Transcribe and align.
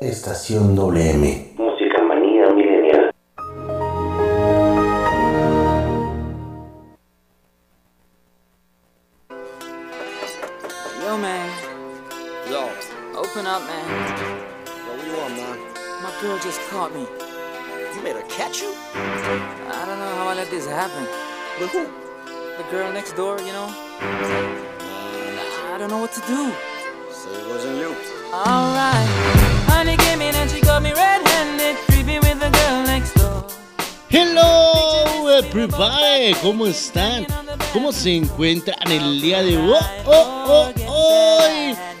Estación 0.00 0.76
WM. 0.76 1.51
¿Cómo 36.40 36.66
están? 36.66 37.26
¿Cómo 37.72 37.92
se 37.92 38.16
encuentran 38.16 38.90
el 38.90 39.20
día 39.20 39.42
de 39.42 39.56
hoy? 39.56 39.74
Oh, 40.04 40.70
oh? 40.86 41.12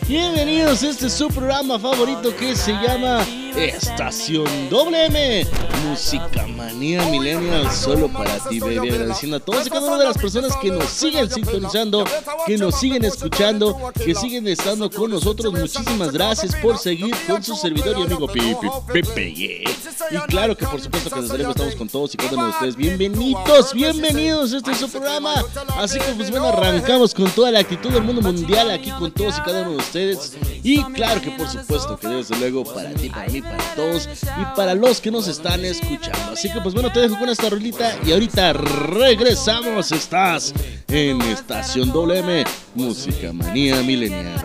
Bienvenidos 0.06 0.82
este 0.82 1.08
su 1.08 1.28
programa 1.28 1.78
favorito 1.78 2.34
que 2.36 2.54
se 2.54 2.72
llama 2.72 3.24
Estación 3.56 4.46
WM, 4.70 5.46
Música 5.86 6.46
Manía 6.46 7.04
Millennial, 7.06 7.70
solo 7.70 8.08
para 8.08 8.38
ti, 8.48 8.60
baby. 8.60 8.88
Agradeciendo 8.88 9.36
a 9.36 9.40
todos 9.40 9.66
y 9.66 9.70
cada 9.70 9.86
una 9.86 9.98
de 9.98 10.04
las 10.04 10.18
personas 10.18 10.56
que 10.56 10.70
nos 10.70 10.86
siguen 10.86 11.30
sintonizando, 11.30 12.04
que 12.46 12.56
nos 12.56 12.78
siguen 12.78 13.04
escuchando, 13.04 13.92
que 13.94 14.14
siguen 14.14 14.48
estando 14.48 14.90
con 14.90 15.10
nosotros. 15.10 15.52
Muchísimas 15.52 16.12
gracias 16.12 16.54
por 16.56 16.78
seguir 16.78 17.14
con 17.26 17.42
su 17.42 17.54
servidor 17.54 17.98
y 17.98 18.02
amigo 18.02 18.26
Pipi 18.26 18.68
Pepe. 18.92 19.32
yeah. 19.34 19.70
Y 20.10 20.16
claro 20.28 20.56
que 20.56 20.66
por 20.66 20.80
supuesto 20.80 21.10
que 21.10 21.20
desde 21.20 21.36
luego 21.36 21.52
estamos 21.52 21.74
con 21.76 21.88
todos 21.88 22.14
y 22.14 22.16
cada 22.16 22.32
uno 22.32 22.44
de 22.44 22.50
ustedes. 22.50 22.76
Bienvenidos, 22.76 23.72
bienvenidos. 23.72 24.52
Este 24.52 24.72
es 24.72 24.78
su 24.78 24.88
programa. 24.90 25.34
Así 25.78 25.98
que 25.98 26.12
pues 26.12 26.30
bueno, 26.30 26.48
arrancamos 26.48 27.14
con 27.14 27.30
toda 27.30 27.50
la 27.50 27.60
actitud 27.60 27.90
del 27.90 28.02
mundo 28.02 28.22
mundial 28.22 28.70
aquí 28.70 28.90
con 28.92 29.10
todos 29.12 29.38
y 29.38 29.40
cada 29.42 29.62
uno 29.62 29.72
de 29.72 29.76
ustedes. 29.76 30.36
Y 30.62 30.82
claro 30.84 31.20
que 31.20 31.30
por 31.30 31.48
supuesto 31.48 31.98
que 31.98 32.08
desde 32.08 32.36
luego 32.38 32.64
para 32.64 32.92
ti, 32.94 33.08
para 33.08 33.26
mí, 33.28 33.41
para 33.42 33.74
todos 33.74 34.08
y 34.40 34.56
para 34.56 34.74
los 34.74 35.00
que 35.00 35.10
nos 35.10 35.28
están 35.28 35.64
escuchando. 35.64 36.32
Así 36.32 36.50
que 36.52 36.60
pues 36.60 36.74
bueno, 36.74 36.92
te 36.92 37.00
dejo 37.00 37.18
con 37.18 37.28
esta 37.28 37.48
rolita 37.50 37.96
y 38.04 38.12
ahorita 38.12 38.52
regresamos. 38.52 39.92
Estás 39.92 40.52
en 40.88 41.20
Estación 41.22 41.90
WM, 41.92 42.44
Música 42.74 43.32
Manía 43.32 43.76
Milenial. 43.82 44.44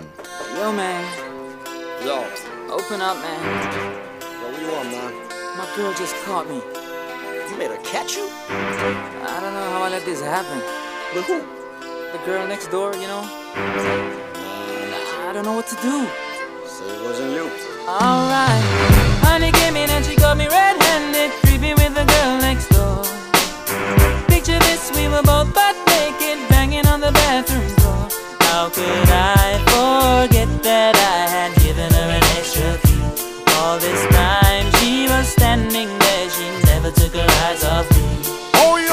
Yo, 0.57 0.73
man. 0.73 1.03
Yo, 2.05 2.23
Open 2.73 3.01
up, 3.01 3.15
man. 3.17 3.39
yo, 3.73 4.47
what 4.51 4.61
you 4.61 4.67
want, 4.71 4.91
man? 4.91 5.13
My 5.57 5.65
girl 5.75 5.93
just 5.93 6.13
caught 6.25 6.47
me. 6.49 6.61
You 7.49 7.57
made 7.57 7.71
her 7.71 7.81
catch 7.83 8.15
you? 8.17 8.27
I 8.49 9.39
don't 9.41 9.53
know 9.53 9.71
how 9.71 9.83
I 9.83 9.89
let 9.89 10.03
this 10.05 10.21
happen. 10.21 10.61
With 11.15 11.25
who? 11.25 11.39
The 12.11 12.19
girl 12.25 12.45
next 12.47 12.67
door, 12.67 12.93
you 12.93 13.07
know? 13.07 13.23
I 13.55 15.31
don't 15.33 15.43
know 15.45 15.53
what 15.53 15.67
to 15.67 15.75
do. 15.81 16.05
Say 16.67 16.85
it 16.85 17.03
wasn't 17.03 17.31
you. 17.31 17.76
Alright. 17.87 18.63
Honey 19.23 19.51
she 20.03 20.17
got 20.17 20.35
me 20.35 20.47
red-handed, 20.47 21.31
with 21.73 21.95
the 21.95 22.03
girl 22.03 22.37
next 22.43 22.67
door. 22.67 22.99
Picture 24.27 24.59
this, 24.59 24.91
we 24.93 25.07
were 25.07 25.23
both 25.23 25.53
butt 25.53 25.75
naked, 25.87 26.37
banging 26.49 26.85
on 26.87 26.99
the 26.99 27.13
bathroom. 27.13 27.71
How 28.41 28.67
could 28.69 29.07
I 29.07 29.55
forget 29.71 30.49
that 30.63 30.95
I 30.99 31.31
had 31.31 31.55
given 31.63 31.89
her 31.93 32.09
an 32.19 32.23
extra? 32.35 32.75
All 33.55 33.79
this 33.79 34.03
time 34.11 34.69
she 34.81 35.07
was 35.07 35.29
standing 35.29 35.87
there, 35.87 36.29
she 36.29 36.47
never 36.67 36.91
took 36.91 37.13
her 37.13 37.29
eyes 37.47 37.63
off 37.63 37.89
me. 37.95 38.03
Oh, 38.55 38.75
you 38.75 38.91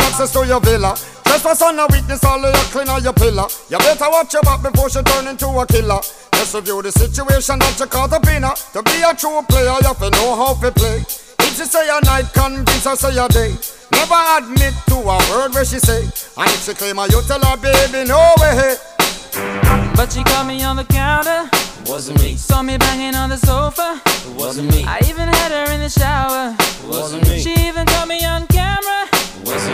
access 0.00 0.32
to 0.32 0.46
your 0.46 0.60
villa. 0.60 0.94
Trespass 1.36 1.60
on 1.68 1.78
a 1.78 1.86
weakness, 1.92 2.24
all 2.24 2.42
of 2.42 2.48
your 2.48 2.64
clean 2.72 2.88
on 2.88 3.04
your 3.04 3.12
pillar. 3.12 3.44
You 3.68 3.76
better 3.76 4.08
watch 4.08 4.32
your 4.32 4.40
back 4.40 4.62
before 4.62 4.88
she 4.88 5.02
turn 5.02 5.28
into 5.28 5.44
a 5.46 5.66
killer. 5.66 6.00
Just 6.32 6.54
review 6.54 6.80
the 6.80 6.90
situation 6.90 7.58
that 7.58 7.76
you 7.78 7.84
caught 7.84 8.10
up 8.14 8.26
in 8.28 8.42
her. 8.42 8.56
To 8.72 8.80
be 8.82 9.04
a 9.04 9.12
true 9.12 9.44
player, 9.44 9.76
you 9.76 9.84
have 9.84 10.00
to 10.00 10.08
know 10.16 10.32
how 10.32 10.54
to 10.56 10.72
play. 10.72 11.04
If 11.44 11.52
she 11.60 11.68
say 11.68 11.84
a 11.92 12.00
night, 12.08 12.32
convince 12.32 12.84
her 12.88 12.96
say 12.96 13.12
a 13.20 13.28
day. 13.28 13.52
Never 13.92 14.16
admit 14.40 14.72
to 14.88 14.96
a 14.96 15.16
word 15.28 15.52
where 15.52 15.66
she 15.68 15.76
say. 15.76 16.08
And 16.40 16.48
if 16.56 16.64
she 16.64 16.72
claim 16.72 16.96
her, 16.96 17.06
you 17.12 17.20
tell 17.28 17.44
her, 17.44 17.56
baby, 17.60 18.08
no 18.08 18.32
way. 18.40 18.80
But 19.92 20.08
she 20.16 20.24
caught 20.24 20.46
me 20.48 20.64
on 20.64 20.76
the 20.76 20.84
counter, 20.88 21.50
Wasn't 21.84 22.16
me. 22.18 22.36
saw 22.36 22.62
me 22.62 22.78
banging 22.78 23.14
on 23.14 23.28
the 23.28 23.36
sofa. 23.36 24.00
Wasn't 24.40 24.72
me. 24.72 24.84
I 24.88 25.04
even 25.04 25.28
had 25.28 25.52
her 25.52 25.70
in 25.70 25.80
the 25.84 25.90
shower. 25.92 26.56
Wasn't 26.88 27.28
me. 27.28 27.40
She 27.40 27.52
even 27.68 27.84
caught 27.84 28.08
me 28.08 28.24
on 28.24 28.46
camera. 28.46 28.54
Wasn't 28.54 28.54
me. 28.54 28.55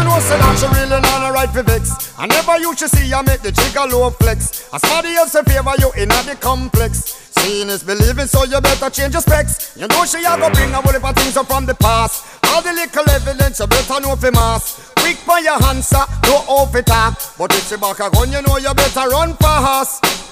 she 0.00 0.06
know 0.06 0.18
say 0.18 0.38
that 0.38 0.56
she 0.56 0.66
really 0.72 1.00
not 1.00 1.28
a 1.28 1.32
right 1.32 1.50
for 1.50 1.62
vex. 1.62 2.14
I 2.18 2.26
never 2.26 2.58
you 2.58 2.74
should 2.76 2.90
see 2.90 3.10
her 3.10 3.22
make 3.22 3.42
the 3.42 3.52
jigger 3.52 3.84
low 3.84 4.10
flex. 4.10 4.68
As 4.72 4.80
somebody 4.80 5.14
else 5.14 5.34
in 5.34 5.44
favor 5.44 5.74
you 5.78 5.92
in 5.96 6.08
the 6.08 6.36
complex. 6.40 7.16
Seeing 7.40 7.68
is 7.68 7.82
believing, 7.82 8.26
so 8.26 8.44
you 8.44 8.60
better 8.60 8.90
change 8.90 9.14
your 9.14 9.22
specs. 9.22 9.76
You 9.76 9.86
know 9.88 10.04
she 10.04 10.24
a 10.24 10.36
go 10.36 10.50
bring 10.50 10.72
a 10.72 10.80
whole 10.80 10.92
heap 10.92 11.04
of 11.04 11.14
things 11.16 11.36
up 11.36 11.46
from 11.46 11.66
the 11.66 11.74
past. 11.74 12.24
All 12.48 12.62
the 12.62 12.72
little 12.72 13.08
evidence 13.10 13.60
you 13.60 13.66
better 13.66 14.00
know 14.00 14.16
for 14.16 14.32
mass. 14.32 14.92
Quick 14.96 15.16
for 15.16 15.40
your 15.40 15.60
answer, 15.68 16.04
no 16.24 16.44
off 16.48 16.74
it 16.74 16.86
talk. 16.86 17.20
But 17.36 17.52
if 17.52 17.68
she 17.68 17.76
back 17.76 18.00
a 18.00 18.10
gun, 18.10 18.32
you 18.32 18.42
know 18.42 18.56
you 18.56 18.72
better 18.74 19.08
run 19.08 19.36
fast. 19.36 20.29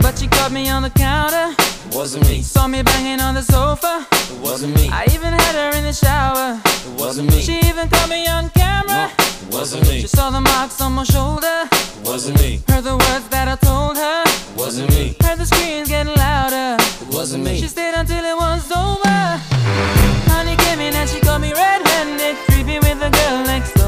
But 0.00 0.18
she 0.18 0.26
caught 0.28 0.52
me 0.52 0.68
on 0.68 0.82
the 0.82 0.90
counter, 0.90 1.54
Wasn't 1.96 2.26
me. 2.28 2.42
saw 2.42 2.66
me 2.68 2.82
banging 2.82 3.20
on 3.20 3.34
the 3.34 3.42
sofa. 3.42 4.06
Wasn't 4.40 4.74
me. 4.76 4.88
I 4.90 5.04
even 5.14 5.32
had 5.32 5.54
her 5.54 5.76
in 5.78 5.84
the 5.84 5.92
shower. 5.92 6.60
Wasn't 6.96 7.28
me. 7.30 7.40
She 7.40 7.58
even 7.68 7.88
caught 7.88 8.08
me 8.08 8.26
on 8.26 8.50
camera. 8.50 9.10
Wasn't 9.50 9.82
me. 9.88 10.00
She 10.02 10.06
saw 10.06 10.30
the 10.30 10.40
marks 10.40 10.80
on 10.80 10.92
my 10.92 11.04
shoulder. 11.04 11.68
Wasn't 12.04 12.38
me. 12.40 12.60
Heard 12.68 12.84
the 12.84 12.96
words 12.96 13.28
that 13.30 13.48
I 13.48 13.56
told 13.56 13.96
her. 13.96 14.24
Wasn't 14.56 14.90
me. 14.90 15.16
Heard 15.22 15.38
the 15.38 15.46
screams 15.46 15.88
getting 15.88 16.14
louder. 16.14 16.76
Wasn't 17.10 17.42
me. 17.44 17.60
She 17.60 17.68
stayed 17.68 17.94
until 17.94 18.24
it 18.24 18.36
was 18.36 18.70
over. 18.70 19.18
Honey 20.30 20.56
came 20.56 20.80
in 20.80 20.94
and 20.94 21.08
she 21.08 21.20
got 21.20 21.40
me 21.40 21.52
red-handed, 21.52 22.36
creepy 22.48 22.78
with 22.78 22.98
the 23.00 23.10
girl 23.10 23.44
next 23.44 23.74
door. 23.74 23.81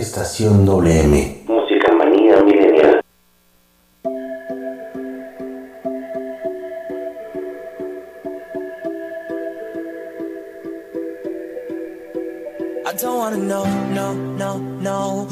Estación 0.00 0.64
WM. 0.64 1.44
Música 1.46 1.92
manía 1.92 2.42
milenial. 2.42 3.02
I 12.86 12.92
don't 12.94 13.18
wanna 13.18 13.36
know, 13.36 13.64
no, 14.00 14.14
no, 14.38 14.58
no. 14.80 15.28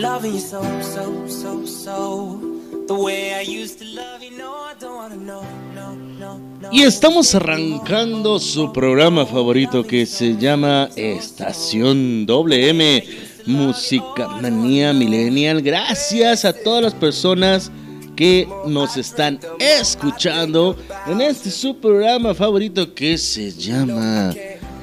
Loving 0.00 0.34
you 0.34 0.40
so, 0.40 0.62
so, 0.82 1.26
so, 1.28 1.66
so. 1.66 2.40
The 2.86 2.94
way 2.94 3.34
I 3.34 3.42
used 3.42 3.78
to 3.80 3.84
love 3.84 4.22
you, 4.22 4.36
no 4.36 4.52
I 4.52 4.74
don't 4.80 4.96
wanna 4.96 5.16
know, 5.16 5.42
no, 5.74 5.94
no, 5.94 6.38
no. 6.60 6.70
Y 6.72 6.82
estamos 6.82 7.34
arrancando 7.34 8.38
su 8.38 8.72
programa 8.72 9.26
favorito 9.26 9.86
que 9.86 10.06
se 10.06 10.36
llama 10.36 10.88
Estación 10.96 12.26
WM, 12.26 13.04
Música 13.46 14.28
Manía 14.40 14.92
Millennial. 14.92 15.60
Gracias 15.62 16.44
a 16.44 16.52
todas 16.52 16.82
las 16.82 16.94
personas 16.94 17.70
que 18.16 18.48
nos 18.66 18.96
están 18.96 19.38
escuchando 19.58 20.76
en 21.06 21.20
este 21.20 21.50
su 21.50 21.76
programa 21.76 22.34
favorito 22.34 22.92
que 22.94 23.16
se 23.18 23.52
llama 23.52 24.34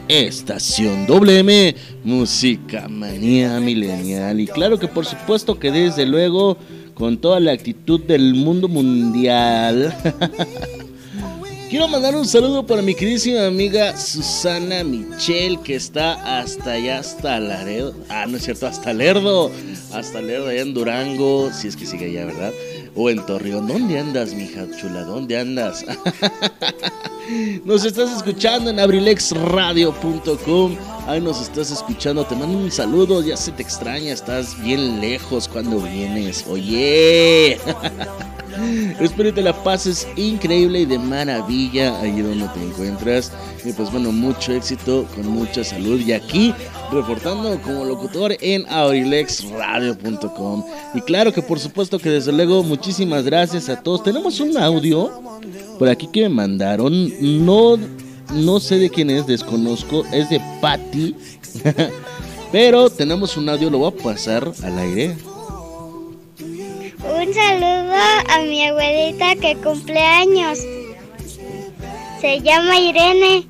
Estación 0.08 1.08
WM, 1.08 1.76
Música 2.04 2.88
Manía 2.88 3.60
Millennial. 3.60 4.40
Y 4.40 4.48
claro 4.48 4.78
que 4.78 4.88
por 4.88 5.06
supuesto 5.06 5.58
que 5.58 5.72
desde 5.72 6.06
luego 6.06 6.58
con 6.94 7.18
toda 7.18 7.40
la 7.40 7.52
actitud 7.52 8.00
del 8.02 8.34
mundo 8.34 8.68
mundial. 8.68 9.94
Quiero 11.70 11.88
mandar 11.88 12.16
un 12.16 12.26
saludo 12.26 12.66
para 12.66 12.82
mi 12.82 12.94
queridísima 12.94 13.48
amiga 13.48 13.98
Susana 13.98 14.84
Michel, 14.84 15.60
que 15.62 15.76
está 15.76 16.40
hasta 16.40 16.74
allá, 16.74 17.00
hasta 17.00 17.40
Laredo. 17.40 17.94
Ah, 18.08 18.26
no 18.28 18.38
es 18.38 18.44
cierto, 18.44 18.68
hasta 18.68 18.94
Lerdo. 18.94 19.52
Hasta 19.92 20.22
Lerdo, 20.22 20.48
allá 20.48 20.62
en 20.62 20.74
Durango. 20.74 21.52
Si 21.52 21.68
es 21.68 21.76
que 21.76 21.86
sigue 21.86 22.06
allá, 22.06 22.26
¿verdad? 22.26 22.54
O 22.96 23.10
en 23.10 23.26
Torreón. 23.26 23.68
¿Dónde 23.68 24.00
andas, 24.00 24.34
mija 24.34 24.66
chula? 24.80 25.04
¿Dónde 25.04 25.38
andas? 25.38 25.86
Nos 27.66 27.84
estás 27.84 28.16
escuchando 28.16 28.70
en 28.70 28.80
abrilexradio.com. 28.80 30.78
Ahí 31.08 31.20
nos 31.22 31.42
estás 31.42 31.72
escuchando. 31.72 32.26
Te 32.26 32.36
mando 32.36 32.58
un 32.58 32.72
saludo. 32.72 33.24
Ya 33.24 33.36
se 33.36 33.52
te 33.52 33.64
extraña. 33.64 34.14
Estás 34.14 34.62
bien 34.62 35.02
lejos 35.02 35.48
cuando 35.48 35.80
vienes. 35.80 36.46
Oye. 36.48 37.60
Espero 39.00 39.34
te 39.34 39.42
la 39.42 39.54
pases 39.64 40.08
increíble 40.16 40.82
y 40.82 40.86
de 40.86 41.00
maravilla 41.00 42.00
ahí 42.00 42.22
donde 42.22 42.48
te 42.50 42.64
encuentras. 42.64 43.32
Y 43.64 43.72
pues 43.74 43.92
bueno, 43.92 44.12
mucho 44.12 44.54
éxito, 44.54 45.06
con 45.16 45.28
mucha 45.28 45.64
salud. 45.64 46.00
Y 46.00 46.14
aquí 46.14 46.54
reportando 46.92 47.60
como 47.62 47.86
locutor 47.86 48.36
en 48.40 48.66
aurilexradio.com. 48.68 50.64
Y 50.94 51.02
claro 51.02 51.34
que 51.34 51.42
por 51.42 51.60
supuesto 51.60 52.00
que 52.00 52.10
desde 52.10 52.32
luego 52.32 52.64
muchísimas 52.64 53.24
gracias 53.26 53.70
a 53.70 53.82
todos. 53.82 54.04
Tenemos 54.04 54.40
un 54.40 54.58
audio 54.58 55.12
por 55.78 55.90
aquí 55.90 56.08
que 56.08 56.22
me 56.24 56.30
mandaron. 56.30 57.12
No, 57.46 57.78
no 58.34 58.60
sé 58.60 58.78
de 58.78 58.90
quién 58.90 59.10
es, 59.10 59.28
desconozco. 59.28 60.06
Es 60.12 60.30
de 60.30 60.42
Patty. 60.62 61.16
Pero 62.52 62.90
tenemos 62.90 63.36
un 63.38 63.50
audio, 63.50 63.70
lo 63.70 63.80
voy 63.80 63.92
a 63.92 64.04
pasar 64.04 64.52
al 64.64 64.80
aire. 64.80 65.16
Un 67.16 67.34
saludo 67.34 67.94
a 68.30 68.42
mi 68.42 68.66
abuelita 68.66 69.36
que 69.38 69.56
cumple 69.64 70.00
años. 70.00 70.60
Se 72.20 72.42
llama 72.42 72.78
Irene. 72.78 73.48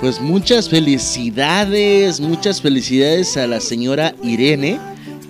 Pues 0.00 0.20
muchas 0.20 0.68
felicidades, 0.68 2.20
muchas 2.20 2.62
felicidades 2.62 3.36
a 3.36 3.48
la 3.48 3.58
señora 3.58 4.14
Irene, 4.22 4.78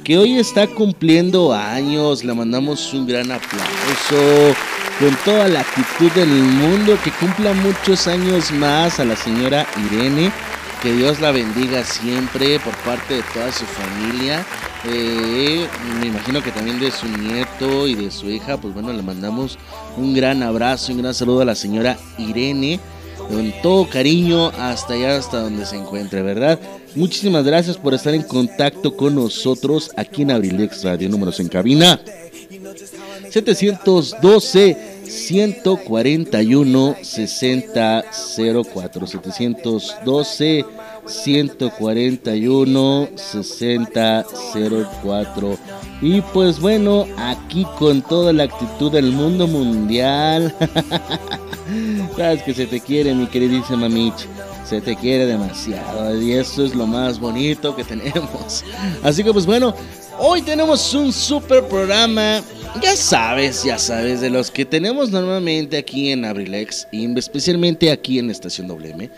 que 0.04 0.18
hoy 0.18 0.38
está 0.38 0.66
cumpliendo 0.66 1.54
años. 1.54 2.22
Le 2.22 2.34
mandamos 2.34 2.92
un 2.92 3.06
gran 3.06 3.32
aplauso 3.32 4.54
con 5.00 5.16
toda 5.24 5.48
la 5.48 5.60
actitud 5.60 6.12
del 6.12 6.28
mundo, 6.28 6.98
que 7.02 7.10
cumpla 7.12 7.54
muchos 7.54 8.06
años 8.08 8.52
más 8.52 9.00
a 9.00 9.06
la 9.06 9.16
señora 9.16 9.66
Irene. 9.90 10.30
Que 10.82 10.92
Dios 10.92 11.18
la 11.20 11.32
bendiga 11.32 11.82
siempre 11.82 12.60
por 12.60 12.76
parte 12.78 13.14
de 13.14 13.22
toda 13.32 13.50
su 13.50 13.64
familia. 13.64 14.44
Eh, 14.84 15.66
me 16.00 16.06
imagino 16.06 16.42
que 16.42 16.52
también 16.52 16.78
de 16.78 16.90
su 16.90 17.06
nieto 17.06 17.86
y 17.86 17.94
de 17.94 18.10
su 18.10 18.30
hija. 18.30 18.56
Pues 18.56 18.74
bueno, 18.74 18.92
le 18.92 19.02
mandamos 19.02 19.58
un 19.96 20.14
gran 20.14 20.42
abrazo 20.42 20.92
y 20.92 20.94
un 20.94 21.02
gran 21.02 21.14
saludo 21.14 21.42
a 21.42 21.44
la 21.44 21.54
señora 21.54 21.98
Irene. 22.18 22.80
Con 23.28 23.52
todo 23.62 23.88
cariño 23.88 24.48
hasta 24.58 24.94
allá, 24.94 25.16
hasta 25.16 25.40
donde 25.40 25.66
se 25.66 25.76
encuentre, 25.76 26.22
¿verdad? 26.22 26.58
Muchísimas 26.94 27.44
gracias 27.44 27.76
por 27.76 27.92
estar 27.92 28.14
en 28.14 28.22
contacto 28.22 28.96
con 28.96 29.16
nosotros 29.16 29.90
aquí 29.96 30.22
en 30.22 30.30
Abrilex 30.30 30.84
Radio. 30.84 31.10
Números 31.10 31.38
en 31.40 31.48
cabina 31.48 32.00
712 33.30 34.76
141 35.04 36.96
6004 37.02 39.06
712 39.06 40.64
141 41.06 43.08
6004 43.14 45.58
y 46.00 46.20
pues 46.20 46.60
bueno 46.60 47.06
aquí 47.16 47.66
con 47.78 48.02
toda 48.02 48.32
la 48.32 48.44
actitud 48.44 48.92
del 48.92 49.12
mundo 49.12 49.46
mundial. 49.46 50.54
Sabes 52.16 52.42
que 52.42 52.54
se 52.54 52.66
te 52.66 52.80
quiere 52.80 53.14
mi 53.14 53.26
queridísima 53.26 53.88
Mitch. 53.88 54.26
Se 54.64 54.80
te 54.80 54.96
quiere 54.96 55.26
demasiado. 55.26 56.20
Y 56.20 56.32
eso 56.32 56.64
es 56.64 56.74
lo 56.74 56.86
más 56.86 57.18
bonito 57.18 57.74
que 57.74 57.84
tenemos. 57.84 58.64
Así 59.02 59.24
que 59.24 59.32
pues 59.32 59.46
bueno 59.46 59.74
hoy 60.18 60.42
tenemos 60.42 60.94
un 60.94 61.12
super 61.12 61.64
programa. 61.64 62.42
Ya 62.82 62.96
sabes, 62.96 63.64
ya 63.64 63.78
sabes, 63.78 64.20
de 64.20 64.30
los 64.30 64.50
que 64.50 64.64
tenemos 64.64 65.10
normalmente 65.10 65.78
aquí 65.78 66.10
en 66.10 66.24
Abrilex, 66.24 66.86
y 66.92 67.18
especialmente 67.18 67.90
aquí 67.90 68.18
en 68.18 68.30
Estación 68.30 68.68
WM. 68.68 69.10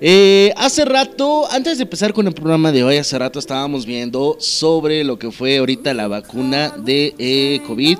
Eh, 0.00 0.52
hace 0.56 0.84
rato, 0.84 1.50
antes 1.50 1.78
de 1.78 1.82
empezar 1.82 2.12
con 2.12 2.26
el 2.28 2.32
programa 2.32 2.70
de 2.70 2.84
hoy, 2.84 2.98
hace 2.98 3.18
rato 3.18 3.40
estábamos 3.40 3.84
viendo 3.84 4.36
sobre 4.38 5.02
lo 5.02 5.18
que 5.18 5.32
fue 5.32 5.58
ahorita 5.58 5.92
la 5.92 6.06
vacuna 6.06 6.68
de 6.70 7.14
eh, 7.18 7.60
COVID 7.66 7.98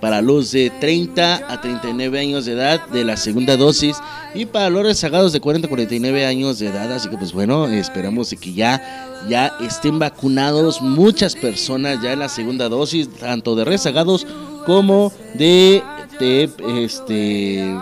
para 0.00 0.22
los 0.22 0.52
de 0.52 0.70
30 0.70 1.52
a 1.52 1.60
39 1.60 2.20
años 2.20 2.44
de 2.44 2.52
edad 2.52 2.86
de 2.88 3.04
la 3.04 3.16
segunda 3.16 3.56
dosis 3.56 3.96
y 4.34 4.46
para 4.46 4.70
los 4.70 4.84
rezagados 4.84 5.32
de 5.32 5.40
40 5.40 5.66
a 5.66 5.68
49 5.68 6.26
años 6.26 6.60
de 6.60 6.68
edad. 6.68 6.92
Así 6.92 7.08
que 7.08 7.16
pues 7.16 7.32
bueno, 7.32 7.66
esperamos 7.66 8.32
que 8.40 8.52
ya, 8.52 9.18
ya 9.28 9.52
estén 9.60 9.98
vacunados 9.98 10.80
muchas 10.80 11.34
personas 11.34 12.00
ya 12.02 12.12
en 12.12 12.20
la 12.20 12.28
segunda 12.28 12.68
dosis, 12.68 13.08
tanto 13.18 13.56
de 13.56 13.64
rezagados 13.64 14.28
como 14.64 15.12
de, 15.34 15.82
de 16.20 16.50
este 16.84 17.74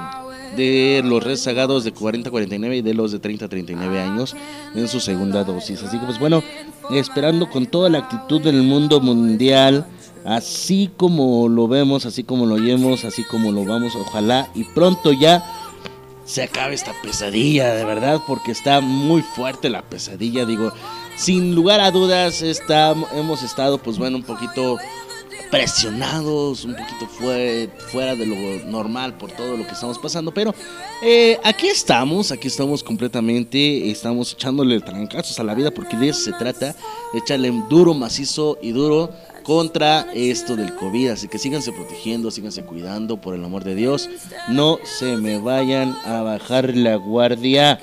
de 0.56 1.02
los 1.04 1.22
rezagados 1.22 1.84
de 1.84 1.92
40 1.92 2.28
a 2.28 2.30
49 2.30 2.76
y 2.76 2.82
de 2.82 2.94
los 2.94 3.12
de 3.12 3.18
30 3.18 3.44
a 3.44 3.48
39 3.48 4.00
años 4.00 4.36
en 4.74 4.88
su 4.88 5.00
segunda 5.00 5.44
dosis. 5.44 5.82
Así 5.82 5.98
que 5.98 6.06
pues 6.06 6.18
bueno, 6.18 6.42
esperando 6.90 7.48
con 7.50 7.66
toda 7.66 7.90
la 7.90 7.98
actitud 7.98 8.40
del 8.40 8.62
mundo 8.62 9.00
mundial 9.00 9.86
así 10.24 10.90
como 10.96 11.48
lo 11.48 11.68
vemos, 11.68 12.06
así 12.06 12.24
como 12.24 12.46
lo 12.46 12.54
oyemos, 12.54 13.04
así 13.04 13.22
como 13.24 13.52
lo 13.52 13.64
vamos, 13.64 13.94
ojalá 13.94 14.48
y 14.54 14.64
pronto 14.64 15.12
ya 15.12 15.44
se 16.24 16.42
acabe 16.42 16.74
esta 16.74 16.94
pesadilla, 17.02 17.74
de 17.74 17.84
verdad, 17.84 18.22
porque 18.26 18.50
está 18.52 18.80
muy 18.80 19.20
fuerte 19.20 19.68
la 19.68 19.82
pesadilla, 19.82 20.46
digo, 20.46 20.72
sin 21.16 21.54
lugar 21.54 21.80
a 21.80 21.90
dudas 21.90 22.40
está, 22.40 22.94
hemos 23.14 23.42
estado, 23.42 23.76
pues 23.76 23.98
bueno, 23.98 24.16
un 24.16 24.22
poquito 24.22 24.78
presionados, 25.50 26.64
un 26.64 26.74
poquito 26.74 27.06
fue, 27.06 27.70
fuera 27.90 28.14
de 28.14 28.26
lo 28.26 28.66
normal 28.66 29.16
por 29.16 29.30
todo 29.30 29.56
lo 29.56 29.66
que 29.66 29.72
estamos 29.72 29.98
pasando, 29.98 30.32
pero 30.32 30.54
eh, 31.02 31.38
aquí 31.44 31.68
estamos, 31.68 32.32
aquí 32.32 32.48
estamos 32.48 32.82
completamente, 32.82 33.90
estamos 33.90 34.32
echándole 34.32 34.80
trancazos 34.80 35.38
a 35.38 35.44
la 35.44 35.54
vida 35.54 35.70
porque 35.70 35.96
de 35.96 36.08
eso 36.08 36.20
se 36.20 36.32
trata, 36.32 36.74
echarle 37.14 37.52
duro, 37.68 37.94
macizo 37.94 38.58
y 38.62 38.72
duro 38.72 39.10
contra 39.44 40.06
esto 40.14 40.56
del 40.56 40.74
COVID. 40.74 41.10
Así 41.10 41.28
que 41.28 41.38
síganse 41.38 41.70
protegiendo, 41.70 42.30
síganse 42.32 42.64
cuidando, 42.64 43.20
por 43.20 43.34
el 43.34 43.44
amor 43.44 43.62
de 43.62 43.76
Dios. 43.76 44.10
No 44.48 44.78
se 44.82 45.16
me 45.16 45.38
vayan 45.38 45.96
a 46.04 46.22
bajar 46.22 46.74
la 46.74 46.96
guardia, 46.96 47.78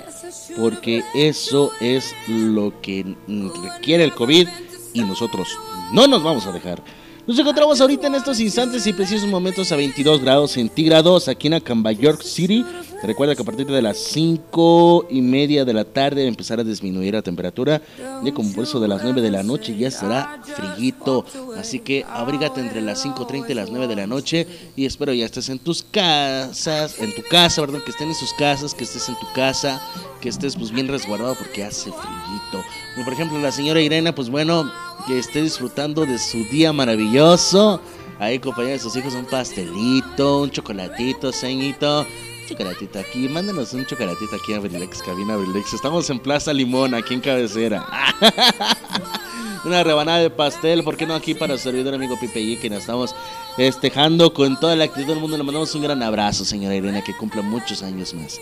porque 0.57 1.03
eso 1.13 1.71
es 1.79 2.13
lo 2.27 2.81
que 2.81 3.15
requiere 3.63 4.03
el 4.03 4.13
COVID 4.13 4.47
y 4.93 5.01
nosotros 5.01 5.47
no 5.93 6.07
nos 6.07 6.23
vamos 6.23 6.45
a 6.45 6.51
dejar. 6.51 6.83
Nos 7.27 7.37
encontramos 7.37 7.79
ahorita 7.79 8.07
en 8.07 8.15
estos 8.15 8.39
instantes 8.39 8.85
y 8.87 8.93
precisos 8.93 9.29
momentos 9.29 9.71
a 9.71 9.75
22 9.75 10.21
grados 10.21 10.51
centígrados 10.51 11.27
aquí 11.27 11.47
en 11.47 11.53
Acamba, 11.53 11.91
York 11.91 12.23
City. 12.23 12.65
Recuerda 13.03 13.35
que 13.35 13.43
a 13.43 13.45
partir 13.45 13.67
de 13.67 13.81
las 13.81 13.97
5 13.97 15.07
y 15.09 15.21
media 15.21 15.63
de 15.63 15.73
la 15.73 15.85
tarde 15.85 16.27
empezará 16.27 16.63
a 16.63 16.65
disminuir 16.65 17.13
la 17.13 17.21
temperatura. 17.21 17.81
Y 18.23 18.31
como 18.31 18.61
eso 18.61 18.79
de 18.79 18.87
las 18.87 19.03
9 19.03 19.21
de 19.21 19.29
la 19.29 19.43
noche 19.43 19.77
ya 19.77 19.87
estará 19.87 20.41
friguito. 20.43 21.23
Así 21.57 21.79
que 21.79 22.05
abrígate 22.09 22.59
entre 22.59 22.81
las 22.81 23.05
5.30 23.05 23.49
y 23.49 23.53
las 23.53 23.69
9 23.69 23.87
de 23.87 23.95
la 23.95 24.07
noche. 24.07 24.47
Y 24.75 24.85
espero 24.85 25.13
ya 25.13 25.25
estés 25.25 25.49
en 25.49 25.59
tus 25.59 25.83
casas, 25.83 26.99
en 26.99 27.13
tu 27.13 27.21
casa, 27.29 27.61
¿verdad? 27.61 27.83
Que 27.83 27.91
estén 27.91 28.09
en 28.09 28.15
sus 28.15 28.33
casas, 28.33 28.73
que 28.73 28.83
estés 28.83 29.07
en 29.09 29.15
tu 29.19 29.31
casa, 29.33 29.81
que 30.21 30.29
estés 30.29 30.55
pues 30.55 30.71
bien 30.71 30.87
resguardado 30.87 31.35
porque 31.35 31.63
hace 31.63 31.91
friguito. 31.91 32.67
Y 32.97 33.03
por 33.03 33.13
ejemplo 33.13 33.39
la 33.39 33.51
señora 33.51 33.81
Irena, 33.81 34.13
pues 34.13 34.29
bueno, 34.29 34.71
que 35.05 35.19
esté 35.19 35.41
disfrutando 35.41 36.05
de 36.05 36.17
su 36.17 36.43
día 36.45 36.73
maravilloso. 36.73 37.81
Ahí 38.19 38.39
compañía 38.39 38.73
de 38.73 38.79
sus 38.79 38.95
hijos 38.95 39.13
un 39.15 39.25
pastelito, 39.25 40.41
un 40.41 40.51
chocolatito, 40.51 41.31
ceñito. 41.31 42.05
Chocolatito 42.47 42.99
aquí, 42.99 43.29
mándenos 43.29 43.73
un 43.73 43.85
chocolatito 43.85 44.35
aquí 44.35 44.53
a 44.53 44.57
Abrilex, 44.57 45.01
cabina 45.01 45.33
Abrilex. 45.33 45.73
Estamos 45.73 46.09
en 46.09 46.19
Plaza 46.19 46.53
Limón, 46.53 46.93
aquí 46.93 47.13
en 47.13 47.21
cabecera. 47.21 47.85
Una 49.65 49.83
rebanada 49.83 50.19
de 50.19 50.29
pastel, 50.29 50.83
¿por 50.83 50.97
qué 50.97 51.05
no 51.05 51.13
aquí 51.13 51.35
para 51.35 51.55
su 51.55 51.63
servidor 51.63 51.93
amigo 51.93 52.19
Pipe 52.19 52.57
que 52.59 52.69
nos 52.69 52.79
estamos 52.79 53.15
festejando 53.55 54.33
con 54.33 54.59
toda 54.59 54.75
la 54.75 54.85
actitud 54.85 55.07
del 55.07 55.19
mundo? 55.19 55.37
Le 55.37 55.43
mandamos 55.43 55.73
un 55.75 55.83
gran 55.83 56.01
abrazo, 56.01 56.43
señora 56.45 56.75
Irene, 56.75 57.03
que 57.03 57.15
cumpla 57.15 57.41
muchos 57.41 57.83
años 57.83 58.13
más. 58.13 58.41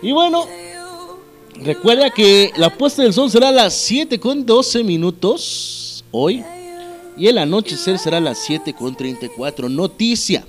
Y 0.00 0.12
bueno, 0.12 0.46
recuerda 1.62 2.10
que 2.10 2.52
la 2.56 2.76
puesta 2.76 3.02
del 3.02 3.12
sol 3.12 3.30
será 3.30 3.48
a 3.48 3.52
las 3.52 3.74
7 3.74 4.18
con 4.18 4.44
12 4.44 4.84
minutos 4.84 6.04
hoy. 6.10 6.44
Y 7.16 7.28
el 7.28 7.38
anochecer 7.38 7.98
será 7.98 8.16
a 8.16 8.20
las 8.20 8.38
7 8.38 8.72
con 8.74 8.96
34. 8.96 9.68
Noticia. 9.68 10.44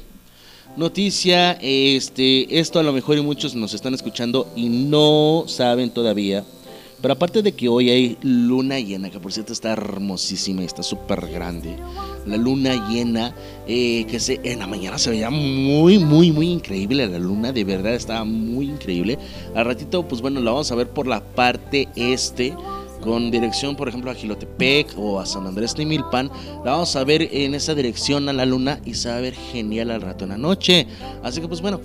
Noticia, 0.76 1.54
este, 1.62 2.60
esto 2.60 2.80
a 2.80 2.84
lo 2.84 2.92
mejor 2.92 3.22
muchos 3.24 3.56
nos 3.56 3.74
están 3.74 3.94
escuchando 3.94 4.52
y 4.56 4.68
no 4.68 5.46
saben 5.48 5.90
todavía. 5.90 6.44
Pero 7.06 7.14
aparte 7.14 7.44
de 7.44 7.52
que 7.52 7.70
hoy 7.70 7.92
hay 7.92 8.18
luna 8.24 8.80
llena, 8.80 9.12
que 9.12 9.20
por 9.20 9.32
cierto 9.32 9.54
está 9.54 9.74
hermosísima 9.74 10.64
y 10.64 10.66
está 10.66 10.82
súper 10.82 11.28
grande. 11.28 11.78
La 12.26 12.36
luna 12.36 12.90
llena, 12.90 13.36
eh, 13.68 14.08
que 14.10 14.20
se, 14.20 14.42
en 14.44 14.58
la 14.58 14.66
mañana 14.66 14.98
se 14.98 15.12
veía 15.12 15.30
muy, 15.30 16.00
muy, 16.00 16.32
muy 16.32 16.50
increíble. 16.50 17.06
La 17.06 17.20
luna 17.20 17.52
de 17.52 17.64
verdad 17.64 17.94
estaba 17.94 18.26
muy 18.26 18.72
increíble. 18.72 19.20
Al 19.54 19.66
ratito, 19.66 20.08
pues 20.08 20.20
bueno, 20.20 20.40
la 20.40 20.50
vamos 20.50 20.72
a 20.72 20.76
ver 20.76 20.90
por 20.90 21.06
la 21.06 21.24
parte 21.24 21.88
este 21.96 22.56
con 23.02 23.30
dirección, 23.30 23.76
por 23.76 23.88
ejemplo, 23.88 24.10
a 24.10 24.16
Gilotepec 24.16 24.98
o 24.98 25.20
a 25.20 25.28
San 25.28 25.46
Andrés 25.46 25.78
Nimilpan, 25.78 26.32
la 26.66 26.72
vamos 26.72 26.96
a 26.96 27.04
ver 27.04 27.30
en 27.32 27.54
esa 27.54 27.76
dirección 27.76 28.30
a 28.30 28.34
la 28.34 28.48
luna 28.48 28.80
y 28.84 28.96
se 28.96 29.10
va 29.10 29.18
a 29.18 29.22
ver 29.22 29.36
genial 29.36 29.92
al 29.92 30.02
rato 30.02 30.24
en 30.24 30.32
la 30.32 30.38
noche. 30.40 30.88
Así 31.22 31.40
que, 31.40 31.48
pues 31.48 31.62
bueno, 31.62 31.82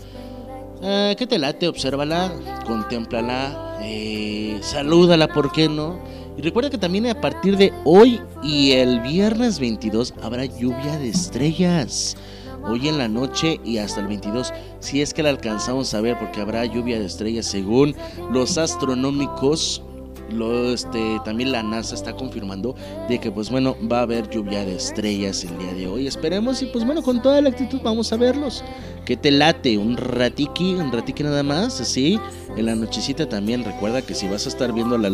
eh, 0.83 1.15
¿qué 1.19 1.27
te 1.27 1.39
late? 1.39 1.69
Obsérvala, 1.69 2.33
contémplala, 2.67 3.79
eh, 3.83 4.59
salúdala, 4.63 5.29
¿por 5.29 5.53
qué 5.53 5.69
no? 5.69 5.99
Y 6.37 6.43
recuerda 6.43 6.71
que 6.71 6.79
también 6.79 7.07
a 7.07 7.21
partir 7.21 7.57
de 7.57 7.73
hoy 7.85 8.21
y 8.43 8.73
el 8.73 9.01
viernes 9.01 9.59
22 9.59 10.15
habrá 10.23 10.45
lluvia 10.45 10.99
de 10.99 11.09
estrellas. 11.09 12.17
Hoy 12.63 12.89
en 12.89 12.99
la 12.99 13.09
noche 13.09 13.59
y 13.65 13.79
hasta 13.79 14.01
el 14.01 14.07
22, 14.07 14.53
si 14.81 15.01
es 15.01 15.15
que 15.15 15.23
la 15.23 15.31
alcanzamos 15.31 15.95
a 15.95 16.01
ver, 16.01 16.19
porque 16.19 16.41
habrá 16.41 16.65
lluvia 16.67 16.99
de 16.99 17.07
estrellas 17.07 17.47
según 17.47 17.95
los 18.31 18.59
astronómicos 18.59 19.83
lo, 20.33 20.73
este, 20.73 21.21
también 21.25 21.53
la 21.53 21.63
NASA 21.63 21.95
está 21.95 22.15
confirmando 22.15 22.75
de 23.09 23.19
que 23.19 23.31
pues 23.31 23.51
bueno 23.51 23.77
va 23.91 24.01
a 24.01 24.03
haber 24.03 24.29
lluvia 24.29 24.65
de 24.65 24.77
estrellas 24.77 25.45
el 25.45 25.59
día 25.59 25.75
de 25.75 25.87
hoy. 25.87 26.07
Esperemos 26.07 26.63
y 26.63 26.67
pues 26.67 26.85
bueno 26.85 27.03
con 27.03 27.23
toda 27.23 27.41
la 27.41 27.51
actitud 27.51 27.81
vamos 27.83 28.13
a 28.13 28.17
verlos. 28.17 28.65
Que 29.05 29.17
te 29.17 29.31
late 29.31 29.77
un 29.79 29.97
ratiqui, 29.97 30.75
un 30.75 30.93
ratiqui 30.93 31.23
nada 31.23 31.43
más, 31.43 31.81
así. 31.81 32.19
En 32.57 32.67
la 32.67 32.75
nochecita 32.75 33.29
también 33.29 33.65
recuerda 33.65 34.03
que 34.03 34.15
si 34.15 34.29
vas 34.29 34.47
a 34.47 34.49
estar 34.49 34.73
viendo 34.73 34.99
la, 34.99 35.09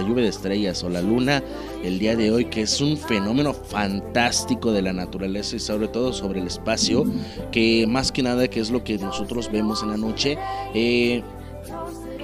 lluvia 0.00 0.24
de 0.24 0.28
estrellas 0.28 0.82
o 0.82 0.88
la 0.88 1.02
luna 1.02 1.42
el 1.84 1.98
día 1.98 2.16
de 2.16 2.30
hoy, 2.30 2.46
que 2.46 2.62
es 2.62 2.80
un 2.80 2.96
fenómeno 2.96 3.52
fantástico 3.52 4.72
de 4.72 4.82
la 4.82 4.92
naturaleza 4.92 5.56
y 5.56 5.60
sobre 5.60 5.88
todo 5.88 6.12
sobre 6.12 6.40
el 6.40 6.46
espacio, 6.46 7.04
que 7.50 7.86
más 7.86 8.12
que 8.12 8.22
nada 8.22 8.48
que 8.48 8.60
es 8.60 8.70
lo 8.70 8.84
que 8.84 8.98
nosotros 8.98 9.50
vemos 9.50 9.82
en 9.82 9.90
la 9.90 9.96
noche. 9.96 10.36
Eh, 10.74 11.22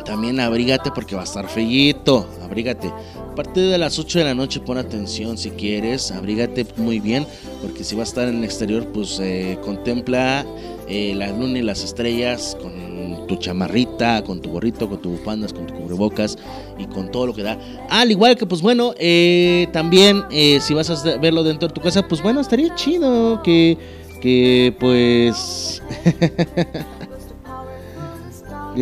también 0.08 0.40
abrígate 0.40 0.90
porque 0.90 1.14
va 1.14 1.20
a 1.20 1.24
estar 1.24 1.46
feyito, 1.48 2.26
abrígate. 2.42 2.88
A 2.88 3.34
partir 3.34 3.70
de 3.70 3.76
las 3.76 3.98
8 3.98 4.20
de 4.20 4.24
la 4.24 4.34
noche 4.34 4.58
pon 4.58 4.78
atención 4.78 5.36
si 5.36 5.50
quieres, 5.50 6.10
abrígate 6.10 6.66
muy 6.78 6.98
bien, 6.98 7.26
porque 7.60 7.84
si 7.84 7.94
va 7.94 8.00
a 8.00 8.04
estar 8.04 8.26
en 8.26 8.38
el 8.38 8.44
exterior, 8.44 8.86
pues 8.86 9.20
eh, 9.20 9.58
contempla 9.62 10.46
eh, 10.88 11.12
la 11.14 11.28
luna 11.28 11.58
y 11.58 11.62
las 11.62 11.84
estrellas 11.84 12.56
con 12.60 13.26
tu 13.26 13.36
chamarrita, 13.36 14.24
con 14.24 14.40
tu 14.40 14.50
gorrito, 14.50 14.88
con 14.88 15.02
tu 15.02 15.10
bufandas, 15.10 15.52
con 15.52 15.66
tu 15.66 15.74
cubrebocas 15.74 16.38
y 16.78 16.86
con 16.86 17.10
todo 17.10 17.26
lo 17.26 17.34
que 17.34 17.42
da. 17.42 17.58
Al 17.90 18.10
igual 18.10 18.34
que, 18.34 18.46
pues 18.46 18.62
bueno, 18.62 18.94
eh, 18.96 19.68
también 19.74 20.24
si 20.30 20.72
vas 20.72 20.88
a 20.88 21.18
verlo 21.18 21.44
dentro 21.44 21.68
de 21.68 21.74
tu 21.74 21.82
casa, 21.82 22.08
pues 22.08 22.22
bueno, 22.22 22.40
estaría 22.40 22.74
chido 22.74 23.42
que, 23.42 23.76
que 24.22 24.74
pues... 24.80 25.82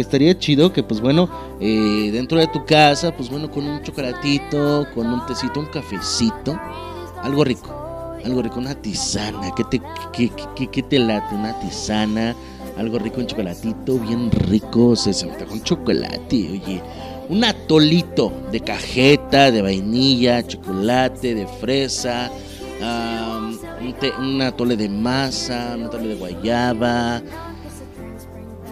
estaría 0.00 0.38
chido 0.38 0.72
que 0.72 0.82
pues 0.82 1.00
bueno 1.00 1.28
eh, 1.60 2.10
dentro 2.12 2.38
de 2.38 2.46
tu 2.48 2.64
casa 2.64 3.14
pues 3.16 3.30
bueno 3.30 3.50
con 3.50 3.66
un 3.66 3.82
chocolatito 3.82 4.86
con 4.94 5.06
un 5.06 5.24
tecito 5.26 5.60
un 5.60 5.66
cafecito 5.66 6.58
algo 7.22 7.44
rico 7.44 8.16
algo 8.24 8.42
rico 8.42 8.58
una 8.58 8.74
tisana 8.74 9.54
que 9.54 9.64
te 9.64 9.80
que, 10.12 10.82
te 10.82 10.98
late 10.98 11.34
una 11.34 11.58
tisana 11.60 12.34
algo 12.76 12.98
rico 12.98 13.20
un 13.20 13.26
chocolatito 13.26 13.98
bien 13.98 14.30
rico 14.30 14.96
se 14.96 15.26
me 15.26 15.44
con 15.44 15.62
chocolate 15.62 16.50
oye 16.50 16.82
un 17.28 17.44
atolito 17.44 18.32
de 18.52 18.60
cajeta 18.60 19.50
de 19.50 19.62
vainilla 19.62 20.46
chocolate 20.46 21.34
de 21.34 21.46
fresa 21.46 22.30
un, 24.18 24.42
atole 24.42 24.76
de 24.76 24.88
masa 24.88 25.74
un 25.76 25.84
atole 25.84 26.08
de 26.08 26.14
guayaba. 26.14 27.22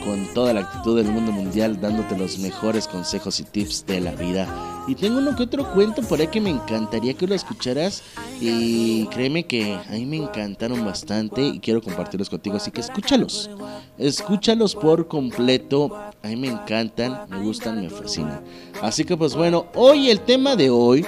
con 0.03 0.27
toda 0.33 0.53
la 0.53 0.61
actitud 0.61 0.97
del 0.97 1.11
mundo 1.11 1.31
mundial, 1.31 1.79
dándote 1.79 2.17
los 2.17 2.37
mejores 2.39 2.87
consejos 2.87 3.39
y 3.39 3.43
tips 3.43 3.85
de 3.85 4.01
la 4.01 4.11
vida. 4.11 4.47
Y 4.87 4.95
tengo 4.95 5.19
uno 5.19 5.35
que 5.35 5.43
otro 5.43 5.71
cuento 5.71 6.01
por 6.01 6.19
ahí 6.19 6.27
que 6.27 6.41
me 6.41 6.49
encantaría 6.49 7.13
que 7.13 7.27
lo 7.27 7.35
escucharas. 7.35 8.01
Y 8.41 9.05
créeme 9.07 9.45
que 9.45 9.73
a 9.73 9.91
mí 9.91 10.05
me 10.05 10.17
encantaron 10.17 10.83
bastante 10.83 11.43
y 11.43 11.59
quiero 11.59 11.81
compartirlos 11.81 12.29
contigo. 12.29 12.55
Así 12.57 12.71
que 12.71 12.81
escúchalos. 12.81 13.51
Escúchalos 13.99 14.73
por 14.73 15.07
completo. 15.07 15.93
A 16.23 16.27
mí 16.27 16.35
me 16.37 16.47
encantan, 16.47 17.29
me 17.29 17.39
gustan, 17.43 17.81
me 17.81 17.89
fascinan. 17.89 18.41
Así 18.81 19.05
que 19.05 19.15
pues 19.15 19.35
bueno, 19.35 19.67
hoy 19.75 20.09
el 20.09 20.21
tema 20.21 20.55
de 20.55 20.71
hoy 20.71 21.05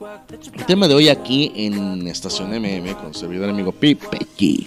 el 0.00 0.64
tema 0.64 0.88
de 0.88 0.94
hoy 0.94 1.10
aquí 1.10 1.52
en 1.54 2.08
Estación 2.08 2.58
MM 2.58 2.94
con 2.94 3.12
servidor 3.12 3.50
amigo 3.50 3.70
Pipe 3.70 4.16
G. 4.38 4.66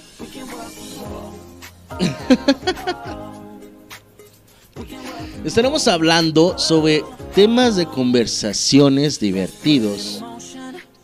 Estaremos 5.44 5.88
hablando 5.88 6.60
sobre 6.60 7.04
temas 7.34 7.76
de 7.76 7.88
conversaciones 7.88 9.20
divertidos 9.20 10.24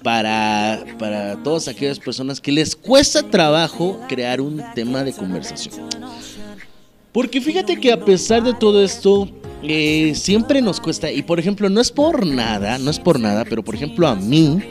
para, 0.03 0.85
para 0.99 1.41
todas 1.41 1.67
aquellas 1.67 1.97
personas 1.97 2.39
que 2.39 2.51
les 2.51 2.75
cuesta 2.75 3.23
trabajo 3.23 3.99
crear 4.07 4.41
un 4.41 4.63
tema 4.75 5.03
de 5.03 5.11
conversación. 5.11 5.89
Porque 7.11 7.41
fíjate 7.41 7.79
que 7.79 7.91
a 7.91 8.05
pesar 8.05 8.43
de 8.43 8.53
todo 8.53 8.83
esto, 8.83 9.27
eh, 9.63 10.13
siempre 10.15 10.61
nos 10.61 10.79
cuesta, 10.79 11.11
y 11.11 11.21
por 11.21 11.39
ejemplo, 11.39 11.69
no 11.69 11.81
es 11.81 11.91
por 11.91 12.25
nada, 12.25 12.77
no 12.77 12.91
es 12.91 12.99
por 12.99 13.19
nada, 13.19 13.45
pero 13.45 13.63
por 13.63 13.75
ejemplo 13.75 14.07
a 14.07 14.15
mí, 14.15 14.61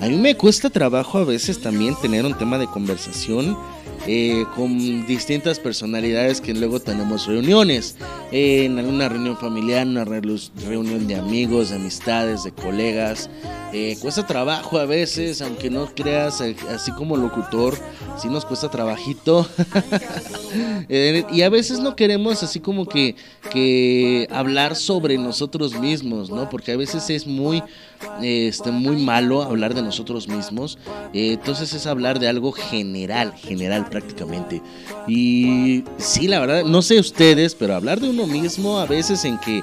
a 0.00 0.06
mí 0.06 0.16
me 0.16 0.36
cuesta 0.36 0.70
trabajo 0.70 1.18
a 1.18 1.24
veces 1.24 1.60
también 1.60 1.94
tener 2.00 2.24
un 2.24 2.34
tema 2.34 2.58
de 2.58 2.66
conversación 2.66 3.56
eh, 4.06 4.44
con 4.54 5.06
distintas 5.06 5.58
personalidades 5.58 6.42
que 6.42 6.52
luego 6.52 6.78
tenemos 6.78 7.26
reuniones, 7.26 7.96
en 8.32 8.78
alguna 8.78 9.08
reunión 9.08 9.38
familiar, 9.38 9.86
una 9.86 10.04
reunión 10.04 11.06
de 11.06 11.14
amigos, 11.14 11.70
de 11.70 11.76
amistades, 11.76 12.44
de 12.44 12.52
colegas. 12.52 13.30
Eh, 13.76 13.96
cuesta 14.00 14.24
trabajo 14.24 14.78
a 14.78 14.86
veces, 14.86 15.42
aunque 15.42 15.68
no 15.68 15.92
creas, 15.96 16.40
eh, 16.40 16.54
así 16.70 16.92
como 16.92 17.16
locutor, 17.16 17.76
sí 18.16 18.28
nos 18.28 18.44
cuesta 18.44 18.70
trabajito. 18.70 19.48
y 20.88 21.42
a 21.42 21.48
veces 21.48 21.80
no 21.80 21.96
queremos 21.96 22.44
así 22.44 22.60
como 22.60 22.86
que, 22.86 23.16
que 23.50 24.28
hablar 24.30 24.76
sobre 24.76 25.18
nosotros 25.18 25.74
mismos, 25.74 26.30
¿no? 26.30 26.48
Porque 26.48 26.70
a 26.70 26.76
veces 26.76 27.10
es 27.10 27.26
muy 27.26 27.64
este, 28.22 28.70
muy 28.70 28.96
malo 28.96 29.42
hablar 29.42 29.74
de 29.74 29.82
nosotros 29.82 30.28
mismos. 30.28 30.78
Eh, 31.12 31.32
entonces 31.32 31.72
es 31.72 31.88
hablar 31.88 32.20
de 32.20 32.28
algo 32.28 32.52
general, 32.52 33.34
general 33.34 33.88
prácticamente. 33.88 34.62
Y 35.08 35.82
sí, 35.98 36.28
la 36.28 36.38
verdad, 36.38 36.64
no 36.64 36.80
sé 36.80 37.00
ustedes, 37.00 37.56
pero 37.56 37.74
hablar 37.74 38.00
de 38.00 38.10
uno 38.10 38.28
mismo 38.28 38.78
a 38.78 38.86
veces 38.86 39.24
en 39.24 39.36
que 39.38 39.62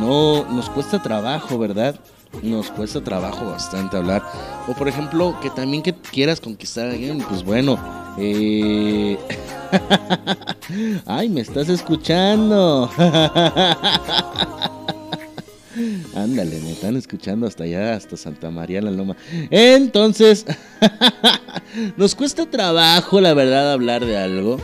no 0.00 0.44
nos 0.50 0.70
cuesta 0.70 1.02
trabajo, 1.02 1.58
¿verdad? 1.58 1.98
Nos 2.42 2.70
cuesta 2.70 3.02
trabajo 3.02 3.46
bastante 3.46 3.96
hablar. 3.96 4.22
O 4.68 4.74
por 4.74 4.88
ejemplo, 4.88 5.36
que 5.42 5.50
también 5.50 5.82
que 5.82 5.94
quieras 5.94 6.40
conquistar 6.40 6.88
a 6.88 6.92
alguien, 6.92 7.18
pues 7.28 7.44
bueno. 7.44 7.78
Eh... 8.18 9.18
Ay, 11.06 11.28
me 11.28 11.40
estás 11.40 11.68
escuchando. 11.68 12.90
Ándale, 16.14 16.60
me 16.60 16.72
están 16.72 16.96
escuchando 16.96 17.46
hasta 17.46 17.64
allá, 17.64 17.94
hasta 17.94 18.16
Santa 18.16 18.50
María 18.50 18.82
la 18.82 18.90
Loma. 18.90 19.16
Entonces, 19.50 20.44
nos 21.96 22.14
cuesta 22.14 22.50
trabajo, 22.50 23.20
la 23.20 23.34
verdad, 23.34 23.72
hablar 23.72 24.04
de 24.04 24.18
algo. 24.18 24.58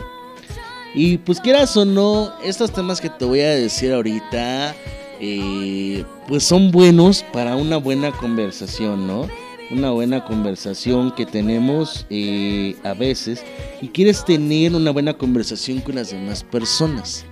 Y 0.93 1.17
pues 1.19 1.39
quieras 1.39 1.75
o 1.77 1.85
no, 1.85 2.33
estos 2.43 2.71
temas 2.71 2.99
que 2.99 3.09
te 3.09 3.25
voy 3.25 3.41
a 3.41 3.49
decir 3.51 3.93
ahorita, 3.93 4.75
eh, 5.19 6.03
pues 6.27 6.43
son 6.43 6.71
buenos 6.71 7.23
para 7.33 7.55
una 7.55 7.77
buena 7.77 8.11
conversación, 8.11 9.07
¿no? 9.07 9.27
Una 9.69 9.91
buena 9.91 10.23
conversación 10.23 11.11
que 11.11 11.25
tenemos 11.25 12.05
eh, 12.09 12.75
a 12.83 12.93
veces 12.93 13.43
y 13.81 13.89
quieres 13.89 14.23
tener 14.23 14.73
una 14.73 14.91
buena 14.91 15.13
conversación 15.13 15.81
con 15.81 15.95
las 15.95 16.11
demás 16.11 16.43
personas. 16.43 17.25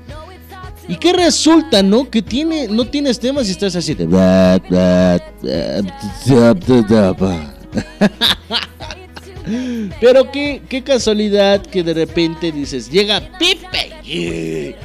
¿Y 0.87 0.97
qué 0.97 1.13
resulta, 1.13 1.81
no? 1.81 2.09
Que 2.09 2.21
tiene, 2.21 2.67
no 2.67 2.85
tienes 2.85 3.19
temas 3.19 3.47
y 3.47 3.51
estás 3.51 3.75
así 3.75 3.95
de... 3.95 4.05
Pero 9.99 10.31
qué, 10.31 10.61
qué 10.67 10.83
casualidad 10.83 11.61
que 11.61 11.83
de 11.83 11.93
repente 11.93 12.51
dices, 12.51 12.89
llega 12.89 13.21
Pipe. 13.39 14.75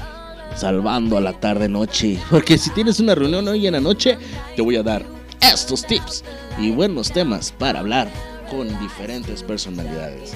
Salvando 0.56 1.16
a 1.16 1.20
la 1.20 1.32
tarde 1.32 1.68
noche. 1.68 2.18
Porque 2.30 2.58
si 2.58 2.70
tienes 2.70 3.00
una 3.00 3.14
reunión 3.14 3.46
hoy 3.48 3.66
en 3.66 3.74
la 3.74 3.80
noche, 3.80 4.18
te 4.56 4.62
voy 4.62 4.76
a 4.76 4.82
dar 4.82 5.04
estos 5.40 5.84
tips 5.86 6.24
y 6.58 6.70
buenos 6.70 7.10
temas 7.10 7.52
para 7.52 7.80
hablar 7.80 8.10
con 8.50 8.68
diferentes 8.80 9.42
personalidades. 9.42 10.32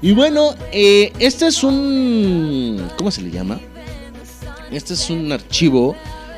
Y 0.00 0.12
bueno, 0.12 0.54
eh, 0.72 1.12
este 1.18 1.48
es 1.48 1.62
un... 1.62 2.88
¿Cómo 2.96 3.10
se 3.10 3.22
le 3.22 3.30
llama? 3.30 3.60
Este 4.70 4.94
es 4.94 5.10
un 5.10 5.32
archivo 5.32 5.96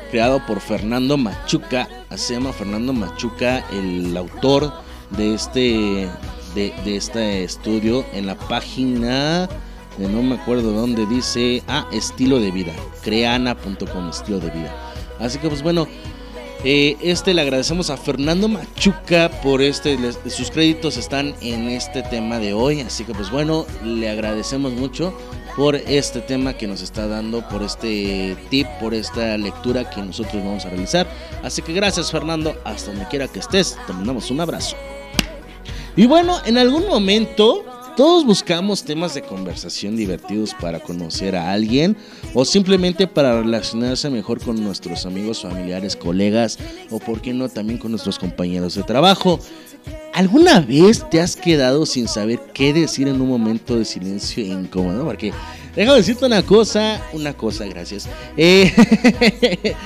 creado 0.09 0.45
por 0.45 0.59
Fernando 0.59 1.17
Machuca. 1.17 1.87
Se 2.15 2.33
llama 2.33 2.53
Fernando 2.53 2.91
Machuca, 2.91 3.63
el 3.71 4.15
autor 4.17 4.73
de 5.11 5.33
este, 5.33 6.09
de, 6.55 6.73
este 6.85 7.43
estudio 7.43 8.05
en 8.13 8.27
la 8.27 8.35
página 8.35 9.49
de 9.97 10.07
no 10.07 10.23
me 10.23 10.35
acuerdo 10.35 10.71
dónde 10.71 11.05
dice, 11.05 11.63
ah, 11.67 11.87
estilo 11.91 12.39
de 12.39 12.51
vida, 12.51 12.73
creana.com, 13.03 14.09
estilo 14.09 14.39
de 14.39 14.49
vida. 14.49 14.75
Así 15.19 15.37
que 15.37 15.49
pues 15.49 15.61
bueno, 15.61 15.87
eh, 16.63 16.95
este 17.01 17.33
le 17.33 17.41
agradecemos 17.41 17.89
a 17.89 17.97
Fernando 17.97 18.47
Machuca 18.47 19.31
por 19.41 19.61
este, 19.63 19.97
sus 20.29 20.51
créditos 20.51 20.95
están 20.97 21.33
en 21.41 21.69
este 21.69 22.03
tema 22.03 22.37
de 22.37 22.53
hoy, 22.53 22.81
así 22.81 23.03
que 23.03 23.13
pues 23.13 23.31
bueno, 23.31 23.65
le 23.83 24.09
agradecemos 24.09 24.71
mucho 24.73 25.17
por 25.55 25.75
este 25.75 26.21
tema 26.21 26.53
que 26.53 26.67
nos 26.67 26.81
está 26.81 27.07
dando, 27.07 27.47
por 27.49 27.63
este 27.63 28.37
tip, 28.49 28.67
por 28.79 28.93
esta 28.93 29.37
lectura 29.37 29.89
que 29.89 30.01
nosotros 30.01 30.43
vamos 30.43 30.65
a 30.65 30.69
realizar. 30.69 31.07
Así 31.43 31.61
que 31.61 31.73
gracias 31.73 32.11
Fernando, 32.11 32.55
hasta 32.63 32.91
donde 32.91 33.07
quiera 33.07 33.27
que 33.27 33.39
estés, 33.39 33.77
te 33.87 33.93
mandamos 33.93 34.29
un 34.29 34.39
abrazo. 34.39 34.75
Y 35.95 36.05
bueno, 36.05 36.37
en 36.45 36.57
algún 36.57 36.87
momento 36.87 37.65
todos 37.95 38.25
buscamos 38.25 38.83
temas 38.83 39.13
de 39.13 39.21
conversación 39.21 39.95
divertidos 39.95 40.53
para 40.59 40.79
conocer 40.79 41.35
a 41.35 41.51
alguien 41.51 41.97
o 42.33 42.45
simplemente 42.45 43.07
para 43.07 43.41
relacionarse 43.41 44.09
mejor 44.09 44.41
con 44.41 44.61
nuestros 44.63 45.05
amigos, 45.05 45.41
familiares, 45.41 45.95
colegas 45.95 46.57
o 46.89 46.99
por 46.99 47.21
qué 47.21 47.33
no 47.33 47.49
también 47.49 47.79
con 47.79 47.91
nuestros 47.91 48.19
compañeros 48.19 48.75
de 48.75 48.83
trabajo. 48.83 49.39
¿Alguna 50.13 50.59
vez 50.59 51.09
te 51.09 51.21
has 51.21 51.35
quedado 51.35 51.85
sin 51.85 52.07
saber 52.07 52.39
qué 52.53 52.73
decir 52.73 53.07
en 53.07 53.21
un 53.21 53.29
momento 53.29 53.77
de 53.77 53.85
silencio 53.85 54.43
incómodo? 54.43 55.05
Porque 55.05 55.33
déjame 55.75 55.97
decirte 55.97 56.25
una 56.25 56.43
cosa, 56.43 57.01
una 57.13 57.33
cosa, 57.33 57.65
gracias. 57.65 58.07
Eh, 58.35 58.73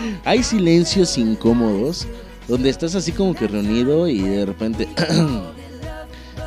hay 0.25 0.43
silencios 0.43 1.17
incómodos 1.17 2.07
donde 2.47 2.69
estás 2.69 2.95
así 2.95 3.11
como 3.11 3.33
que 3.33 3.47
reunido 3.47 4.07
y 4.07 4.19
de 4.19 4.45
repente, 4.45 4.87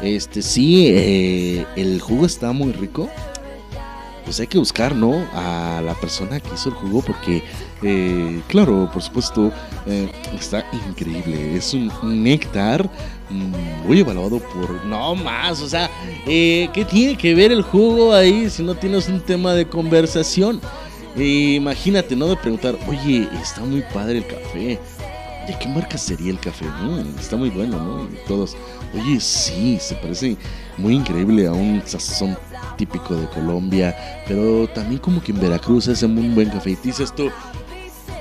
este, 0.03 0.43
sí, 0.43 0.89
eh, 0.89 1.67
el 1.77 2.01
jugo 2.01 2.27
está 2.27 2.53
muy 2.53 2.73
rico 2.73 3.09
pues 4.29 4.41
hay 4.41 4.47
que 4.47 4.59
buscar, 4.59 4.95
¿no? 4.95 5.27
A 5.33 5.81
la 5.83 5.95
persona 5.95 6.39
que 6.39 6.51
hizo 6.53 6.69
el 6.69 6.75
jugo 6.75 7.01
porque, 7.01 7.43
eh, 7.83 8.43
claro, 8.47 8.91
por 8.93 9.01
supuesto, 9.01 9.51
eh, 9.87 10.13
está 10.39 10.67
increíble. 10.87 11.57
Es 11.57 11.73
un 11.73 11.91
néctar 12.23 12.91
muy 13.87 14.01
evaluado 14.01 14.39
por... 14.39 14.85
No 14.85 15.15
más, 15.15 15.63
o 15.63 15.69
sea, 15.71 15.89
eh, 16.27 16.69
¿qué 16.75 16.85
tiene 16.85 17.17
que 17.17 17.35
ver 17.35 17.53
el 17.53 17.63
jugo 17.63 18.13
ahí 18.13 18.51
si 18.51 18.63
no 18.63 18.75
tienes 18.75 19.09
un 19.09 19.21
tema 19.21 19.55
de 19.55 19.67
conversación? 19.67 20.61
Imagínate, 21.17 22.15
¿no? 22.15 22.27
De 22.27 22.37
preguntar, 22.37 22.77
oye, 22.87 23.27
está 23.41 23.63
muy 23.63 23.81
padre 23.95 24.19
el 24.19 24.27
café. 24.27 24.79
¿De 25.49 25.59
qué 25.59 25.67
marca 25.67 25.97
sería 25.97 26.31
el 26.31 26.39
café? 26.39 26.67
Está 27.19 27.37
muy 27.37 27.49
bueno, 27.49 27.79
¿no? 27.79 28.05
Y 28.05 28.19
todos, 28.29 28.55
oye, 28.95 29.19
sí, 29.19 29.79
se 29.81 29.95
parece 29.95 30.37
muy 30.77 30.95
increíble 30.95 31.47
a 31.47 31.53
un 31.53 31.83
sazón 31.87 32.37
típico 32.77 33.15
de 33.17 33.27
Colombia, 33.31 33.97
pero 34.29 34.69
también 34.69 35.01
como 35.01 35.23
que 35.23 35.33
en 35.33 35.41
Veracruz 35.41 35.89
es 35.89 36.03
un 36.03 36.35
buen 36.35 36.51
café. 36.51 36.73
Y 36.73 36.77
dices 36.77 37.15
tú, 37.15 37.31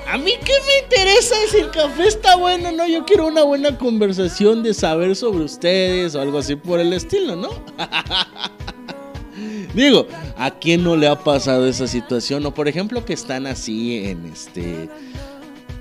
a 0.10 0.18
mí 0.18 0.32
qué 0.46 0.54
me 0.66 0.86
interesa 0.86 1.36
si 1.52 1.58
el 1.58 1.70
café 1.70 2.08
está 2.08 2.38
bueno, 2.38 2.72
¿no? 2.72 2.88
Yo 2.88 3.04
quiero 3.04 3.28
una 3.28 3.44
buena 3.44 3.78
conversación 3.78 4.64
de 4.64 4.74
saber 4.74 5.14
sobre 5.18 5.44
ustedes 5.44 6.16
o 6.16 6.22
algo 6.22 6.38
así 6.38 6.56
por 6.56 6.80
el 6.80 6.94
estilo, 6.94 7.36
¿no? 7.36 7.50
Digo, 9.74 10.08
¿a 10.38 10.52
quién 10.52 10.82
no 10.82 10.96
le 10.96 11.10
ha 11.10 11.20
pasado 11.20 11.68
esa 11.68 11.88
situación? 11.88 12.46
O 12.46 12.54
por 12.54 12.70
ejemplo 12.70 13.04
que 13.04 13.12
están 13.12 13.48
así 13.48 14.06
en 14.06 14.26
este... 14.28 14.90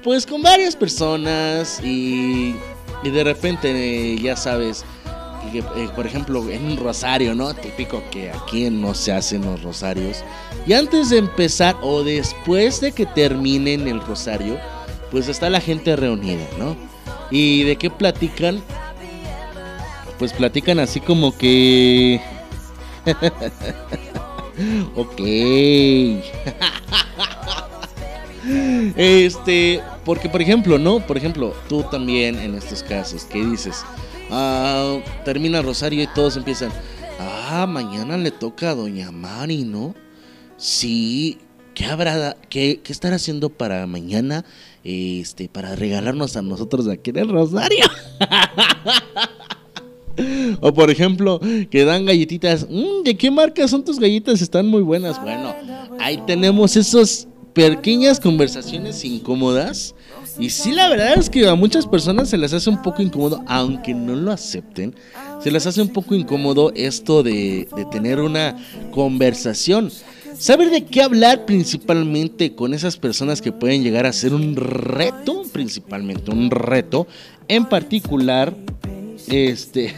Pues 0.06 0.24
con 0.24 0.40
varias 0.40 0.76
personas 0.76 1.80
y, 1.82 2.54
y 3.02 3.10
de 3.10 3.24
repente, 3.24 4.16
ya 4.22 4.36
sabes, 4.36 4.84
que, 5.50 5.58
eh, 5.58 5.88
por 5.96 6.06
ejemplo 6.06 6.48
en 6.48 6.64
un 6.64 6.76
rosario, 6.76 7.34
¿no? 7.34 7.52
Típico 7.54 8.04
que 8.12 8.30
aquí 8.30 8.70
no 8.70 8.94
se 8.94 9.10
hacen 9.10 9.44
los 9.44 9.64
rosarios. 9.64 10.22
Y 10.64 10.74
antes 10.74 11.10
de 11.10 11.18
empezar 11.18 11.74
o 11.82 12.04
después 12.04 12.80
de 12.80 12.92
que 12.92 13.04
terminen 13.04 13.88
el 13.88 14.00
rosario, 14.00 14.60
pues 15.10 15.26
está 15.26 15.50
la 15.50 15.60
gente 15.60 15.96
reunida, 15.96 16.46
¿no? 16.56 16.76
¿Y 17.32 17.64
de 17.64 17.74
qué 17.74 17.90
platican? 17.90 18.62
Pues 20.20 20.32
platican 20.32 20.78
así 20.78 21.00
como 21.00 21.36
que... 21.36 22.20
ok. 24.94 25.20
este, 28.96 29.80
porque 30.04 30.28
por 30.28 30.40
ejemplo, 30.42 30.78
¿no? 30.78 31.00
Por 31.06 31.16
ejemplo, 31.16 31.54
tú 31.68 31.82
también 31.90 32.38
en 32.38 32.54
estos 32.54 32.82
casos, 32.82 33.24
¿qué 33.24 33.44
dices? 33.44 33.84
Ah, 34.30 34.98
termina 35.24 35.62
Rosario 35.62 36.02
y 36.02 36.06
todos 36.08 36.36
empiezan. 36.36 36.70
Ah, 37.18 37.66
mañana 37.68 38.16
le 38.16 38.30
toca 38.30 38.70
a 38.70 38.74
Doña 38.74 39.10
Mari, 39.10 39.64
¿no? 39.64 39.94
Sí. 40.56 41.38
¿Qué 41.74 41.84
habrá, 41.84 42.36
qué, 42.48 42.80
qué 42.82 42.92
estará 42.92 43.16
haciendo 43.16 43.50
para 43.50 43.86
mañana? 43.86 44.44
Este, 44.82 45.48
para 45.48 45.76
regalarnos 45.76 46.36
a 46.36 46.42
nosotros 46.42 46.88
aquí 46.88 47.10
en 47.10 47.18
el 47.18 47.28
Rosario. 47.28 47.84
O 50.60 50.72
por 50.72 50.90
ejemplo, 50.90 51.40
que 51.70 51.84
dan 51.84 52.06
galletitas. 52.06 52.66
"Mm, 52.70 53.02
¿De 53.04 53.16
qué 53.16 53.30
marca 53.30 53.68
son 53.68 53.84
tus 53.84 53.98
galletas? 54.00 54.40
Están 54.40 54.66
muy 54.66 54.80
buenas. 54.82 55.20
Bueno, 55.20 55.54
ahí 56.00 56.18
tenemos 56.26 56.74
esas 56.76 57.28
pequeñas 57.56 58.20
conversaciones 58.20 59.02
incómodas. 59.02 59.94
Y 60.38 60.50
sí, 60.50 60.72
la 60.72 60.90
verdad 60.90 61.14
es 61.16 61.30
que 61.30 61.48
a 61.48 61.54
muchas 61.54 61.86
personas 61.86 62.28
se 62.28 62.36
les 62.36 62.52
hace 62.52 62.68
un 62.68 62.82
poco 62.82 63.00
incómodo, 63.00 63.42
aunque 63.46 63.94
no 63.94 64.14
lo 64.14 64.30
acepten. 64.30 64.94
Se 65.42 65.50
les 65.50 65.66
hace 65.66 65.80
un 65.80 65.88
poco 65.88 66.14
incómodo 66.14 66.70
esto 66.74 67.22
de, 67.22 67.66
de 67.74 67.84
tener 67.86 68.20
una 68.20 68.54
conversación. 68.90 69.90
Saber 70.38 70.68
de 70.68 70.84
qué 70.84 71.00
hablar 71.00 71.46
principalmente 71.46 72.54
con 72.54 72.74
esas 72.74 72.98
personas 72.98 73.40
que 73.40 73.52
pueden 73.52 73.82
llegar 73.82 74.04
a 74.04 74.12
ser 74.12 74.34
un 74.34 74.54
reto, 74.54 75.44
principalmente 75.50 76.30
un 76.30 76.50
reto, 76.50 77.06
en 77.48 77.64
particular, 77.64 78.54
este, 79.28 79.94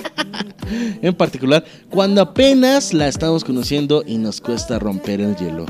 en 1.00 1.14
particular, 1.14 1.64
cuando 1.90 2.22
apenas 2.22 2.92
la 2.92 3.06
estamos 3.06 3.44
conociendo 3.44 4.02
y 4.04 4.18
nos 4.18 4.40
cuesta 4.40 4.80
romper 4.80 5.20
el 5.20 5.36
hielo. 5.36 5.66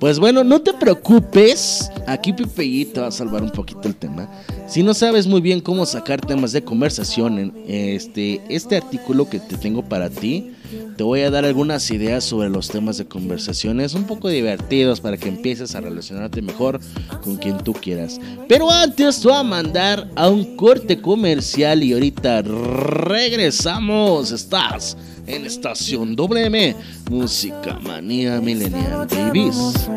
Pues 0.00 0.20
bueno, 0.20 0.44
no 0.44 0.60
te 0.60 0.72
preocupes, 0.74 1.90
aquí 2.06 2.32
Pipe 2.32 2.86
te 2.94 3.00
va 3.00 3.08
a 3.08 3.10
salvar 3.10 3.42
un 3.42 3.50
poquito 3.50 3.88
el 3.88 3.96
tema. 3.96 4.30
Si 4.68 4.84
no 4.84 4.94
sabes 4.94 5.26
muy 5.26 5.40
bien 5.40 5.60
cómo 5.60 5.86
sacar 5.86 6.20
temas 6.20 6.52
de 6.52 6.62
conversación 6.62 7.38
en 7.38 7.52
este, 7.66 8.40
este 8.48 8.76
artículo 8.76 9.28
que 9.28 9.40
te 9.40 9.56
tengo 9.56 9.82
para 9.82 10.08
ti, 10.08 10.52
te 10.96 11.02
voy 11.02 11.22
a 11.22 11.30
dar 11.30 11.44
algunas 11.44 11.90
ideas 11.90 12.22
sobre 12.22 12.48
los 12.48 12.68
temas 12.68 12.96
de 12.98 13.06
conversaciones 13.06 13.94
un 13.94 14.04
poco 14.04 14.28
divertidos 14.28 15.00
para 15.00 15.16
que 15.16 15.28
empieces 15.28 15.74
a 15.74 15.80
relacionarte 15.80 16.42
mejor 16.42 16.78
con 17.24 17.36
quien 17.36 17.58
tú 17.58 17.72
quieras. 17.72 18.20
Pero 18.48 18.70
antes 18.70 19.20
te 19.20 19.28
voy 19.28 19.36
a 19.36 19.42
mandar 19.42 20.08
a 20.14 20.28
un 20.28 20.54
corte 20.54 21.00
comercial 21.00 21.82
y 21.82 21.92
ahorita 21.92 22.42
regresamos. 22.42 24.30
Estás 24.30 24.96
en 25.28 25.44
estación 25.44 26.16
WM, 26.16 26.74
Música 27.10 27.78
Manía 27.80 28.40
Millennial 28.40 29.06
Babies. 29.06 29.88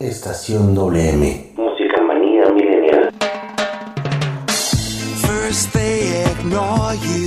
Estación 0.00 0.74
WM. 0.74 1.54
Música 1.56 2.02
manía 2.06 2.48
milenial. 2.52 3.10
First 5.26 5.72
they 5.72 6.24
ignore 6.30 6.94
you, 7.02 7.26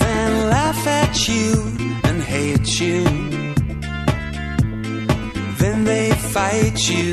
then 0.00 0.50
laugh 0.50 0.84
at 0.86 1.28
you 1.28 1.62
and 2.02 2.20
hate 2.22 2.80
you. 2.80 3.04
Then 5.58 5.84
they 5.84 6.10
fight 6.10 6.76
you, 6.90 7.12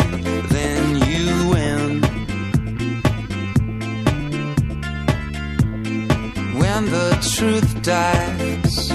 dies, 7.88 8.91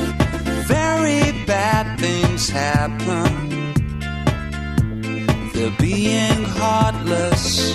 very 0.66 1.32
bad 1.46 1.98
things 1.98 2.50
happen. 2.50 3.72
They're 5.54 5.74
being 5.78 6.44
heartless 6.44 7.74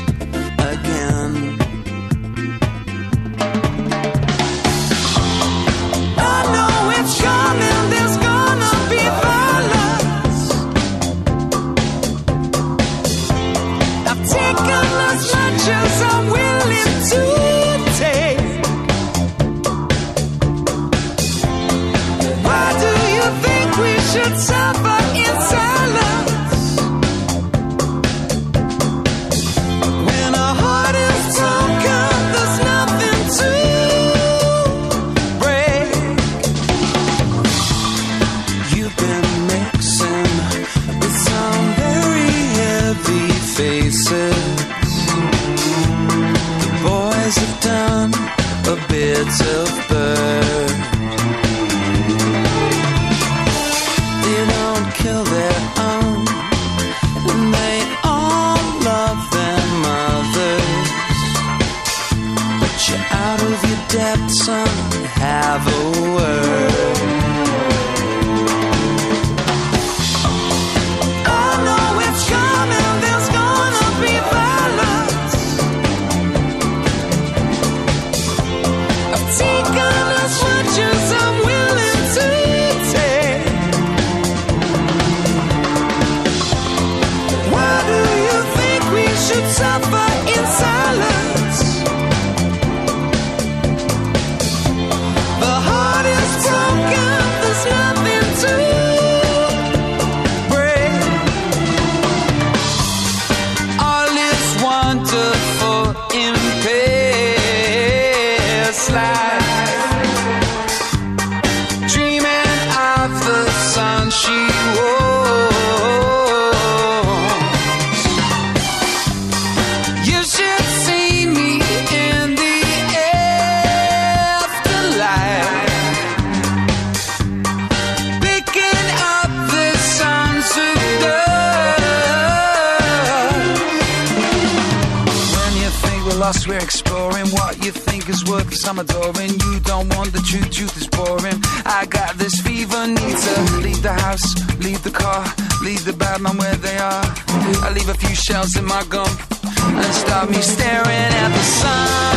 shells 148.28 148.58
in 148.58 148.66
my 148.66 148.84
gum 148.90 149.08
and 149.08 149.94
stop 149.94 150.30
me 150.30 150.42
staring 150.42 151.14
at 151.24 151.30
the 151.30 151.44
sun. 151.44 152.17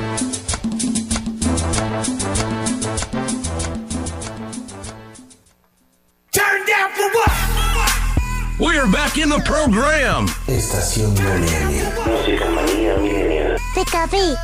We're 8.59 8.87
back 8.91 9.17
in 9.17 9.29
the 9.29 9.39
program. 9.45 10.27
Estación 10.47 11.15
WM. 11.15 11.93
Música 12.05 12.45
manía 12.49 12.95
milenial. 12.97 13.57
Pikachu. 13.73 14.35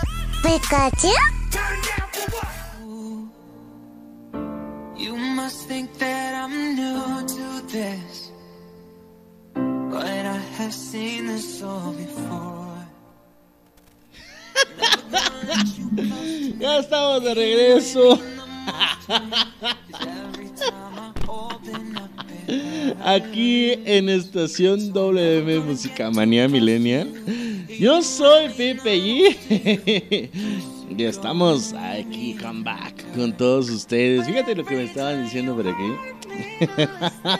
Pikachu. 0.43 1.13
You 4.97 5.15
must 5.15 5.67
think 5.67 5.93
that 5.99 6.33
I'm 6.33 6.75
new 6.75 7.27
to 7.27 7.67
this, 7.67 8.31
but 9.53 10.25
I 10.25 10.39
have 10.57 10.73
seen 10.73 11.27
this 11.27 11.61
all 11.61 11.93
before. 11.93 12.65
Ya 16.59 16.79
estamos 16.79 17.23
de 17.23 17.33
regreso. 17.35 18.19
Aquí 23.03 23.73
en 23.85 24.09
Estación 24.09 24.93
WM 24.93 25.59
Música 25.59 26.09
Manía 26.11 26.47
Millennial. 26.47 27.11
Yo 27.79 28.01
soy 28.01 28.49
Pepe 28.49 28.97
G. 28.97 30.29
Y 30.97 31.03
estamos 31.03 31.73
aquí, 31.73 32.35
come 32.41 32.63
back 32.63 33.03
con 33.15 33.35
todos 33.35 33.69
ustedes. 33.69 34.25
Fíjate 34.25 34.55
lo 34.55 34.65
que 34.65 34.75
me 34.75 34.83
estaban 34.85 35.23
diciendo 35.23 35.55
por 35.55 35.67
aquí. 35.67 35.93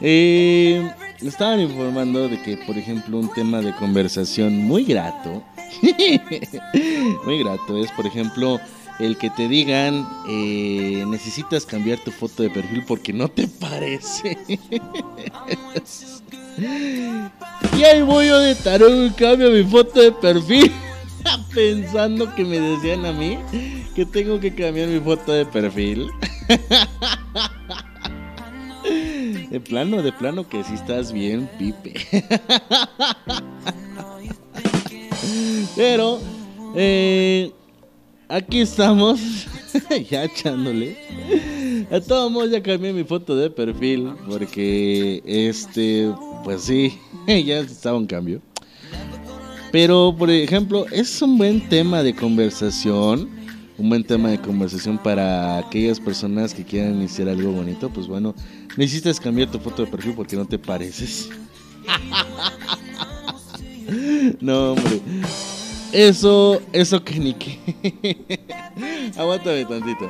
Eh, 0.00 0.88
me 1.20 1.28
estaban 1.28 1.60
informando 1.60 2.28
de 2.28 2.40
que, 2.42 2.56
por 2.58 2.78
ejemplo, 2.78 3.18
un 3.18 3.32
tema 3.32 3.60
de 3.60 3.74
conversación 3.74 4.56
muy 4.58 4.84
grato, 4.84 5.42
muy 7.24 7.38
grato 7.40 7.76
es, 7.76 7.90
por 7.92 8.06
ejemplo, 8.06 8.60
el 8.98 9.16
que 9.16 9.30
te 9.30 9.48
digan, 9.48 10.06
eh, 10.28 11.04
necesitas 11.06 11.64
cambiar 11.64 11.98
tu 12.00 12.10
foto 12.10 12.42
de 12.42 12.50
perfil 12.50 12.84
porque 12.86 13.12
no 13.12 13.28
te 13.28 13.46
parece. 13.46 14.36
y 17.78 17.84
ahí 17.84 18.02
voy 18.02 18.26
yo 18.26 18.38
de 18.40 18.54
tarón 18.56 19.10
cambio 19.10 19.50
mi 19.50 19.62
foto 19.62 20.00
de 20.00 20.12
perfil. 20.12 20.72
Pensando 21.54 22.34
que 22.34 22.44
me 22.44 22.58
decían 22.58 23.04
a 23.06 23.12
mí 23.12 23.38
que 23.94 24.06
tengo 24.06 24.40
que 24.40 24.54
cambiar 24.54 24.88
mi 24.88 25.00
foto 25.00 25.32
de 25.32 25.46
perfil. 25.46 26.08
De 29.50 29.60
plano, 29.60 30.02
de 30.02 30.12
plano 30.12 30.46
que 30.46 30.62
si 30.62 30.74
estás 30.74 31.10
bien, 31.10 31.48
Pipe. 31.58 31.94
Pero, 35.74 36.20
eh, 36.74 37.52
aquí 38.28 38.60
estamos, 38.60 39.20
ya 40.10 40.24
echándole. 40.24 40.96
A 41.90 42.00
todos 42.00 42.30
modos 42.30 42.50
ya 42.50 42.62
cambié 42.62 42.92
mi 42.92 43.04
foto 43.04 43.34
de 43.36 43.50
perfil 43.50 44.12
porque, 44.28 45.22
este, 45.24 46.12
pues 46.44 46.62
sí, 46.62 46.98
ya 47.26 47.60
estaba 47.60 47.96
un 47.96 48.06
cambio. 48.06 48.40
Pero, 49.70 50.14
por 50.16 50.30
ejemplo, 50.30 50.86
es 50.90 51.20
un 51.20 51.36
buen 51.36 51.68
tema 51.68 52.02
de 52.02 52.14
conversación. 52.14 53.36
Un 53.76 53.90
buen 53.90 54.02
tema 54.02 54.30
de 54.30 54.40
conversación 54.40 54.98
para 54.98 55.58
aquellas 55.58 56.00
personas 56.00 56.52
que 56.52 56.64
quieran 56.64 56.96
iniciar 56.96 57.28
algo 57.28 57.52
bonito. 57.52 57.88
Pues 57.90 58.08
bueno, 58.08 58.34
necesitas 58.76 59.20
cambiar 59.20 59.50
tu 59.50 59.60
foto 59.60 59.84
de 59.84 59.90
perfil 59.90 60.14
porque 60.16 60.36
no 60.36 60.44
te 60.46 60.58
pareces. 60.58 61.28
No, 64.42 64.72
hombre. 64.72 65.00
Eso, 65.92 66.60
eso 66.72 67.02
que 67.02 67.18
ni 67.18 67.34
que. 67.34 67.58
Aguántame 69.16 69.64
tantito. 69.64 70.08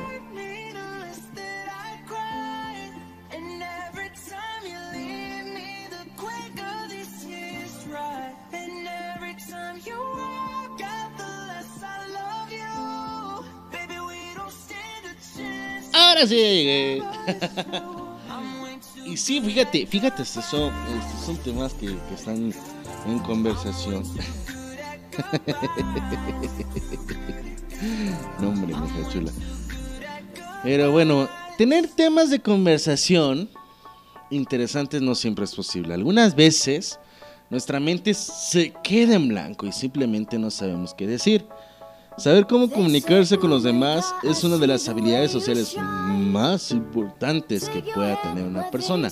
Ahora 15.93 16.27
sí 16.27 16.35
llegué. 16.35 17.03
y 19.05 19.17
sí, 19.17 19.41
fíjate, 19.41 19.85
fíjate, 19.85 20.23
estos 20.23 20.45
son 20.45 20.71
temas 21.43 21.73
que, 21.73 21.87
que 21.87 22.15
están 22.15 22.53
en 23.07 23.19
conversación. 23.19 24.03
no, 28.39 28.49
hombre, 28.49 28.75
mija 28.75 29.09
chula. 29.11 29.31
Pero 30.63 30.91
bueno, 30.91 31.29
tener 31.57 31.87
temas 31.87 32.29
de 32.29 32.39
conversación 32.39 33.49
interesantes 34.29 35.01
no 35.01 35.15
siempre 35.15 35.45
es 35.45 35.55
posible. 35.55 35.93
Algunas 35.93 36.35
veces 36.35 36.99
nuestra 37.49 37.79
mente 37.79 38.13
se 38.13 38.73
queda 38.83 39.15
en 39.15 39.29
blanco 39.29 39.65
y 39.65 39.71
simplemente 39.71 40.37
no 40.37 40.51
sabemos 40.51 40.93
qué 40.93 41.07
decir. 41.07 41.45
Saber 42.19 42.45
cómo 42.47 42.69
comunicarse 42.69 43.37
con 43.37 43.49
los 43.49 43.63
demás 43.63 44.13
es 44.23 44.43
una 44.43 44.57
de 44.57 44.67
las 44.67 44.87
habilidades 44.89 45.31
sociales 45.31 45.75
más 45.77 46.71
importantes 46.71 47.69
que 47.69 47.81
pueda 47.81 48.21
tener 48.21 48.45
una 48.45 48.69
persona. 48.69 49.09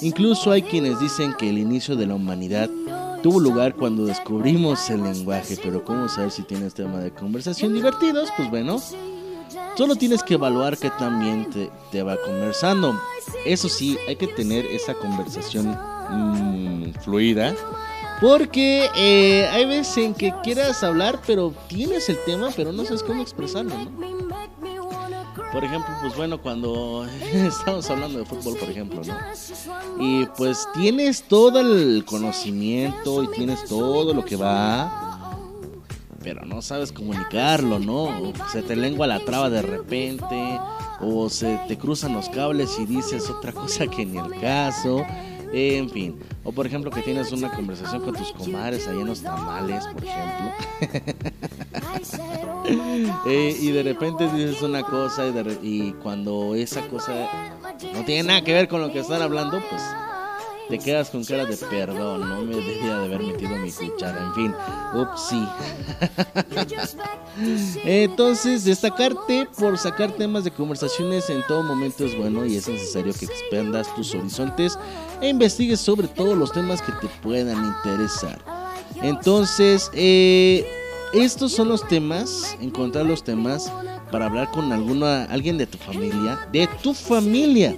Incluso 0.00 0.50
hay 0.50 0.62
quienes 0.62 1.00
dicen 1.00 1.34
que 1.34 1.50
el 1.50 1.58
inicio 1.58 1.96
de 1.96 2.06
la 2.06 2.14
humanidad 2.14 2.70
tuvo 3.22 3.40
lugar 3.40 3.74
cuando 3.74 4.04
descubrimos 4.04 4.88
el 4.90 5.02
lenguaje, 5.02 5.58
pero 5.62 5.84
¿cómo 5.84 6.08
saber 6.08 6.30
si 6.30 6.42
tienes 6.42 6.74
tema 6.74 7.00
de 7.00 7.10
conversación 7.10 7.74
divertidos? 7.74 8.30
Pues 8.36 8.48
bueno, 8.50 8.80
Solo 9.76 9.96
tienes 9.96 10.22
que 10.22 10.34
evaluar 10.34 10.78
que 10.78 10.88
también 10.90 11.50
te, 11.50 11.68
te 11.90 12.02
va 12.04 12.16
conversando. 12.24 12.96
Eso 13.44 13.68
sí, 13.68 13.98
hay 14.06 14.14
que 14.14 14.28
tener 14.28 14.64
esa 14.66 14.94
conversación 14.94 15.76
mm, 16.10 16.92
fluida. 17.00 17.52
Porque 18.20 18.88
eh, 18.96 19.48
hay 19.52 19.66
veces 19.66 19.98
en 19.98 20.14
que 20.14 20.32
quieras 20.42 20.82
hablar, 20.82 21.20
pero 21.26 21.52
tienes 21.68 22.08
el 22.08 22.18
tema, 22.24 22.50
pero 22.54 22.72
no 22.72 22.84
sabes 22.84 23.02
cómo 23.02 23.22
expresarlo, 23.22 23.74
¿no? 23.76 24.24
Por 25.52 25.62
ejemplo, 25.62 25.94
pues 26.00 26.16
bueno, 26.16 26.40
cuando 26.40 27.06
estamos 27.32 27.88
hablando 27.90 28.18
de 28.18 28.24
fútbol, 28.24 28.56
por 28.56 28.68
ejemplo, 28.68 29.02
¿no? 29.04 29.14
Y 30.00 30.26
pues 30.36 30.66
tienes 30.74 31.22
todo 31.24 31.60
el 31.60 32.04
conocimiento 32.04 33.22
y 33.22 33.28
tienes 33.28 33.64
todo 33.64 34.12
lo 34.14 34.24
que 34.24 34.36
va, 34.36 35.36
pero 36.22 36.44
no 36.44 36.62
sabes 36.62 36.90
comunicarlo, 36.90 37.78
¿no? 37.78 38.32
Se 38.50 38.62
te 38.62 38.74
lengua 38.74 39.06
la 39.06 39.20
traba 39.20 39.50
de 39.50 39.62
repente, 39.62 40.58
o 41.00 41.28
se 41.28 41.60
te 41.68 41.78
cruzan 41.78 42.14
los 42.14 42.28
cables 42.28 42.76
y 42.78 42.86
dices 42.86 43.28
otra 43.30 43.52
cosa 43.52 43.86
que 43.86 44.06
ni 44.06 44.18
el 44.18 44.40
caso. 44.40 45.04
En 45.56 45.88
fin, 45.88 46.18
o 46.42 46.50
por 46.50 46.66
ejemplo 46.66 46.90
que 46.90 47.00
tienes 47.00 47.30
una 47.30 47.48
conversación 47.52 48.02
con 48.02 48.14
tus 48.14 48.32
comadres 48.32 48.88
ahí 48.88 49.00
en 49.00 49.06
los 49.06 49.22
tamales, 49.22 49.84
por 49.86 50.04
ejemplo. 50.04 50.52
Eh, 53.26 53.56
y 53.60 53.70
de 53.72 53.82
repente 53.82 54.26
dices 54.32 54.62
una 54.62 54.82
cosa 54.82 55.26
y, 55.26 55.32
de 55.32 55.58
y 55.62 55.92
cuando 56.02 56.54
esa 56.54 56.80
cosa 56.88 57.28
no 57.92 58.04
tiene 58.06 58.22
nada 58.22 58.42
que 58.42 58.54
ver 58.54 58.68
con 58.68 58.80
lo 58.80 58.90
que 58.90 59.00
están 59.00 59.20
hablando, 59.20 59.62
pues 59.68 59.82
te 60.68 60.78
quedas 60.78 61.10
con 61.10 61.24
cara 61.24 61.44
de 61.44 61.56
perdón, 61.56 62.28
no 62.28 62.42
me 62.42 62.56
debía 62.56 62.98
de 62.98 63.04
haber 63.04 63.22
metido 63.22 63.56
mi 63.56 63.70
cuchara, 63.70 64.18
en 64.18 64.34
fin, 64.34 64.54
upsi. 64.94 65.46
Entonces, 67.84 68.64
destacarte 68.64 69.48
por 69.58 69.76
sacar 69.76 70.12
temas 70.12 70.44
de 70.44 70.50
conversaciones 70.50 71.28
en 71.30 71.42
todo 71.46 71.62
momento 71.62 72.04
es 72.04 72.16
bueno 72.16 72.46
y 72.46 72.56
es 72.56 72.68
necesario 72.68 73.12
que 73.12 73.26
expandas 73.26 73.94
tus 73.94 74.14
horizontes 74.14 74.78
e 75.20 75.28
investigues 75.28 75.80
sobre 75.80 76.08
todos 76.08 76.36
los 76.36 76.52
temas 76.52 76.80
que 76.80 76.92
te 76.92 77.08
puedan 77.22 77.64
interesar. 77.64 78.38
Entonces, 79.02 79.90
eh, 79.92 80.66
estos 81.12 81.52
son 81.52 81.68
los 81.68 81.86
temas, 81.86 82.56
encontrar 82.60 83.06
los 83.06 83.22
temas 83.22 83.70
para 84.14 84.26
hablar 84.26 84.48
con 84.52 84.72
alguna, 84.72 85.24
alguien 85.24 85.58
de 85.58 85.66
tu 85.66 85.76
familia, 85.76 86.38
de 86.52 86.68
tu 86.84 86.94
familia. 86.94 87.76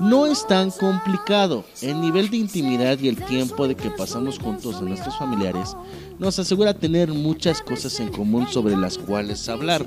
No 0.00 0.26
es 0.26 0.44
tan 0.44 0.72
complicado. 0.72 1.64
El 1.80 2.00
nivel 2.00 2.28
de 2.28 2.38
intimidad 2.38 2.98
y 2.98 3.06
el 3.06 3.14
tiempo 3.24 3.68
de 3.68 3.76
que 3.76 3.88
pasamos 3.88 4.40
juntos 4.40 4.78
a 4.78 4.80
nuestros 4.80 5.16
familiares 5.16 5.76
nos 6.18 6.40
asegura 6.40 6.74
tener 6.74 7.12
muchas 7.12 7.62
cosas 7.62 8.00
en 8.00 8.08
común 8.08 8.48
sobre 8.48 8.76
las 8.76 8.98
cuales 8.98 9.48
hablar. 9.48 9.86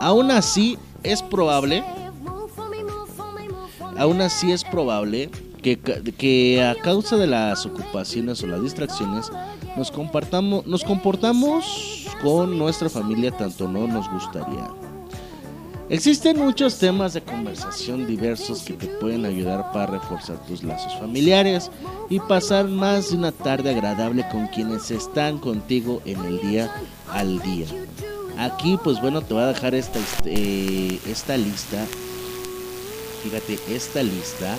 Aún 0.00 0.30
así, 0.30 0.76
es 1.02 1.22
probable, 1.22 1.82
aún 3.96 4.20
así 4.20 4.52
es 4.52 4.64
probable 4.64 5.30
que, 5.62 5.78
que 5.78 6.62
a 6.62 6.74
causa 6.74 7.16
de 7.16 7.26
las 7.26 7.64
ocupaciones 7.64 8.42
o 8.42 8.46
las 8.48 8.62
distracciones 8.62 9.30
nos 9.78 9.90
compartamos, 9.90 10.66
nos 10.66 10.84
comportamos 10.84 12.06
con 12.22 12.58
nuestra 12.58 12.90
familia 12.90 13.30
tanto 13.30 13.66
no 13.66 13.86
nos 13.86 14.10
gustaría. 14.10 14.79
Existen 15.90 16.38
muchos 16.38 16.78
temas 16.78 17.14
de 17.14 17.20
conversación 17.22 18.06
diversos 18.06 18.60
que 18.62 18.74
te 18.74 18.86
pueden 18.86 19.24
ayudar 19.24 19.72
para 19.72 19.86
reforzar 19.98 20.38
tus 20.46 20.62
lazos 20.62 20.94
familiares 21.00 21.68
y 22.08 22.20
pasar 22.20 22.68
más 22.68 23.10
de 23.10 23.16
una 23.16 23.32
tarde 23.32 23.70
agradable 23.70 24.24
con 24.30 24.46
quienes 24.48 24.92
están 24.92 25.38
contigo 25.38 26.00
en 26.04 26.24
el 26.24 26.40
día 26.42 26.72
al 27.10 27.40
día. 27.42 27.66
Aquí 28.38 28.78
pues 28.84 29.00
bueno 29.00 29.20
te 29.22 29.34
voy 29.34 29.42
a 29.42 29.46
dejar 29.48 29.74
esta, 29.74 29.98
este, 29.98 31.00
esta 31.10 31.36
lista. 31.36 31.84
Fíjate, 33.24 33.58
esta 33.74 34.02
lista. 34.04 34.56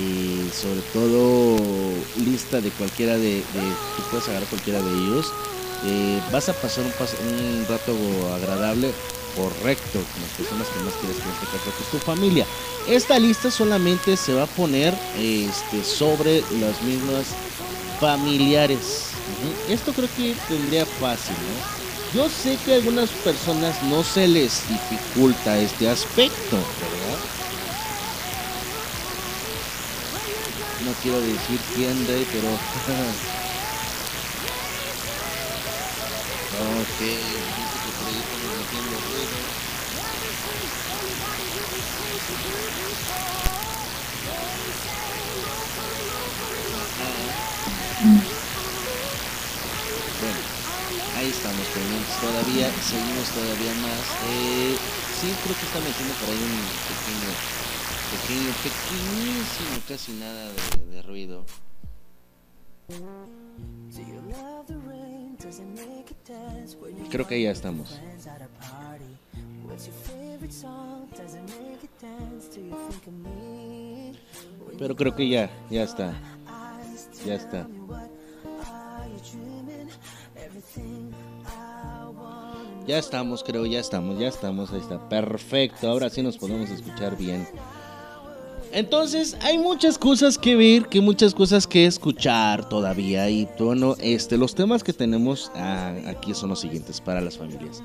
eh, 0.00 0.48
sobre 0.54 0.80
todo 0.94 1.56
lista 2.24 2.62
de 2.62 2.70
cualquiera 2.70 3.18
de, 3.18 3.34
de- 3.34 3.42
tú 3.96 4.02
puedes 4.10 4.26
agarrar 4.26 4.48
cualquiera 4.48 4.80
de 4.80 4.90
ellos. 4.90 5.26
Eh, 5.84 6.18
vas 6.32 6.48
a 6.48 6.54
pasar 6.54 6.82
un, 6.84 7.66
rato 7.68 7.92
agradable 8.34 8.90
correcto 9.36 9.92
con 9.92 10.22
las 10.22 10.30
personas 10.36 10.68
que 10.68 10.80
más 10.84 10.94
quieres 10.94 11.16
platicar 11.16 11.60
con 11.60 11.84
tu 11.90 11.98
familia. 12.04 12.46
Esta 12.86 13.18
lista 13.18 13.50
solamente 13.50 14.16
se 14.16 14.34
va 14.34 14.44
a 14.44 14.46
poner 14.46 14.94
este, 15.16 15.84
sobre 15.84 16.42
las 16.60 16.80
mismas 16.82 17.26
familiares. 18.00 19.10
Esto 19.68 19.92
creo 19.92 20.08
que 20.16 20.34
tendría 20.48 20.84
fácil, 20.86 21.36
¿no? 21.36 21.82
Yo 22.14 22.28
sé 22.28 22.58
que 22.64 22.74
a 22.74 22.76
algunas 22.76 23.10
personas 23.10 23.82
no 23.84 24.04
se 24.04 24.28
les 24.28 24.68
dificulta 24.68 25.58
este 25.58 25.88
aspecto, 25.88 26.56
¿verdad? 26.56 27.18
No 30.84 30.92
quiero 31.02 31.20
decir 31.20 31.58
quién, 31.74 32.06
Rey, 32.06 32.26
pero... 32.30 32.48
ok, 36.82 37.61
ahí 51.22 51.30
estamos 51.30 51.66
pendientes 51.68 52.20
todavía, 52.20 52.68
seguimos 52.82 53.28
todavía 53.30 53.74
más. 53.74 54.02
Eh, 54.26 54.74
sí, 55.20 55.30
creo 55.44 55.56
que 55.56 55.66
está 55.66 55.78
metiendo 55.78 56.14
por 56.18 56.28
ahí 56.28 56.42
un 56.42 56.66
pequeño, 56.90 57.30
pequeño, 58.10 58.50
pequeñísimo, 58.66 59.74
casi 59.86 60.12
nada 60.14 60.50
de, 60.52 60.96
de 60.96 61.02
ruido. 61.02 61.44
Creo 67.08 67.26
que 67.26 67.42
ya 67.42 67.50
estamos. 67.52 68.00
Pero 74.78 74.96
creo 74.96 75.14
que 75.14 75.28
ya, 75.28 75.50
ya 75.70 75.84
está. 75.84 76.14
Ya 77.24 77.34
está. 77.34 77.68
Ya 82.86 82.98
estamos, 82.98 83.44
creo, 83.44 83.64
ya 83.64 83.78
estamos, 83.78 84.18
ya 84.18 84.28
estamos, 84.28 84.72
ahí 84.72 84.80
está. 84.80 84.98
Perfecto, 85.08 85.88
ahora 85.88 86.10
sí 86.10 86.22
nos 86.22 86.36
podemos 86.36 86.68
escuchar 86.70 87.16
bien. 87.16 87.46
Entonces, 88.72 89.36
hay 89.42 89.58
muchas 89.58 89.98
cosas 89.98 90.38
que 90.38 90.56
ver, 90.56 90.88
que 90.88 91.00
muchas 91.00 91.34
cosas 91.34 91.66
que 91.66 91.86
escuchar 91.86 92.68
todavía. 92.68 93.28
Y 93.30 93.46
bueno, 93.58 93.94
este, 94.00 94.36
los 94.36 94.54
temas 94.54 94.82
que 94.82 94.92
tenemos 94.92 95.52
ah, 95.54 95.94
aquí 96.06 96.34
son 96.34 96.50
los 96.50 96.60
siguientes 96.60 97.00
para 97.00 97.20
las 97.20 97.36
familias. 97.36 97.82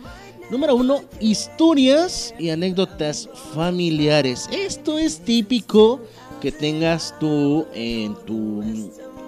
Número 0.50 0.76
uno, 0.76 1.02
historias 1.20 2.34
y 2.40 2.50
anécdotas 2.50 3.30
familiares. 3.54 4.50
Esto 4.52 4.98
es 4.98 5.20
típico 5.20 6.00
que 6.42 6.52
tengas 6.52 7.14
tú 7.20 7.68
en 7.74 8.16
tu 8.26 8.64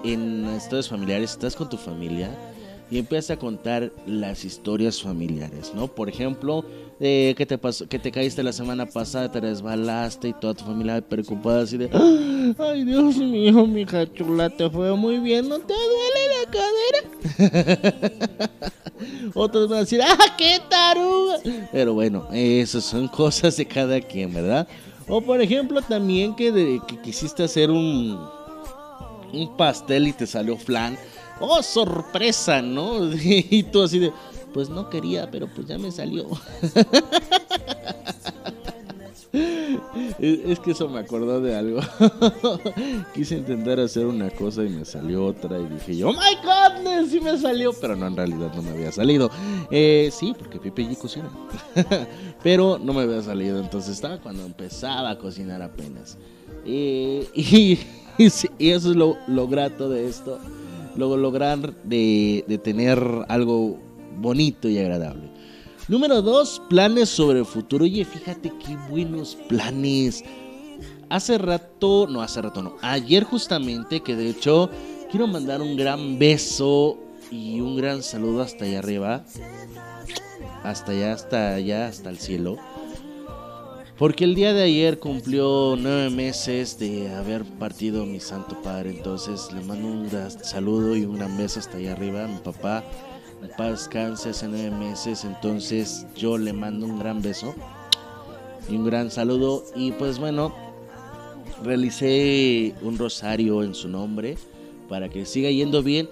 en 0.02 0.56
historias 0.56 0.88
familiares, 0.88 1.32
estás 1.32 1.54
con 1.54 1.68
tu 1.68 1.76
familia 1.76 2.34
y 2.90 2.98
empiezas 2.98 3.36
a 3.36 3.38
contar 3.38 3.92
las 4.06 4.44
historias 4.44 5.00
familiares, 5.00 5.72
¿no? 5.74 5.86
Por 5.86 6.08
ejemplo, 6.08 6.64
eh, 6.98 7.34
que 7.36 7.46
te 7.46 7.56
pasó, 7.56 7.88
que 7.88 7.98
te 7.98 8.10
caíste 8.10 8.42
la 8.42 8.52
semana 8.52 8.86
pasada, 8.86 9.30
te 9.30 9.40
resbalaste 9.40 10.28
y 10.28 10.32
toda 10.34 10.54
tu 10.54 10.64
familia 10.64 11.00
preocupada 11.00 11.62
así 11.62 11.76
de, 11.78 11.88
"Ah, 11.92 12.52
ay 12.72 12.84
Dios 12.84 13.16
mío, 13.16 13.66
mi 13.66 13.82
hija 13.82 14.12
chula, 14.12 14.50
te 14.50 14.68
fue 14.68 14.94
muy 14.96 15.18
bien, 15.18 15.48
¿no 15.48 15.58
te 15.60 15.72
duele 15.74 16.20
la 16.36 16.50
cadera? 16.50 18.10
Otros 19.34 19.68
van 19.68 19.78
a 19.78 19.80
decir, 19.82 20.00
¡ah, 20.02 20.16
qué 20.36 20.58
taruga! 20.68 21.36
Pero 21.72 21.94
bueno, 21.94 22.26
esas 22.32 22.84
son 22.84 23.08
cosas 23.08 23.56
de 23.56 23.66
cada 23.66 24.00
quien, 24.00 24.32
¿verdad? 24.34 24.66
O 25.08 25.20
por 25.20 25.40
ejemplo 25.40 25.80
también 25.82 26.34
que, 26.36 26.52
de- 26.52 26.80
que 26.86 27.00
quisiste 27.00 27.42
hacer 27.42 27.70
un, 27.70 28.18
un 29.32 29.56
pastel 29.56 30.08
y 30.08 30.12
te 30.12 30.26
salió 30.26 30.56
flan. 30.56 30.96
¡Oh, 31.40 31.62
sorpresa! 31.62 32.62
¿No? 32.62 33.10
Y 33.22 33.62
tú 33.64 33.82
así 33.82 33.98
de, 33.98 34.12
pues 34.52 34.68
no 34.68 34.88
quería, 34.90 35.30
pero 35.30 35.48
pues 35.48 35.66
ya 35.66 35.78
me 35.78 35.90
salió. 35.90 36.26
Es 40.18 40.58
que 40.58 40.72
eso 40.72 40.88
me 40.88 40.98
acordó 40.98 41.40
de 41.40 41.56
algo. 41.56 41.80
Quise 43.14 43.36
intentar 43.36 43.78
hacer 43.78 44.04
una 44.06 44.28
cosa 44.30 44.64
y 44.64 44.68
me 44.68 44.84
salió 44.84 45.24
otra 45.24 45.58
y 45.58 45.66
dije 45.66 45.96
yo, 45.96 46.08
¡Oh 46.08 46.12
my 46.12 46.36
godness! 46.44 47.10
Sí 47.10 47.20
me 47.20 47.38
salió, 47.38 47.72
pero 47.72 47.96
no, 47.96 48.08
en 48.08 48.16
realidad 48.16 48.52
no 48.54 48.62
me 48.62 48.70
había 48.70 48.90
salido. 48.92 49.30
Eh, 49.70 50.10
sí, 50.12 50.34
porque 50.36 50.58
Pipe 50.58 50.82
G 50.82 50.98
cocina. 50.98 51.30
pero 52.42 52.78
no 52.78 52.92
me 52.92 53.02
había 53.02 53.22
salido, 53.22 53.60
entonces 53.60 53.94
estaba 53.94 54.18
cuando 54.18 54.44
empezaba 54.44 55.10
a 55.10 55.18
cocinar 55.18 55.62
apenas. 55.62 56.18
Eh, 56.66 57.26
y, 57.32 57.78
y 58.18 58.30
y 58.58 58.70
eso 58.70 58.90
es 58.90 58.96
lo, 58.96 59.16
lo 59.28 59.48
grato 59.48 59.88
de 59.88 60.06
esto. 60.06 60.38
Luego 60.96 61.16
lograr 61.16 61.74
de, 61.84 62.44
de 62.46 62.58
tener 62.58 62.98
algo 63.28 63.78
bonito 64.18 64.68
y 64.68 64.78
agradable. 64.78 65.30
Número 65.88 66.22
dos, 66.22 66.62
planes 66.68 67.08
sobre 67.08 67.40
el 67.40 67.44
futuro. 67.46 67.84
Oye, 67.84 68.04
fíjate 68.04 68.52
qué 68.64 68.76
buenos 68.88 69.36
planes. 69.48 70.22
Hace 71.08 71.38
rato, 71.38 72.06
no, 72.08 72.22
hace 72.22 72.40
rato 72.40 72.62
no. 72.62 72.76
Ayer 72.80 73.24
justamente, 73.24 74.00
que 74.00 74.14
de 74.14 74.30
hecho 74.30 74.70
quiero 75.10 75.26
mandar 75.26 75.60
un 75.60 75.76
gran 75.76 76.18
beso 76.18 76.96
y 77.30 77.60
un 77.60 77.76
gran 77.76 78.02
saludo 78.02 78.42
hasta 78.42 78.64
allá 78.64 78.78
arriba. 78.78 79.24
Hasta 80.62 80.92
allá, 80.92 81.12
hasta 81.12 81.54
allá, 81.54 81.88
hasta 81.88 82.10
el 82.10 82.18
cielo. 82.18 82.56
Porque 84.00 84.24
el 84.24 84.34
día 84.34 84.54
de 84.54 84.62
ayer 84.62 84.98
cumplió 84.98 85.76
nueve 85.78 86.08
meses 86.08 86.78
de 86.78 87.14
haber 87.14 87.44
partido 87.44 88.06
mi 88.06 88.18
santo 88.18 88.56
padre. 88.62 88.88
Entonces 88.88 89.52
le 89.52 89.60
mando 89.60 89.88
un 89.88 90.08
saludo 90.42 90.96
y 90.96 91.04
un 91.04 91.16
gran 91.16 91.36
beso 91.36 91.60
hasta 91.60 91.76
allá 91.76 91.92
arriba. 91.92 92.26
Mi 92.26 92.38
papá, 92.38 92.82
mi 93.42 93.48
papá 93.48 93.72
descanse 93.72 94.30
hace 94.30 94.48
nueve 94.48 94.70
meses. 94.70 95.26
Entonces 95.26 96.06
yo 96.16 96.38
le 96.38 96.54
mando 96.54 96.86
un 96.86 96.98
gran 96.98 97.20
beso 97.20 97.54
y 98.70 98.76
un 98.76 98.86
gran 98.86 99.10
saludo. 99.10 99.64
Y 99.76 99.92
pues 99.92 100.18
bueno, 100.18 100.54
realicé 101.62 102.74
un 102.80 102.96
rosario 102.96 103.62
en 103.62 103.74
su 103.74 103.90
nombre 103.90 104.38
para 104.88 105.10
que 105.10 105.26
siga 105.26 105.50
yendo 105.50 105.82
bien. 105.82 106.08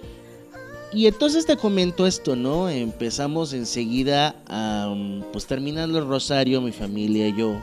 Y 0.93 1.07
entonces 1.07 1.47
te 1.47 1.57
comento 1.57 2.05
esto, 2.05 2.35
¿no? 2.35 2.69
Empezamos 2.69 3.51
enseguida 3.53 4.35
a, 4.45 4.93
pues 5.31 5.47
terminando 5.47 5.97
el 5.97 6.05
rosario, 6.05 6.61
mi 6.61 6.71
familia 6.71 7.27
y 7.27 7.35
yo, 7.35 7.55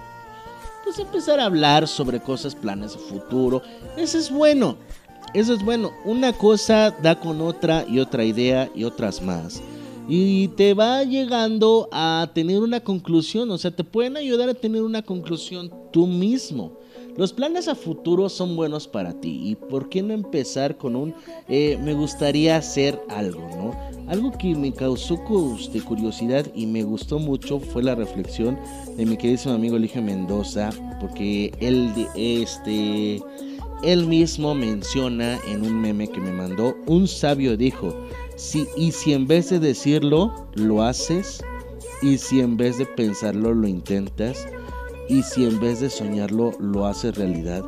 pues 0.87 1.01
empezar 1.01 1.41
a 1.41 1.47
hablar 1.47 1.89
sobre 1.89 2.20
cosas, 2.20 2.55
planes 2.55 2.93
de 2.93 3.01
futuro. 3.01 3.61
Eso 3.97 4.18
es 4.18 4.30
bueno, 4.30 4.76
eso 5.34 5.53
es 5.53 5.64
bueno. 5.64 5.91
Una 6.05 6.32
cosa 6.32 6.93
da 7.03 7.18
con 7.18 7.41
otra 7.41 7.84
y 7.89 7.99
otra 7.99 8.22
idea 8.22 8.70
y 8.72 8.84
otras 8.84 9.20
más. 9.20 9.61
Y 10.09 10.47
te 10.49 10.74
va 10.74 11.03
llegando 11.03 11.89
a 11.91 12.30
tener 12.32 12.61
una 12.61 12.78
conclusión, 12.78 13.51
o 13.51 13.59
sea, 13.59 13.72
te 13.72 13.82
pueden 13.82 14.16
ayudar 14.16 14.49
a 14.49 14.55
tener 14.55 14.84
una 14.84 15.03
conclusión 15.03 15.72
tú 15.93 16.07
mismo. 16.07 16.78
Los 17.17 17.33
planes 17.33 17.67
a 17.67 17.75
futuro 17.75 18.29
son 18.29 18.57
buenos 18.57 18.87
para 18.87 19.19
ti. 19.21 19.41
¿Y 19.43 19.55
por 19.55 19.89
qué 19.89 20.03
no 20.03 20.12
empezar 20.12 20.77
con 20.77 20.97
un 20.97 21.14
eh, 21.49 21.79
me 21.83 21.95
gustaría 21.95 22.57
hacer 22.57 23.01
algo, 23.09 23.49
¿no? 23.57 23.73
Algo 24.09 24.33
que 24.33 24.55
me 24.55 24.73
causó 24.73 25.17
curiosidad 25.25 26.47
y 26.55 26.67
me 26.67 26.83
gustó 26.83 27.19
mucho 27.19 27.59
fue 27.59 27.83
la 27.83 27.95
reflexión 27.95 28.59
de 28.97 29.07
mi 29.07 29.17
querido 29.17 29.53
amigo 29.53 29.77
Eligio 29.77 30.03
Mendoza, 30.03 30.71
porque 31.01 31.53
él, 31.61 31.91
este, 32.14 33.21
él 33.83 34.07
mismo 34.07 34.55
menciona 34.55 35.39
en 35.49 35.62
un 35.62 35.81
meme 35.81 36.09
que 36.09 36.21
me 36.21 36.31
mandó, 36.31 36.77
un 36.87 37.09
sabio 37.09 37.57
dijo, 37.57 37.93
si, 38.37 38.67
y 38.77 38.93
si 38.93 39.12
en 39.12 39.27
vez 39.27 39.51
de 39.51 39.59
decirlo, 39.59 40.49
lo 40.55 40.83
haces, 40.83 41.43
y 42.03 42.19
si 42.19 42.41
en 42.41 42.57
vez 42.57 42.79
de 42.79 42.87
pensarlo, 42.87 43.55
lo 43.55 43.67
intentas, 43.67 44.47
y 45.09 45.23
si 45.23 45.45
en 45.45 45.61
vez 45.61 45.81
de 45.81 45.91
soñarlo 45.91 46.53
lo 46.59 46.87
haces 46.87 47.17
realidad. 47.17 47.65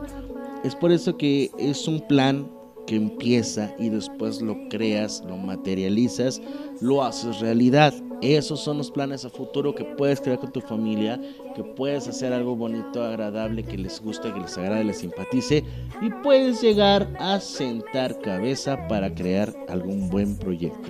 Es 0.65 0.75
por 0.75 0.93
eso 0.93 1.17
que 1.17 1.51
es 1.59 1.87
un 1.87 2.01
plan 2.01 2.51
que 2.87 2.97
empieza 2.97 3.75
y 3.79 3.91
después 3.91 4.41
lo 4.41 4.57
creas, 4.71 5.23
lo 5.29 5.37
materializas, 5.37 6.41
lo 6.81 7.05
haces 7.05 7.39
realidad. 7.39 7.93
Esos 8.23 8.61
son 8.61 8.79
los 8.79 8.91
planes 8.91 9.25
a 9.25 9.31
futuro 9.31 9.75
que 9.75 9.85
puedes 9.85 10.21
crear 10.21 10.41
con 10.41 10.51
tu 10.51 10.61
familia, 10.61 11.21
que 11.55 11.63
puedes 11.63 12.09
hacer 12.09 12.33
algo 12.33 12.57
bonito, 12.57 13.03
agradable, 13.03 13.63
que 13.63 13.77
les 13.77 14.01
guste, 14.03 14.33
que 14.33 14.41
les 14.41 14.57
agrade, 14.57 14.85
les 14.85 14.99
simpatice 14.99 15.63
y 16.01 16.11
puedes 16.23 16.63
llegar 16.63 17.09
a 17.21 17.39
sentar 17.41 18.19
cabeza 18.21 18.89
para 18.89 19.15
crear 19.15 19.55
algún 19.69 20.09
buen 20.09 20.37
proyecto. 20.37 20.89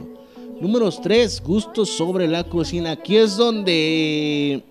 Número 0.60 0.90
3, 0.90 1.42
gustos 1.42 1.90
sobre 1.90 2.26
la 2.28 2.44
cocina. 2.44 2.92
Aquí 2.92 3.16
es 3.16 3.36
donde 3.36 4.64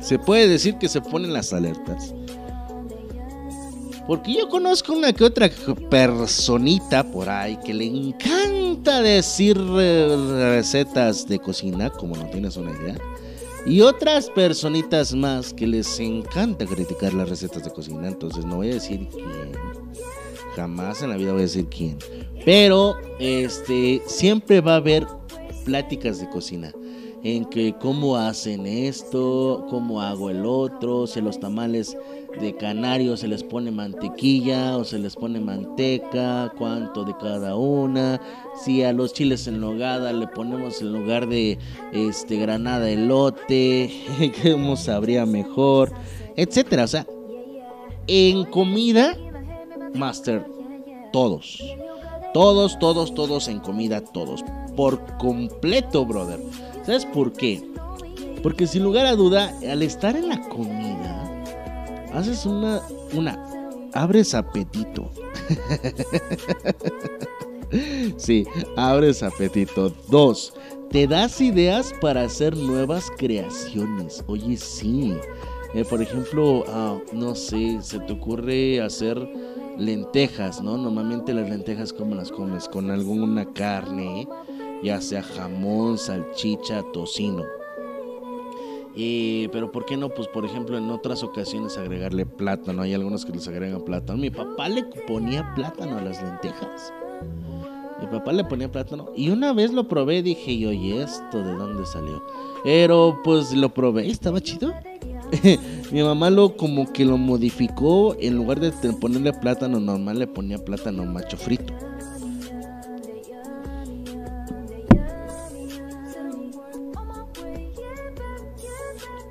se 0.00 0.18
puede 0.18 0.48
decir 0.48 0.76
que 0.78 0.88
se 0.88 1.00
ponen 1.00 1.32
las 1.32 1.52
alertas. 1.52 2.14
Porque 4.06 4.34
yo 4.34 4.48
conozco 4.48 4.92
una 4.92 5.12
que 5.12 5.24
otra 5.24 5.48
personita 5.88 7.08
por 7.12 7.28
ahí 7.28 7.56
que 7.64 7.72
le 7.72 7.84
encanta 7.84 9.02
decir 9.02 9.56
recetas 9.56 11.28
de 11.28 11.38
cocina, 11.38 11.90
como 11.90 12.16
no 12.16 12.24
tienes 12.30 12.56
una 12.56 12.72
idea. 12.72 12.96
Y 13.66 13.82
otras 13.82 14.30
personitas 14.30 15.14
más 15.14 15.52
que 15.52 15.66
les 15.66 16.00
encanta 16.00 16.66
criticar 16.66 17.12
las 17.12 17.28
recetas 17.28 17.62
de 17.62 17.70
cocina. 17.70 18.08
Entonces 18.08 18.44
no 18.44 18.56
voy 18.56 18.70
a 18.70 18.74
decir 18.74 19.06
quién. 19.12 19.52
Jamás 20.56 21.02
en 21.02 21.10
la 21.10 21.16
vida 21.16 21.32
voy 21.32 21.42
a 21.42 21.44
decir 21.44 21.66
quién. 21.66 21.98
Pero 22.44 22.96
este 23.20 24.02
siempre 24.06 24.60
va 24.60 24.72
a 24.72 24.76
haber 24.76 25.06
pláticas 25.64 26.18
de 26.18 26.28
cocina 26.30 26.72
en 27.22 27.44
que 27.44 27.74
cómo 27.78 28.16
hacen 28.16 28.66
esto, 28.66 29.66
cómo 29.68 30.00
hago 30.00 30.30
el 30.30 30.46
otro, 30.46 31.06
si 31.06 31.20
los 31.20 31.38
tamales 31.38 31.96
de 32.40 32.56
canario 32.56 33.16
se 33.16 33.28
les 33.28 33.42
pone 33.42 33.70
mantequilla 33.70 34.76
o 34.76 34.84
se 34.84 34.98
les 34.98 35.16
pone 35.16 35.40
manteca, 35.40 36.52
cuánto 36.56 37.04
de 37.04 37.14
cada 37.20 37.56
una, 37.56 38.20
si 38.64 38.82
a 38.82 38.92
los 38.92 39.12
chiles 39.12 39.46
en 39.46 39.60
nogada 39.60 40.12
le 40.12 40.26
ponemos 40.28 40.80
en 40.80 40.92
lugar 40.92 41.28
de 41.28 41.58
este 41.92 42.36
granada 42.36 42.88
elote, 42.88 43.90
cómo 44.42 44.76
sabría 44.76 45.26
mejor, 45.26 45.92
etcétera, 46.36 46.84
o 46.84 46.88
sea, 46.88 47.06
en 48.06 48.44
comida 48.44 49.16
master 49.94 50.44
todos. 51.12 51.62
Todos, 52.32 52.78
todos, 52.78 53.12
todos 53.14 53.48
en 53.48 53.58
comida, 53.58 54.02
todos. 54.02 54.44
Por 54.76 55.00
completo, 55.18 56.06
brother. 56.06 56.38
¿Sabes 56.90 57.06
por 57.06 57.32
qué? 57.32 57.62
Porque 58.42 58.66
sin 58.66 58.82
lugar 58.82 59.06
a 59.06 59.14
duda, 59.14 59.56
al 59.70 59.80
estar 59.80 60.16
en 60.16 60.28
la 60.28 60.40
comida, 60.48 61.44
haces 62.12 62.44
una, 62.44 62.82
una, 63.12 63.38
abres 63.94 64.34
apetito. 64.34 65.08
sí, 68.16 68.44
abres 68.76 69.22
apetito. 69.22 69.92
Dos, 70.08 70.52
te 70.90 71.06
das 71.06 71.40
ideas 71.40 71.94
para 72.00 72.24
hacer 72.24 72.56
nuevas 72.56 73.08
creaciones. 73.16 74.24
Oye, 74.26 74.56
sí. 74.56 75.14
Eh, 75.74 75.84
por 75.84 76.02
ejemplo, 76.02 76.64
ah, 76.66 76.98
no 77.12 77.36
sé, 77.36 77.78
se 77.82 78.00
te 78.00 78.14
ocurre 78.14 78.80
hacer 78.80 79.16
lentejas, 79.78 80.60
¿no? 80.60 80.76
Normalmente 80.76 81.34
las 81.34 81.48
lentejas, 81.48 81.92
¿cómo 81.92 82.16
las 82.16 82.32
comes? 82.32 82.68
Con 82.68 82.90
alguna 82.90 83.44
carne 83.52 84.26
ya 84.82 85.00
sea 85.00 85.22
jamón, 85.22 85.98
salchicha, 85.98 86.82
tocino. 86.92 87.44
pero 89.52 89.70
¿por 89.70 89.84
qué 89.84 89.96
no? 89.96 90.08
Pues 90.08 90.28
por 90.28 90.44
ejemplo 90.44 90.78
en 90.78 90.90
otras 90.90 91.22
ocasiones 91.22 91.76
agregarle 91.76 92.26
plátano. 92.26 92.82
Hay 92.82 92.94
algunos 92.94 93.24
que 93.24 93.32
les 93.32 93.46
agregan 93.48 93.82
plátano. 93.84 94.18
Mi 94.18 94.30
papá 94.30 94.68
le 94.68 94.84
ponía 95.06 95.54
plátano 95.54 95.98
a 95.98 96.02
las 96.02 96.22
lentejas. 96.22 96.92
Mi 98.00 98.06
papá 98.06 98.32
le 98.32 98.44
ponía 98.44 98.72
plátano. 98.72 99.10
Y 99.14 99.28
una 99.28 99.52
vez 99.52 99.72
lo 99.72 99.86
probé 99.86 100.18
y 100.18 100.22
dije, 100.22 100.52
y 100.52 100.92
¿esto 100.92 101.42
de 101.42 101.52
dónde 101.52 101.84
salió? 101.84 102.22
Pero 102.64 103.20
pues 103.22 103.52
lo 103.52 103.68
probé 103.74 104.08
estaba 104.08 104.40
chido. 104.40 104.72
Mi 105.92 106.02
mamá 106.02 106.30
lo 106.30 106.56
como 106.56 106.90
que 106.92 107.04
lo 107.04 107.18
modificó. 107.18 108.16
En 108.18 108.36
lugar 108.36 108.60
de 108.60 108.72
ponerle 108.94 109.32
plátano 109.34 109.78
normal, 109.80 110.18
le 110.18 110.26
ponía 110.26 110.58
plátano 110.58 111.04
macho 111.04 111.36
frito. 111.36 111.74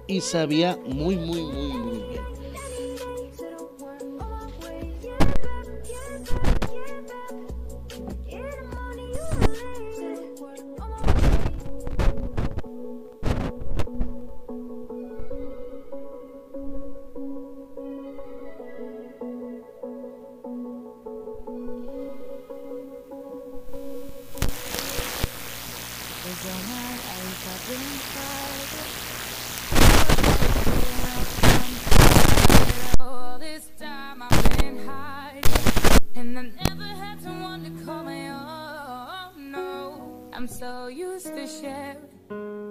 Y 0.09 0.21
sabía 0.21 0.77
muy, 0.87 1.15
muy, 1.15 1.43
muy, 1.43 1.71
used 40.89 41.27
to 41.27 41.47
sharing 41.47 42.68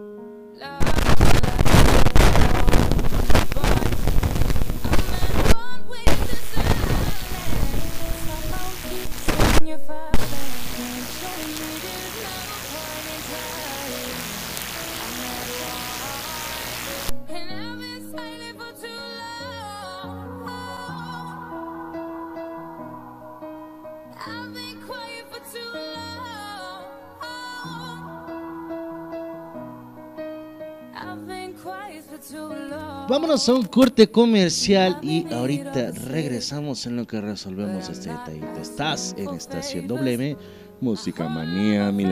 Vámonos 33.08 33.48
a 33.48 33.54
un 33.54 33.64
corte 33.64 34.10
comercial 34.10 34.98
y 35.00 35.32
ahorita 35.32 35.92
regresamos 35.92 36.84
en 36.84 36.96
lo 36.96 37.06
que 37.06 37.22
resolvemos 37.22 37.88
este 37.88 38.10
detallito. 38.10 38.60
Estás 38.60 39.14
en 39.16 39.30
Estación 39.30 39.88
WM, 39.88 40.36
Música 40.82 41.26
Manía 41.26 41.90
much. 41.90 42.02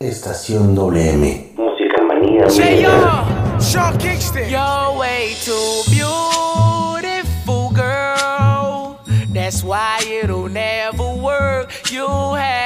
Estación 0.00 0.74
WM. 0.74 1.52
Música 1.58 2.02
manía 2.02 2.48
Say 2.48 2.76
millennial. 2.76 3.58
yo, 3.58 3.60
Sean 3.60 3.98
Kingston. 3.98 4.48
You're 4.48 4.98
way 4.98 5.34
too 5.44 5.82
beautiful, 5.90 7.68
girl. 7.74 8.98
That's 9.30 9.62
why 9.62 9.98
it'll 10.22 10.48
never 10.48 11.04
work. 11.22 11.70
You 11.92 12.06
have 12.34 12.65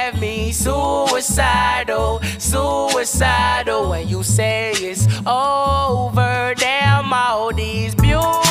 suicidal, 0.51 2.21
suicidal. 2.37 3.89
When 3.89 4.07
you 4.07 4.23
say 4.23 4.71
it's 4.71 5.07
over, 5.25 6.53
damn 6.57 7.13
all 7.13 7.53
these 7.53 7.95
beautiful 7.95 8.50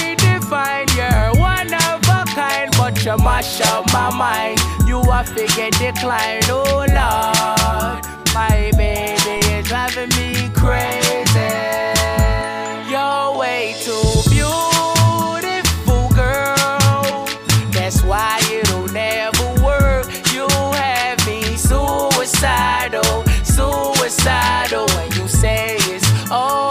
defined. 0.51 0.91
You're 0.95 1.39
one 1.39 1.73
of 1.73 2.01
a 2.09 2.25
kind, 2.35 2.69
but 2.77 3.05
you 3.05 3.17
mash 3.17 3.61
up 3.61 3.85
my 3.93 4.13
mind. 4.15 4.59
You 4.85 4.99
are 4.99 5.23
figure 5.23 5.69
decline. 5.71 6.41
Oh, 6.49 6.85
Lord. 6.87 8.05
My 8.33 8.71
baby 8.77 9.45
is 9.47 9.67
driving 9.67 10.09
me 10.09 10.49
crazy. 10.53 11.51
You're 12.89 13.37
way 13.37 13.75
too 13.79 14.01
beautiful, 14.29 16.09
girl. 16.15 17.27
That's 17.71 18.03
why 18.03 18.39
it'll 18.51 18.87
never 18.87 19.47
work. 19.63 20.05
You 20.33 20.47
have 20.49 21.25
me 21.27 21.41
suicidal, 21.55 23.23
suicidal. 23.43 24.85
When 24.95 25.11
you 25.13 25.27
say 25.27 25.75
it's 25.79 26.07
over, 26.31 26.70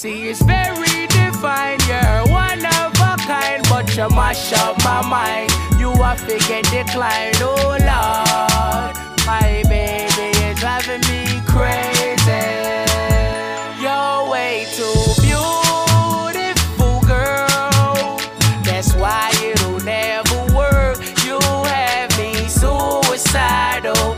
See, 0.00 0.28
it's 0.28 0.40
very 0.42 1.08
defined. 1.08 1.82
You're 1.88 2.22
one 2.32 2.64
of 2.64 2.92
a 3.02 3.16
kind, 3.26 3.66
but 3.68 3.96
you 3.96 4.08
mash 4.10 4.52
up 4.52 4.78
my 4.84 5.04
mind. 5.04 5.50
You 5.76 5.90
are 5.90 6.16
figure 6.16 6.62
decline, 6.70 7.32
oh 7.40 7.76
Lord. 7.82 8.94
My 9.26 9.64
baby 9.68 10.38
is 10.46 10.60
driving 10.60 11.00
me 11.10 11.42
crazy. 11.48 12.46
You're 13.82 14.30
way 14.30 14.68
too 14.76 14.94
beautiful, 15.20 17.00
girl. 17.04 18.20
That's 18.62 18.94
why 18.94 19.32
it'll 19.42 19.80
never 19.80 20.44
work. 20.54 20.98
You 21.24 21.40
have 21.40 22.16
me 22.16 22.46
suicidal. 22.46 24.17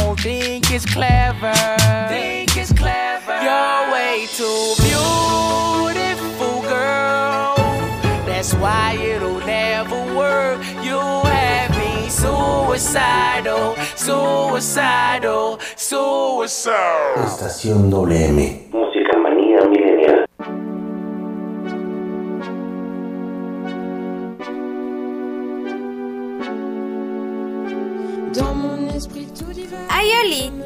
it's 0.73 0.85
clever. 0.85 1.53
Think 2.07 2.55
it's 2.55 2.71
clever. 2.71 3.37
You're 3.43 3.91
way 3.91 4.27
too 4.37 4.73
beautiful, 4.79 6.61
girl. 6.61 7.55
That's 8.25 8.53
why 8.53 8.93
it'll 8.93 9.39
never 9.45 10.15
work. 10.15 10.63
You 10.81 10.99
have 10.99 11.71
me 11.77 12.09
suicidal, 12.09 13.75
suicidal, 13.95 15.59
suicidal. 15.75 17.25
Estación 17.25 17.89
WM. 17.89 18.71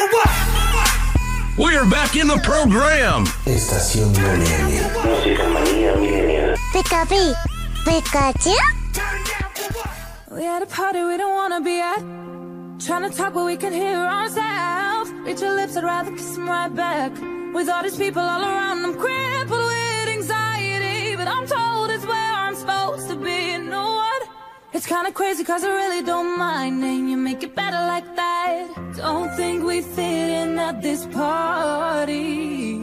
Turn 0.00 0.08
down 0.08 0.40
for 0.54 0.76
what? 0.76 1.58
We're 1.58 1.84
back 1.90 2.16
in 2.16 2.26
the 2.26 2.38
program. 2.38 3.26
Estación 3.44 4.12
WM. 4.14 4.80
Música 5.04 5.44
manía 5.48 5.94
millennial. 5.96 6.56
Pikachu. 6.72 7.34
Pikachu. 7.84 8.54
We 10.30 10.46
at 10.46 10.62
a 10.62 10.66
party 10.66 11.02
we 11.04 11.18
don't 11.18 11.34
wanna 11.34 11.60
be 11.60 11.80
at. 11.80 12.00
Trying 12.78 13.10
to 13.10 13.16
talk 13.16 13.34
but 13.34 13.44
we 13.44 13.56
can 13.58 13.74
hear 13.74 13.98
ourselves. 13.98 15.10
Reach 15.26 15.42
your 15.42 15.54
lips, 15.54 15.76
I'd 15.76 15.84
rather 15.84 16.12
kiss 16.12 16.34
them 16.34 16.48
right 16.48 16.74
back. 16.74 17.12
With 17.52 17.68
all 17.68 17.82
these 17.82 17.96
people 17.98 18.22
all 18.22 18.42
around, 18.42 18.84
I'm 18.86 18.94
crippled 18.94 19.66
with 19.66 20.08
anxiety. 20.08 21.14
But 21.16 21.28
I'm 21.28 21.46
told 21.46 21.90
it's 21.90 22.06
where 22.06 22.32
I'm 22.44 22.54
supposed 22.54 23.08
to 23.10 23.16
be. 23.16 23.52
You 23.52 23.64
know 23.64 23.82
what? 23.84 23.89
It's 24.80 24.86
kinda 24.88 25.12
crazy 25.12 25.44
cause 25.44 25.62
I 25.62 25.68
really 25.68 26.02
don't 26.02 26.38
mind. 26.38 26.82
And 26.82 27.10
you 27.10 27.18
make 27.18 27.42
it 27.42 27.54
better 27.54 27.82
like 27.94 28.16
that. 28.16 28.66
Don't 28.96 29.30
think 29.36 29.62
we 29.62 29.82
fit 29.82 30.28
in 30.42 30.58
at 30.58 30.80
this 30.80 31.04
party. 31.04 32.80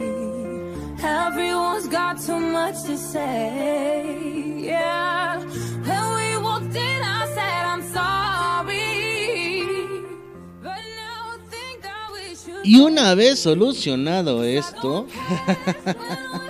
Everyone's 1.02 1.88
got 1.88 2.20
too 2.20 2.38
much 2.38 2.84
to 2.84 2.96
say. 2.96 4.60
Yeah. 4.70 5.40
When 5.88 6.04
we 6.18 6.28
walked 6.46 6.76
in, 6.76 7.00
I 7.18 7.20
said, 7.36 7.62
I'm 7.72 7.82
sorry. 7.98 9.66
But 10.62 10.80
now 11.02 11.34
I 11.34 11.38
think 11.50 11.82
that 11.82 12.06
we 12.14 12.36
should. 12.36 12.64
Y 12.64 12.78
una 12.80 13.16
vez 13.16 13.40
solucionado 13.40 14.44
esto, 14.44 15.08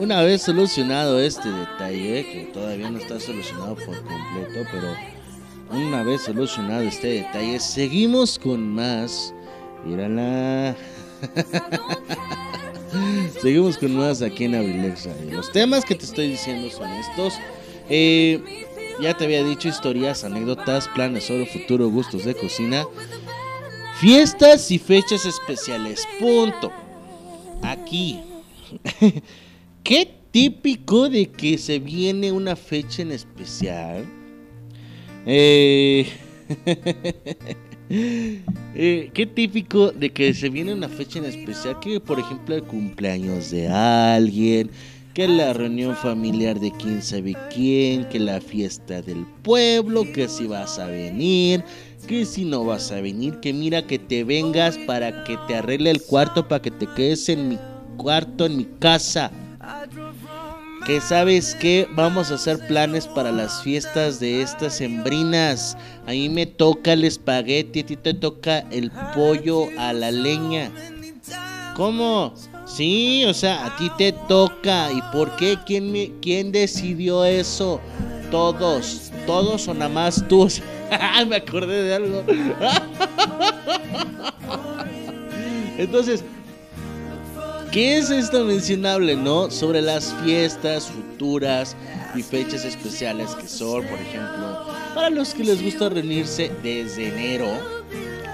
una 0.00 0.22
vez 0.22 0.40
solucionado 0.40 1.20
este 1.20 1.50
detalle, 1.50 2.24
que 2.24 2.50
todavía 2.54 2.90
no 2.90 2.98
está 2.98 3.20
solucionado 3.20 3.74
por 3.74 4.02
completo, 4.02 4.66
pero 4.72 4.96
una 5.70 6.02
vez 6.02 6.22
solucionado 6.22 6.80
este 6.80 7.08
detalle, 7.08 7.60
seguimos 7.60 8.38
con 8.38 8.66
más. 8.74 9.34
Mírala. 9.84 10.74
Seguimos 13.40 13.76
con 13.78 13.94
más 13.94 14.20
aquí 14.22 14.44
en 14.44 14.54
Abrilex 14.54 15.04
Radio. 15.04 15.36
Los 15.36 15.52
temas 15.52 15.84
que 15.84 15.94
te 15.94 16.06
estoy 16.06 16.28
diciendo 16.28 16.70
son 16.70 16.90
estos. 16.92 17.34
Eh, 17.88 18.66
ya 19.00 19.14
te 19.14 19.24
había 19.24 19.44
dicho 19.44 19.68
historias, 19.68 20.24
anécdotas, 20.24 20.88
planes 20.88 21.24
sobre 21.24 21.46
futuro, 21.46 21.88
gustos 21.88 22.24
de 22.24 22.34
cocina, 22.34 22.86
fiestas 24.00 24.70
y 24.70 24.78
fechas 24.78 25.24
especiales. 25.26 26.06
Punto. 26.18 26.72
Aquí. 27.62 28.20
Qué 29.82 30.08
típico 30.30 31.08
de 31.08 31.26
que 31.26 31.58
se 31.58 31.78
viene 31.78 32.30
una 32.32 32.54
fecha 32.54 33.02
en 33.02 33.12
especial. 33.12 34.04
Eh, 35.26 36.06
eh, 37.88 39.10
qué 39.12 39.26
típico 39.26 39.90
de 39.90 40.10
que 40.10 40.32
se 40.34 40.48
viene 40.48 40.74
una 40.74 40.88
fecha 40.88 41.18
en 41.18 41.24
especial, 41.24 41.80
que 41.80 41.98
por 42.00 42.18
ejemplo 42.18 42.54
el 42.54 42.62
cumpleaños 42.62 43.50
de 43.50 43.68
alguien, 43.68 44.70
que 45.14 45.26
la 45.26 45.52
reunión 45.52 45.96
familiar 45.96 46.60
de 46.60 46.72
quién 46.72 47.02
sabe 47.02 47.34
quién, 47.52 48.08
que 48.08 48.20
la 48.20 48.40
fiesta 48.40 49.02
del 49.02 49.26
pueblo, 49.42 50.04
que 50.12 50.28
si 50.28 50.46
vas 50.46 50.78
a 50.78 50.86
venir, 50.86 51.64
que 52.06 52.24
si 52.24 52.44
no 52.44 52.64
vas 52.64 52.92
a 52.92 53.00
venir, 53.00 53.40
que 53.40 53.52
mira 53.52 53.86
que 53.86 53.98
te 53.98 54.24
vengas 54.24 54.78
para 54.86 55.24
que 55.24 55.36
te 55.48 55.56
arregle 55.56 55.90
el 55.90 56.02
cuarto, 56.02 56.46
para 56.46 56.62
que 56.62 56.70
te 56.70 56.86
quedes 56.86 57.28
en 57.28 57.48
mi 57.48 57.58
cuarto, 57.96 58.46
en 58.46 58.56
mi 58.56 58.64
casa. 58.78 59.32
Que 60.86 61.00
sabes 61.00 61.54
que 61.54 61.86
vamos 61.94 62.30
a 62.30 62.34
hacer 62.34 62.58
planes 62.66 63.06
para 63.06 63.30
las 63.30 63.62
fiestas 63.62 64.18
de 64.18 64.42
estas 64.42 64.76
sembrinas. 64.76 65.76
A 66.06 66.10
mí 66.10 66.28
me 66.28 66.46
toca 66.46 66.94
el 66.94 67.04
espagueti, 67.04 67.80
a 67.80 67.86
ti 67.86 67.96
te 67.96 68.14
toca 68.14 68.60
el 68.70 68.90
pollo 69.14 69.66
a 69.78 69.92
la 69.92 70.10
leña. 70.10 70.70
¿Cómo? 71.76 72.34
Sí, 72.64 73.24
o 73.26 73.34
sea, 73.34 73.66
a 73.66 73.76
ti 73.76 73.90
te 73.98 74.12
toca. 74.12 74.92
¿Y 74.92 75.02
por 75.12 75.36
qué? 75.36 75.58
¿Quién, 75.66 75.92
me, 75.92 76.12
quién 76.22 76.52
decidió 76.52 77.24
eso? 77.24 77.80
Todos. 78.30 79.10
Todos 79.26 79.68
o 79.68 79.74
nada 79.74 79.88
más 79.88 80.26
tú. 80.28 80.48
me 81.28 81.36
acordé 81.36 81.82
de 81.82 81.94
algo. 81.94 82.24
Entonces, 85.78 86.24
¿Qué 87.72 87.98
es 87.98 88.10
esto 88.10 88.44
mencionable, 88.44 89.14
no? 89.14 89.48
Sobre 89.48 89.80
las 89.80 90.12
fiestas 90.24 90.86
futuras 90.86 91.76
y 92.16 92.22
fechas 92.22 92.64
especiales 92.64 93.30
que 93.36 93.46
son, 93.46 93.84
por 93.84 94.00
ejemplo, 94.00 94.66
para 94.92 95.08
los 95.08 95.32
que 95.34 95.44
les 95.44 95.62
gusta 95.62 95.88
reunirse 95.88 96.50
desde 96.64 97.10
enero. 97.10 97.46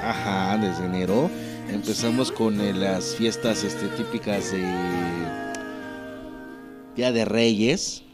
Ajá, 0.03 0.57
desde 0.57 0.87
enero. 0.87 1.29
Empezamos 1.69 2.33
con 2.33 2.59
eh, 2.63 2.73
las 2.73 3.15
fiestas 3.15 3.63
este, 3.63 3.89
típicas 3.89 4.53
de 4.53 4.65
Día 6.97 7.13
de 7.13 7.27
Reyes. 7.27 8.05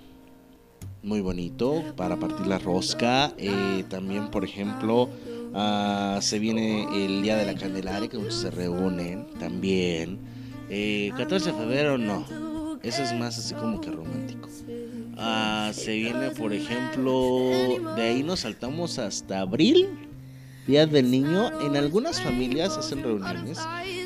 Muy 1.04 1.20
bonito 1.20 1.84
para 1.94 2.16
partir 2.16 2.48
la 2.48 2.58
rosca. 2.58 3.32
Eh, 3.38 3.84
también, 3.88 4.28
por 4.32 4.44
ejemplo, 4.44 5.08
ah, 5.54 6.18
se 6.20 6.40
viene 6.40 6.88
el 6.92 7.22
Día 7.22 7.36
de 7.36 7.46
la 7.46 7.54
Candelaria, 7.54 8.08
que 8.08 8.18
muchos 8.18 8.40
se 8.40 8.50
reúnen 8.50 9.28
también. 9.38 10.31
Eh, 10.74 11.12
14 11.18 11.52
de 11.52 11.58
febrero 11.58 11.98
no. 11.98 12.24
Eso 12.82 13.02
es 13.02 13.12
más 13.12 13.38
así 13.38 13.54
como 13.54 13.80
que 13.80 13.90
romántico. 13.90 14.48
Ah, 15.18 15.70
se 15.74 15.92
viene, 15.92 16.30
por 16.30 16.52
ejemplo, 16.54 17.50
de 17.94 18.02
ahí 18.02 18.22
nos 18.22 18.40
saltamos 18.40 18.98
hasta 18.98 19.40
abril, 19.40 19.86
Día 20.66 20.86
del 20.86 21.10
Niño. 21.10 21.60
En 21.60 21.76
algunas 21.76 22.20
familias 22.22 22.76
hacen 22.78 23.02
reuniones 23.02 23.58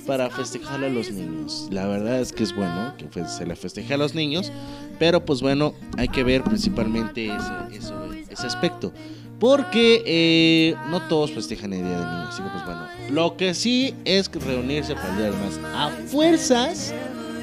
para 0.06 0.28
festejar 0.28 0.82
a 0.84 0.88
los 0.88 1.10
niños. 1.12 1.68
La 1.70 1.86
verdad 1.86 2.20
es 2.20 2.32
que 2.32 2.42
es 2.42 2.54
bueno 2.54 2.94
que 2.98 3.06
fe- 3.08 3.28
se 3.28 3.46
le 3.46 3.54
festeje 3.56 3.94
a 3.94 3.96
los 3.96 4.14
niños, 4.14 4.50
pero 4.98 5.24
pues 5.24 5.40
bueno, 5.40 5.72
hay 5.96 6.08
que 6.08 6.24
ver 6.24 6.42
principalmente 6.42 7.26
eso- 7.72 8.10
ese 8.28 8.46
aspecto. 8.46 8.92
Porque 9.38 10.02
eh, 10.06 10.76
no 10.88 11.02
todos 11.08 11.32
festejan 11.32 11.72
el 11.72 11.84
Día 11.84 11.98
del 11.98 12.06
Niño, 12.06 12.28
así 12.28 12.42
que 12.42 12.48
pues 12.48 12.64
bueno. 12.64 12.86
Lo 13.10 13.36
que 13.36 13.54
sí 13.54 13.94
es 14.04 14.28
que 14.28 14.38
reunirse 14.38 14.94
para 14.94 15.10
el 15.10 15.16
Día 15.16 15.24
de 15.26 15.32
las. 15.32 15.74
A 15.74 15.90
fuerzas, 16.06 16.94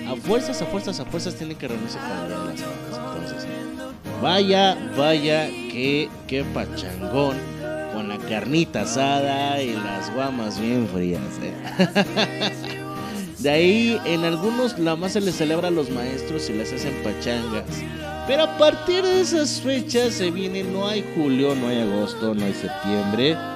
a 0.07 0.15
fuerzas, 0.15 0.61
a 0.61 0.65
fuerzas, 0.65 0.99
a 0.99 1.05
fuerzas 1.05 1.35
tienen 1.35 1.57
que 1.57 1.67
reunirse 1.67 1.97
para 1.99 2.23
el 2.23 2.27
Día 2.27 2.37
de 2.37 2.45
las 2.45 2.61
Madres. 2.61 3.45
Entonces, 3.45 3.47
vaya, 4.21 4.77
vaya, 4.97 5.47
que, 5.47 6.09
qué 6.27 6.43
pachangón. 6.43 7.37
Con 7.93 8.09
la 8.09 8.17
carnita 8.17 8.81
asada 8.81 9.61
y 9.61 9.73
las 9.73 10.11
guamas 10.15 10.59
bien 10.59 10.87
frías. 10.87 11.21
¿eh? 11.43 11.53
De 13.37 13.49
ahí, 13.49 14.01
en 14.05 14.23
algunos 14.23 14.79
la 14.79 14.95
más 14.95 15.13
se 15.13 15.21
les 15.21 15.35
celebra 15.35 15.67
a 15.67 15.71
los 15.71 15.89
maestros 15.89 16.49
y 16.49 16.53
les 16.53 16.73
hacen 16.73 16.93
pachangas. 17.03 17.65
Pero 18.27 18.43
a 18.43 18.57
partir 18.57 19.03
de 19.03 19.21
esas 19.21 19.59
fechas 19.59 20.13
se 20.13 20.31
viene, 20.31 20.63
no 20.63 20.87
hay 20.87 21.03
julio, 21.15 21.53
no 21.55 21.67
hay 21.67 21.81
agosto, 21.81 22.33
no 22.33 22.45
hay 22.45 22.53
septiembre. 22.53 23.37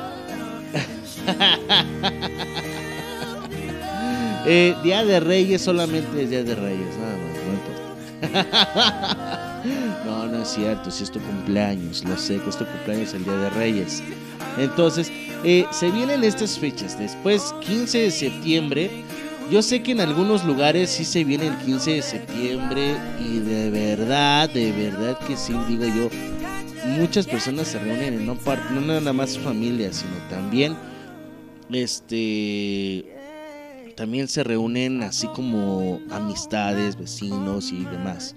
Eh, 4.49 4.74
Día 4.82 5.03
de 5.03 5.20
Reyes 5.20 5.61
solamente 5.61 6.24
es 6.24 6.30
Día 6.30 6.41
de 6.41 6.55
Reyes, 6.55 6.95
nada 7.01 7.18
más, 7.18 7.36
no 7.43 7.51
importa. 8.32 9.61
no, 10.05 10.26
no 10.26 10.41
es 10.41 10.47
cierto, 10.47 10.89
si 10.89 11.03
es 11.03 11.11
tu 11.11 11.20
cumpleaños, 11.20 12.05
lo 12.05 12.15
sé 12.15 12.39
que 12.39 12.49
es 12.49 12.57
tu 12.57 12.65
cumpleaños 12.65 13.13
el 13.13 13.26
Día 13.26 13.34
de 13.34 13.49
Reyes. 13.49 14.01
Entonces, 14.57 15.11
eh, 15.43 15.65
se 15.72 15.91
vienen 15.91 16.24
estas 16.24 16.57
fechas. 16.57 16.97
Después, 16.97 17.53
15 17.59 17.99
de 17.99 18.11
septiembre. 18.11 19.03
Yo 19.49 19.61
sé 19.61 19.81
que 19.81 19.93
en 19.93 20.01
algunos 20.01 20.43
lugares 20.43 20.89
sí 20.89 21.05
se 21.05 21.23
viene 21.23 21.47
el 21.47 21.57
15 21.59 21.91
de 21.91 22.01
septiembre 22.01 22.97
y 23.17 23.39
de 23.39 23.69
verdad, 23.69 24.49
de 24.49 24.73
verdad 24.73 25.17
que 25.25 25.37
sí, 25.37 25.53
digo 25.69 25.85
yo, 25.85 26.09
muchas 26.97 27.27
personas 27.27 27.69
se 27.69 27.79
reúnen 27.79 28.15
en 28.15 28.25
no, 28.25 28.35
no 28.35 28.81
nada 28.81 29.13
más 29.13 29.37
familias, 29.37 29.97
sino 29.97 30.15
también, 30.29 30.75
este, 31.71 33.05
también 33.95 34.27
se 34.27 34.43
reúnen 34.43 35.01
así 35.01 35.27
como 35.27 36.01
amistades, 36.11 36.97
vecinos 36.97 37.71
y 37.71 37.85
demás. 37.85 38.35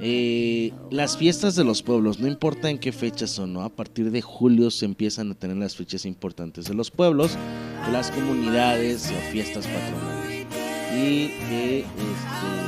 Eh, 0.00 0.72
las 0.90 1.16
fiestas 1.16 1.54
de 1.54 1.62
los 1.62 1.84
pueblos, 1.84 2.18
no 2.18 2.26
importa 2.26 2.68
en 2.68 2.78
qué 2.78 2.90
fechas 2.90 3.30
son, 3.30 3.52
¿no? 3.52 3.62
A 3.62 3.68
partir 3.68 4.10
de 4.10 4.22
julio 4.22 4.72
se 4.72 4.86
empiezan 4.86 5.30
a 5.30 5.34
tener 5.34 5.56
las 5.56 5.76
fechas 5.76 6.04
importantes 6.04 6.66
de 6.66 6.74
los 6.74 6.90
pueblos, 6.90 7.36
de 7.86 7.92
las 7.92 8.10
comunidades 8.10 9.08
o 9.12 9.32
fiestas 9.32 9.64
patronales. 9.68 10.17
Y 10.98 11.28
de 11.48 11.78
este. 11.78 12.67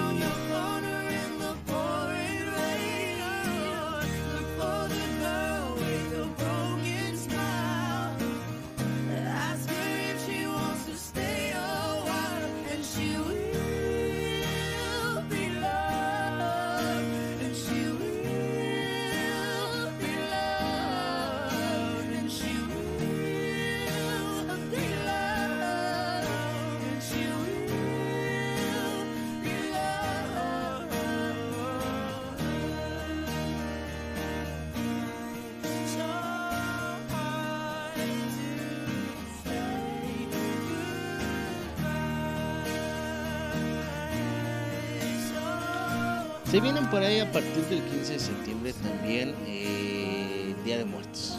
Por 46.90 47.02
ahí 47.02 47.20
a 47.20 47.30
partir 47.30 47.64
del 47.66 47.80
15 47.82 48.12
de 48.14 48.18
septiembre 48.18 48.72
también 48.82 49.34
eh, 49.46 50.54
Día 50.64 50.78
de 50.78 50.84
Muertos. 50.84 51.38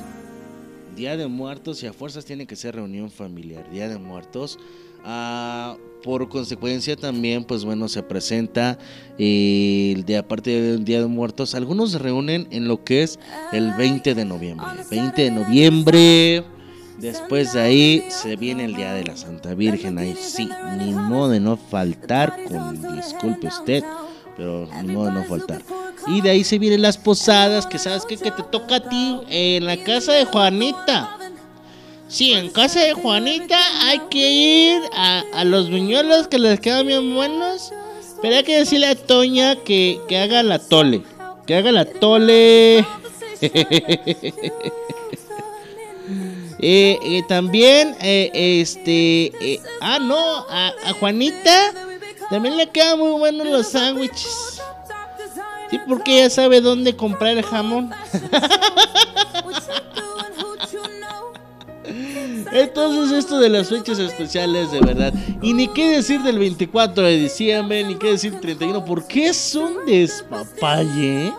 Día 0.95 1.17
de 1.17 1.27
Muertos 1.27 1.83
y 1.83 1.87
a 1.87 1.93
fuerzas 1.93 2.23
tiene 2.25 2.45
que 2.45 2.55
ser 2.55 2.75
reunión 2.75 3.11
familiar. 3.11 3.69
Día 3.69 3.89
de 3.89 3.97
Muertos. 3.97 4.57
Ah, 5.03 5.75
por 6.03 6.29
consecuencia 6.29 6.95
también, 6.95 7.43
pues 7.43 7.65
bueno, 7.65 7.87
se 7.89 8.01
presenta 8.01 8.77
eh, 9.17 9.93
el 9.95 10.05
día, 10.05 10.19
aparte 10.19 10.61
del 10.61 10.85
Día 10.85 11.01
de 11.01 11.07
Muertos, 11.07 11.53
algunos 11.53 11.91
se 11.91 11.99
reúnen 11.99 12.47
en 12.51 12.67
lo 12.67 12.83
que 12.83 13.03
es 13.03 13.19
el 13.51 13.73
20 13.73 14.15
de 14.15 14.25
noviembre. 14.25 14.67
20 14.89 15.21
de 15.21 15.31
noviembre, 15.31 16.43
después 16.97 17.53
de 17.53 17.61
ahí 17.61 18.03
se 18.09 18.35
viene 18.35 18.65
el 18.65 18.75
Día 18.75 18.93
de 18.93 19.03
la 19.03 19.17
Santa 19.17 19.53
Virgen. 19.53 19.97
Ahí 19.97 20.15
sí, 20.19 20.49
ni 20.77 20.93
modo 20.93 21.29
de 21.29 21.39
no 21.39 21.57
faltar, 21.57 22.35
con 22.47 22.95
disculpe 22.95 23.47
usted, 23.47 23.83
pero 24.41 24.65
de 24.65 25.11
no 25.11 25.23
faltar. 25.25 25.61
Y 26.07 26.21
de 26.21 26.31
ahí 26.31 26.43
se 26.43 26.57
vienen 26.57 26.81
las 26.81 26.97
posadas, 26.97 27.67
que 27.67 27.77
sabes 27.77 28.05
qué? 28.05 28.17
que 28.17 28.31
te 28.31 28.41
toca 28.43 28.77
a 28.77 28.89
ti 28.89 29.19
en 29.29 29.65
la 29.65 29.77
casa 29.77 30.13
de 30.13 30.25
Juanita. 30.25 31.15
Sí, 32.07 32.33
en 32.33 32.49
casa 32.49 32.79
de 32.79 32.93
Juanita 32.93 33.59
hay 33.87 33.99
que 34.09 34.31
ir 34.31 34.81
a, 34.95 35.23
a 35.35 35.43
los 35.45 35.69
viñuelos 35.69 36.27
que 36.27 36.39
les 36.39 36.59
quedan 36.59 36.87
bien 36.87 37.13
buenos. 37.13 37.71
Pero 38.21 38.35
hay 38.35 38.43
que 38.43 38.57
decirle 38.57 38.87
a 38.87 38.95
Toña 38.95 39.55
que, 39.57 39.99
que 40.07 40.17
haga 40.17 40.41
la 40.41 40.57
tole. 40.57 41.03
Que 41.45 41.55
haga 41.55 41.71
la 41.71 41.85
tole. 41.85 42.85
Eh, 46.63 46.99
eh, 47.01 47.23
también, 47.27 47.95
eh, 48.01 48.59
este. 48.61 49.31
eh, 49.41 49.59
ah, 49.81 49.97
no, 49.97 50.15
a 50.47 50.93
Juanita 50.99 51.73
también 52.31 52.57
le 52.57 52.67
quedan 52.69 52.97
muy 52.97 53.11
buenos 53.19 53.45
los 53.45 53.67
sándwiches. 53.67 54.61
Sí, 55.69 55.79
porque 55.87 56.19
ella 56.19 56.29
sabe 56.29 56.61
dónde 56.61 56.95
comprar 56.95 57.37
el 57.37 57.43
jamón. 57.43 57.91
Entonces 62.53 63.17
esto 63.17 63.39
de 63.39 63.49
las 63.49 63.69
fechas 63.69 63.99
especiales 63.99 64.71
de 64.71 64.79
verdad. 64.79 65.13
Y 65.41 65.53
ni 65.53 65.67
qué 65.67 65.97
decir 65.97 66.21
del 66.21 66.39
24 66.39 67.03
de 67.03 67.17
diciembre, 67.17 67.83
ni 67.83 67.95
qué 67.95 68.11
decir 68.11 68.39
31, 68.39 68.83
porque 68.85 69.27
es 69.27 69.55
un 69.55 69.85
despapalle. 69.85 71.33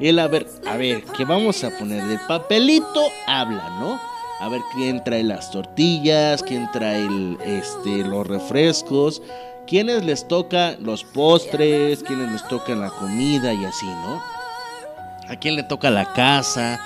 El 0.00 0.18
a 0.18 0.26
ver, 0.26 0.48
a 0.66 0.76
ver, 0.76 1.04
¿qué 1.16 1.24
vamos 1.24 1.62
a 1.62 1.70
poner? 1.78 2.04
Del 2.04 2.20
papelito 2.26 3.02
habla, 3.26 3.70
¿no? 3.80 4.00
A 4.40 4.48
ver 4.48 4.60
quién 4.74 5.02
trae 5.04 5.22
las 5.22 5.50
tortillas, 5.50 6.42
quién 6.42 6.68
trae 6.72 7.08
este, 7.46 7.98
los 7.98 8.26
refrescos, 8.26 9.22
quiénes 9.66 10.04
les 10.04 10.26
toca 10.26 10.76
los 10.80 11.04
postres, 11.04 12.02
quiénes 12.02 12.32
les 12.32 12.48
toca 12.48 12.74
la 12.74 12.90
comida 12.90 13.52
y 13.52 13.64
así, 13.64 13.86
¿no? 13.86 14.22
A 15.28 15.36
quién 15.36 15.56
le 15.56 15.62
toca 15.62 15.90
la 15.90 16.12
casa, 16.12 16.80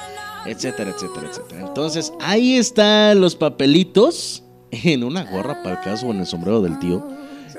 etcétera, 0.46 0.90
etcétera, 0.90 1.26
etcétera. 1.28 1.66
Entonces, 1.66 2.12
ahí 2.20 2.56
están 2.56 3.20
los 3.20 3.34
papelitos 3.36 4.44
en 4.70 5.04
una 5.04 5.24
gorra 5.24 5.62
para 5.62 5.78
el 5.78 5.84
caso 5.84 6.06
o 6.06 6.10
en 6.12 6.20
el 6.20 6.26
sombrero 6.26 6.60
del 6.60 6.78
tío. 6.78 7.06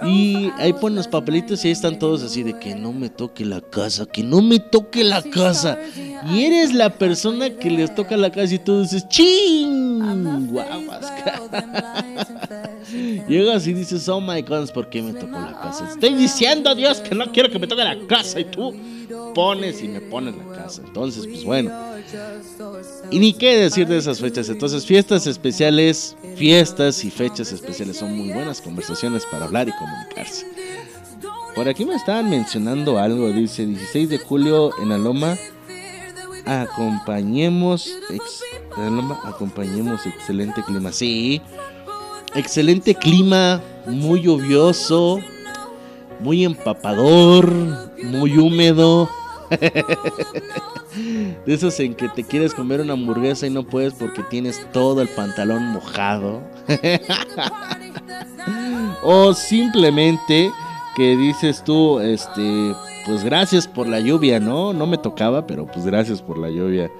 Y 0.05 0.51
ahí 0.57 0.73
ponen 0.73 0.97
los 0.97 1.07
papelitos 1.07 1.63
y 1.63 1.67
ahí 1.67 1.71
están 1.71 1.99
todos 1.99 2.23
así 2.23 2.43
de 2.43 2.57
que 2.57 2.75
no 2.75 2.93
me 2.93 3.09
toque 3.09 3.45
la 3.45 3.61
casa, 3.61 4.05
que 4.05 4.23
no 4.23 4.41
me 4.41 4.59
toque 4.59 5.03
la 5.03 5.21
casa. 5.21 5.77
Y 6.29 6.43
eres 6.43 6.73
la 6.73 6.89
persona 6.89 7.49
que 7.49 7.69
les 7.69 7.93
toca 7.93 8.15
la 8.17 8.31
casa 8.31 8.55
y 8.55 8.59
tú 8.59 8.81
dices, 8.81 9.07
¡ching! 9.09 10.47
Guapas. 10.47 11.13
Llegas 13.27 13.67
y 13.67 13.73
dices, 13.73 14.07
oh 14.09 14.21
my 14.21 14.41
god, 14.41 14.69
¿por 14.71 14.89
qué 14.89 15.01
me 15.01 15.13
tocó 15.13 15.39
la 15.39 15.59
casa? 15.61 15.89
Estoy 15.89 16.15
diciendo 16.15 16.69
a 16.69 16.75
Dios 16.75 16.99
que 17.01 17.13
no 17.13 17.31
quiero 17.31 17.49
que 17.49 17.59
me 17.59 17.67
toque 17.67 17.83
la 17.83 17.97
casa 18.07 18.39
y 18.39 18.45
tú 18.45 18.73
pones 19.33 19.81
y 19.83 19.87
me 19.87 20.01
pones 20.01 20.35
la 20.35 20.55
casa. 20.55 20.81
Entonces, 20.85 21.25
pues 21.27 21.43
bueno. 21.43 21.71
Y 23.11 23.19
ni 23.19 23.33
qué 23.33 23.57
decir 23.57 23.87
de 23.87 23.97
esas 23.97 24.19
fechas. 24.19 24.49
Entonces, 24.49 24.85
fiestas 24.85 25.27
especiales, 25.27 26.15
fiestas 26.35 27.03
y 27.03 27.11
fechas 27.11 27.51
especiales 27.51 27.97
son 27.97 28.15
muy 28.17 28.31
buenas 28.31 28.61
conversaciones 28.61 29.25
para 29.25 29.45
hablar 29.45 29.67
y 29.67 29.71
comunicarse. 29.73 30.45
Por 31.55 31.67
aquí 31.67 31.83
me 31.85 31.95
estaban 31.95 32.29
mencionando 32.29 32.97
algo. 32.99 33.29
Dice 33.31 33.65
16 33.65 34.09
de 34.09 34.17
julio 34.19 34.71
en 34.81 34.89
la 34.89 34.97
Loma. 34.97 35.37
Acompañemos. 36.45 37.89
ex- 38.09 38.43
acompañemos 39.25 40.05
excelente 40.05 40.63
clima. 40.63 40.91
Sí. 40.91 41.41
Excelente 42.35 42.95
clima. 42.95 43.61
Muy 43.87 44.21
lluvioso. 44.21 45.19
Muy 46.19 46.43
empapador. 46.45 47.51
Muy 48.03 48.37
húmedo. 48.37 49.09
De 51.45 51.53
esos 51.53 51.79
en 51.79 51.95
que 51.95 52.09
te 52.09 52.23
quieres 52.23 52.53
comer 52.53 52.81
una 52.81 52.93
hamburguesa 52.93 53.47
y 53.47 53.49
no 53.49 53.63
puedes 53.63 53.93
porque 53.93 54.21
tienes 54.23 54.61
todo 54.71 55.01
el 55.01 55.07
pantalón 55.09 55.63
mojado. 55.67 56.41
o 59.03 59.33
simplemente 59.33 60.51
que 60.95 61.15
dices 61.15 61.63
tú, 61.63 61.99
este, 61.99 62.73
pues 63.05 63.23
gracias 63.23 63.67
por 63.67 63.87
la 63.87 63.99
lluvia, 63.99 64.39
¿no? 64.39 64.73
No 64.73 64.85
me 64.85 64.97
tocaba, 64.97 65.47
pero 65.47 65.65
pues 65.65 65.85
gracias 65.85 66.21
por 66.21 66.37
la 66.37 66.49
lluvia. 66.49 66.91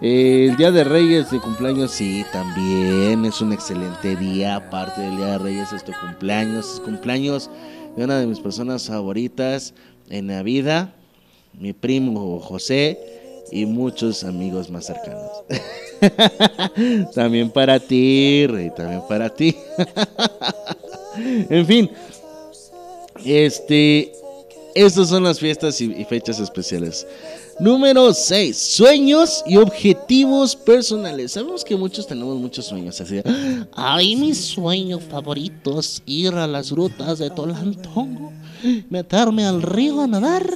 Eh, 0.00 0.48
el 0.50 0.56
Día 0.56 0.72
de 0.72 0.82
Reyes 0.82 1.30
de 1.30 1.38
cumpleaños, 1.38 1.92
sí, 1.92 2.24
también 2.32 3.24
es 3.24 3.40
un 3.40 3.52
excelente 3.52 4.16
día. 4.16 4.56
Aparte 4.56 5.00
del 5.00 5.16
Día 5.16 5.26
de 5.26 5.38
Reyes 5.38 5.72
es 5.72 5.84
tu 5.84 5.92
cumpleaños. 5.92 6.80
Cumpleaños 6.84 7.50
de 7.96 8.04
una 8.04 8.18
de 8.18 8.26
mis 8.26 8.40
personas 8.40 8.86
favoritas 8.86 9.74
en 10.08 10.28
la 10.28 10.42
vida, 10.42 10.94
mi 11.58 11.72
primo 11.72 12.40
José 12.40 12.98
y 13.50 13.66
muchos 13.66 14.24
amigos 14.24 14.70
más 14.70 14.86
cercanos. 14.86 15.30
también 17.14 17.50
para 17.50 17.78
ti, 17.78 18.46
Rey, 18.46 18.70
también 18.74 19.02
para 19.08 19.28
ti. 19.28 19.56
en 21.16 21.66
fin, 21.66 21.90
este, 23.24 24.12
estas 24.74 25.08
son 25.08 25.22
las 25.24 25.38
fiestas 25.38 25.80
y, 25.80 26.04
fechas 26.04 26.40
especiales. 26.40 27.06
Número 27.60 28.12
6. 28.12 28.56
Sueños 28.56 29.42
y 29.46 29.56
objetivos 29.56 30.56
personales. 30.56 31.32
Sabemos 31.32 31.64
que 31.64 31.76
muchos 31.76 32.06
tenemos 32.06 32.36
muchos 32.38 32.66
sueños. 32.66 33.00
Así 33.00 33.20
ay, 33.74 34.16
mi 34.16 34.34
sueño 34.34 34.98
favorito 34.98 35.78
es 35.80 36.02
ir 36.06 36.34
a 36.34 36.46
las 36.46 36.72
grutas 36.72 37.18
de 37.18 37.30
Tolantongo, 37.30 38.32
meterme 38.90 39.44
al 39.44 39.62
río 39.62 40.00
a 40.00 40.06
nadar 40.06 40.46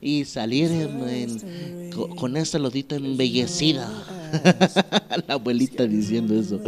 y 0.00 0.24
salir 0.24 0.70
en- 0.70 1.08
en- 1.08 1.90
co- 1.94 2.08
con 2.16 2.36
esa 2.36 2.58
lodita 2.58 2.96
embellecida. 2.96 3.88
La 5.26 5.34
abuelita 5.34 5.86
diciendo 5.86 6.34
eso. 6.34 6.60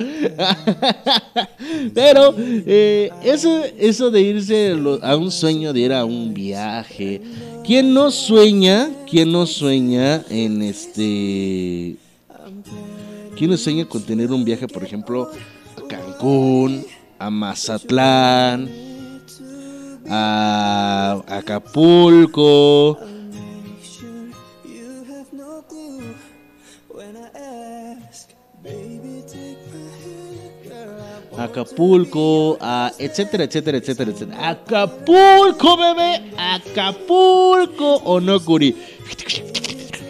Pero 1.95 2.35
eh, 2.39 3.11
eso, 3.23 3.62
eso 3.79 4.11
de 4.11 4.21
irse 4.21 4.77
a 5.03 5.17
un 5.17 5.31
sueño, 5.31 5.73
de 5.73 5.81
ir 5.81 5.93
a 5.93 6.05
un 6.05 6.35
viaje. 6.35 7.21
¿Quién 7.65 7.95
no 7.95 8.11
sueña? 8.11 8.91
¿Quién 9.09 9.33
no 9.33 9.47
sueña 9.47 10.23
en 10.29 10.62
este... 10.62 11.97
¿Quién 13.37 13.51
no 13.51 13.57
sueña 13.57 13.87
con 13.87 14.03
tener 14.03 14.31
un 14.31 14.45
viaje, 14.45 14.69
por 14.69 14.85
ejemplo, 14.85 15.29
a 15.77 15.89
Cancún, 15.89 16.85
a 17.19 17.31
Mazatlán, 17.31 18.71
a 20.09 21.21
Acapulco? 21.27 22.99
Acapulco, 31.39 32.59
etcétera, 32.99 33.45
etcétera, 33.45 33.78
etcétera, 33.78 34.11
etcétera. 34.11 34.49
Acapulco, 34.51 35.76
bebé, 35.76 36.32
Acapulco, 36.37 37.97
o 38.05 38.20
no, 38.20 38.39
Curi. 38.45 38.74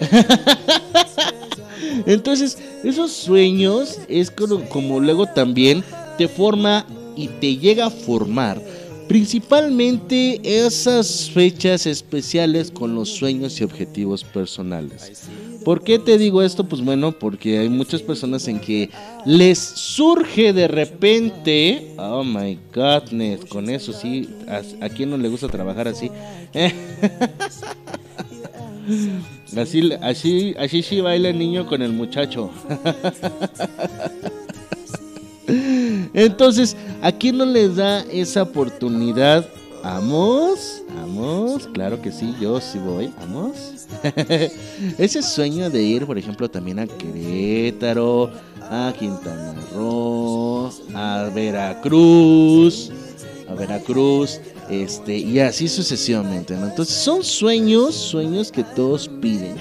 Entonces, 2.06 2.58
esos 2.82 3.12
sueños 3.12 3.98
es 4.08 4.30
como, 4.30 4.68
como 4.68 5.00
luego 5.00 5.26
también 5.26 5.84
te 6.18 6.28
forma 6.28 6.86
y 7.16 7.28
te 7.28 7.56
llega 7.56 7.86
a 7.86 7.90
formar 7.90 8.60
principalmente 9.08 10.40
esas 10.42 11.30
fechas 11.30 11.86
especiales 11.86 12.70
con 12.70 12.94
los 12.94 13.10
sueños 13.10 13.60
y 13.60 13.64
objetivos 13.64 14.24
personales. 14.24 15.28
¿Por 15.64 15.82
qué 15.82 15.98
te 15.98 16.18
digo 16.18 16.42
esto? 16.42 16.64
Pues 16.64 16.84
bueno, 16.84 17.12
porque 17.12 17.58
hay 17.58 17.68
muchas 17.68 18.02
personas 18.02 18.46
en 18.48 18.60
que 18.60 18.90
les 19.24 19.58
surge 19.58 20.52
de 20.52 20.68
repente, 20.68 21.94
oh 21.96 22.22
my 22.22 22.58
godness, 22.74 23.44
con 23.46 23.70
eso 23.70 23.92
sí, 23.92 24.28
a, 24.80 24.88
quién 24.90 25.10
no 25.10 25.16
le 25.16 25.28
gusta 25.28 25.48
trabajar 25.48 25.88
así. 25.88 26.10
Así, 29.56 29.92
así, 30.02 30.54
así 30.58 30.82
sí 30.82 31.00
baila 31.00 31.30
el 31.30 31.38
niño 31.38 31.66
con 31.66 31.80
el 31.80 31.92
muchacho. 31.92 32.50
Entonces, 36.12 36.76
¿a 37.00 37.12
quién 37.12 37.38
no 37.38 37.46
les 37.46 37.76
da 37.76 38.02
esa 38.10 38.42
oportunidad 38.42 39.48
Vamos, 39.84 40.82
vamos, 40.96 41.68
claro 41.74 42.00
que 42.00 42.10
sí, 42.10 42.34
yo 42.40 42.58
sí 42.58 42.78
voy, 42.78 43.12
vamos. 43.20 43.86
Ese 44.98 45.20
sueño 45.20 45.68
de 45.68 45.82
ir, 45.82 46.06
por 46.06 46.16
ejemplo, 46.16 46.50
también 46.50 46.78
a 46.78 46.86
Querétaro, 46.86 48.30
a 48.62 48.94
Quintana 48.98 49.54
Roo, 49.74 50.70
a 50.94 51.28
Veracruz, 51.34 52.90
a 53.46 53.52
Veracruz, 53.52 54.40
este, 54.70 55.18
y 55.18 55.38
así 55.40 55.68
sucesivamente, 55.68 56.56
¿no? 56.56 56.66
Entonces 56.66 56.94
son 56.94 57.22
sueños, 57.22 57.94
sueños 57.94 58.50
que 58.50 58.64
todos 58.64 59.10
piden 59.20 59.56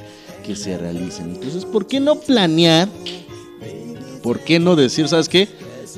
que 0.46 0.56
se 0.56 0.78
realicen. 0.78 1.32
Entonces, 1.32 1.66
¿por 1.66 1.86
qué 1.86 2.00
no 2.00 2.16
planear? 2.16 2.88
¿Por 4.24 4.40
qué 4.40 4.58
no 4.58 4.78
decir, 4.78 5.10
sabes 5.10 5.28
qué? 5.28 5.50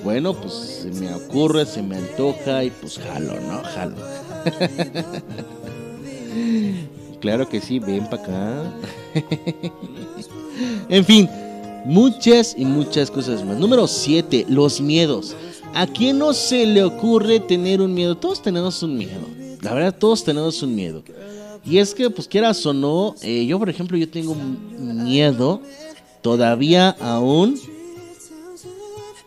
Bueno, 0.06 0.36
pues 0.36 0.54
se 0.84 0.92
me 0.92 1.12
ocurre, 1.16 1.66
se 1.66 1.82
me 1.82 1.98
antoja 1.98 2.64
y 2.64 2.70
pues 2.70 3.00
jalo, 3.00 3.42
¿no? 3.42 3.64
Jalo. 3.64 3.96
claro 7.20 7.50
que 7.50 7.60
sí, 7.60 7.80
ven 7.80 8.08
para 8.08 8.22
acá. 8.22 8.74
en 10.90 11.04
fin, 11.04 11.28
muchas 11.86 12.54
y 12.56 12.66
muchas 12.66 13.10
cosas 13.10 13.44
más. 13.44 13.58
Número 13.58 13.88
7, 13.88 14.46
los 14.48 14.80
miedos. 14.80 15.36
¿A 15.74 15.88
quién 15.88 16.20
no 16.20 16.36
se 16.36 16.68
le 16.68 16.84
ocurre 16.84 17.40
tener 17.40 17.82
un 17.82 17.96
miedo? 17.96 18.16
Todos 18.16 18.44
tenemos 18.44 18.84
un 18.84 18.96
miedo. 18.96 19.28
La 19.64 19.74
verdad, 19.74 19.96
todos 19.98 20.24
tenemos 20.24 20.62
un 20.62 20.76
miedo. 20.76 21.04
Y 21.66 21.80
es 21.80 21.96
que, 21.96 22.12
pues 22.12 22.28
quieras 22.28 22.64
o 22.68 22.74
no, 22.74 23.16
eh, 23.24 23.48
yo 23.48 23.58
por 23.58 23.72
ejemplo, 23.72 23.98
yo 23.98 24.08
tengo 24.08 24.36
miedo 24.36 25.62
todavía 26.22 26.92
aún. 27.02 27.60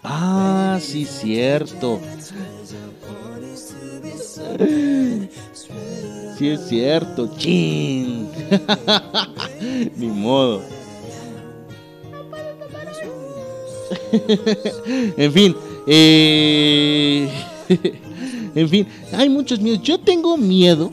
Ah, 0.03 0.79
sí, 0.81 1.05
cierto. 1.05 2.01
Sí 6.39 6.49
es 6.49 6.69
cierto, 6.69 7.35
chin. 7.37 8.29
Ni 9.97 10.07
modo. 10.07 10.63
en 15.17 15.33
fin, 15.33 15.57
eh... 15.87 17.29
en 18.55 18.69
fin, 18.69 18.87
hay 19.13 19.29
muchos 19.29 19.61
miedos. 19.61 19.83
Yo 19.83 19.99
tengo 19.99 20.37
miedo 20.37 20.91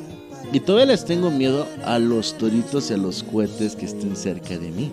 y 0.51 0.59
todavía 0.59 0.87
les 0.87 1.05
tengo 1.05 1.31
miedo 1.31 1.67
a 1.83 1.99
los 1.99 2.37
toritos 2.37 2.89
y 2.89 2.93
a 2.93 2.97
los 2.97 3.23
cohetes 3.23 3.75
que 3.75 3.85
estén 3.85 4.15
cerca 4.15 4.57
de 4.57 4.71
mí. 4.71 4.91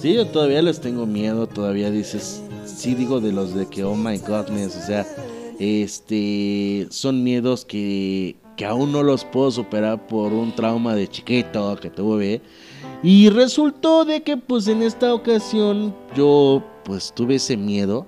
Sí, 0.00 0.14
yo 0.14 0.26
todavía 0.26 0.62
les 0.62 0.80
tengo 0.80 1.06
miedo, 1.06 1.46
todavía 1.46 1.90
dices, 1.90 2.42
sí 2.64 2.94
digo 2.94 3.20
de 3.20 3.32
los 3.32 3.54
de 3.54 3.66
que, 3.66 3.84
oh 3.84 3.94
my 3.94 4.18
godness, 4.18 4.76
o 4.76 4.86
sea, 4.86 5.06
este, 5.58 6.86
son 6.90 7.22
miedos 7.22 7.64
que, 7.64 8.36
que 8.56 8.64
aún 8.64 8.92
no 8.92 9.02
los 9.02 9.24
puedo 9.24 9.50
superar 9.50 10.06
por 10.06 10.32
un 10.32 10.54
trauma 10.54 10.94
de 10.94 11.08
chiquito 11.08 11.76
que 11.80 11.90
tuve. 11.90 12.40
Y 13.02 13.30
resultó 13.30 14.04
de 14.04 14.22
que 14.22 14.36
pues 14.36 14.68
en 14.68 14.82
esta 14.82 15.12
ocasión 15.12 15.94
yo 16.16 16.62
pues 16.84 17.12
tuve 17.14 17.36
ese 17.36 17.56
miedo 17.56 18.06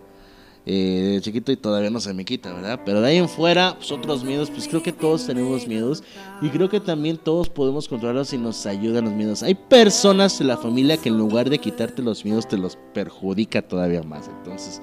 eh, 0.66 1.12
de 1.14 1.20
chiquito 1.20 1.52
y 1.52 1.56
todavía 1.56 1.90
no 1.90 2.00
se 2.00 2.14
me 2.14 2.24
quita, 2.24 2.52
¿verdad? 2.52 2.80
Pero 2.86 3.00
de 3.00 3.08
ahí 3.08 3.16
en 3.18 3.28
fuera, 3.28 3.74
pues 3.76 3.92
otros 3.92 4.24
miedos, 4.24 4.50
pues 4.50 4.66
creo 4.66 4.82
que 4.82 4.92
todos 4.92 5.26
tenemos 5.26 5.66
miedos 5.66 6.02
y 6.40 6.48
creo 6.48 6.70
que 6.70 6.80
también 6.80 7.18
todos 7.18 7.48
podemos 7.50 7.86
controlarlos 7.86 8.32
y 8.32 8.38
nos 8.38 8.64
ayudan 8.64 9.04
los 9.04 9.12
miedos. 9.12 9.42
Hay 9.42 9.54
personas 9.54 10.40
en 10.40 10.48
la 10.48 10.56
familia 10.56 10.96
que 10.96 11.10
en 11.10 11.18
lugar 11.18 11.50
de 11.50 11.58
quitarte 11.58 12.00
los 12.02 12.24
miedos 12.24 12.48
te 12.48 12.56
los 12.56 12.78
perjudica 12.94 13.60
todavía 13.60 14.02
más, 14.02 14.28
entonces 14.28 14.80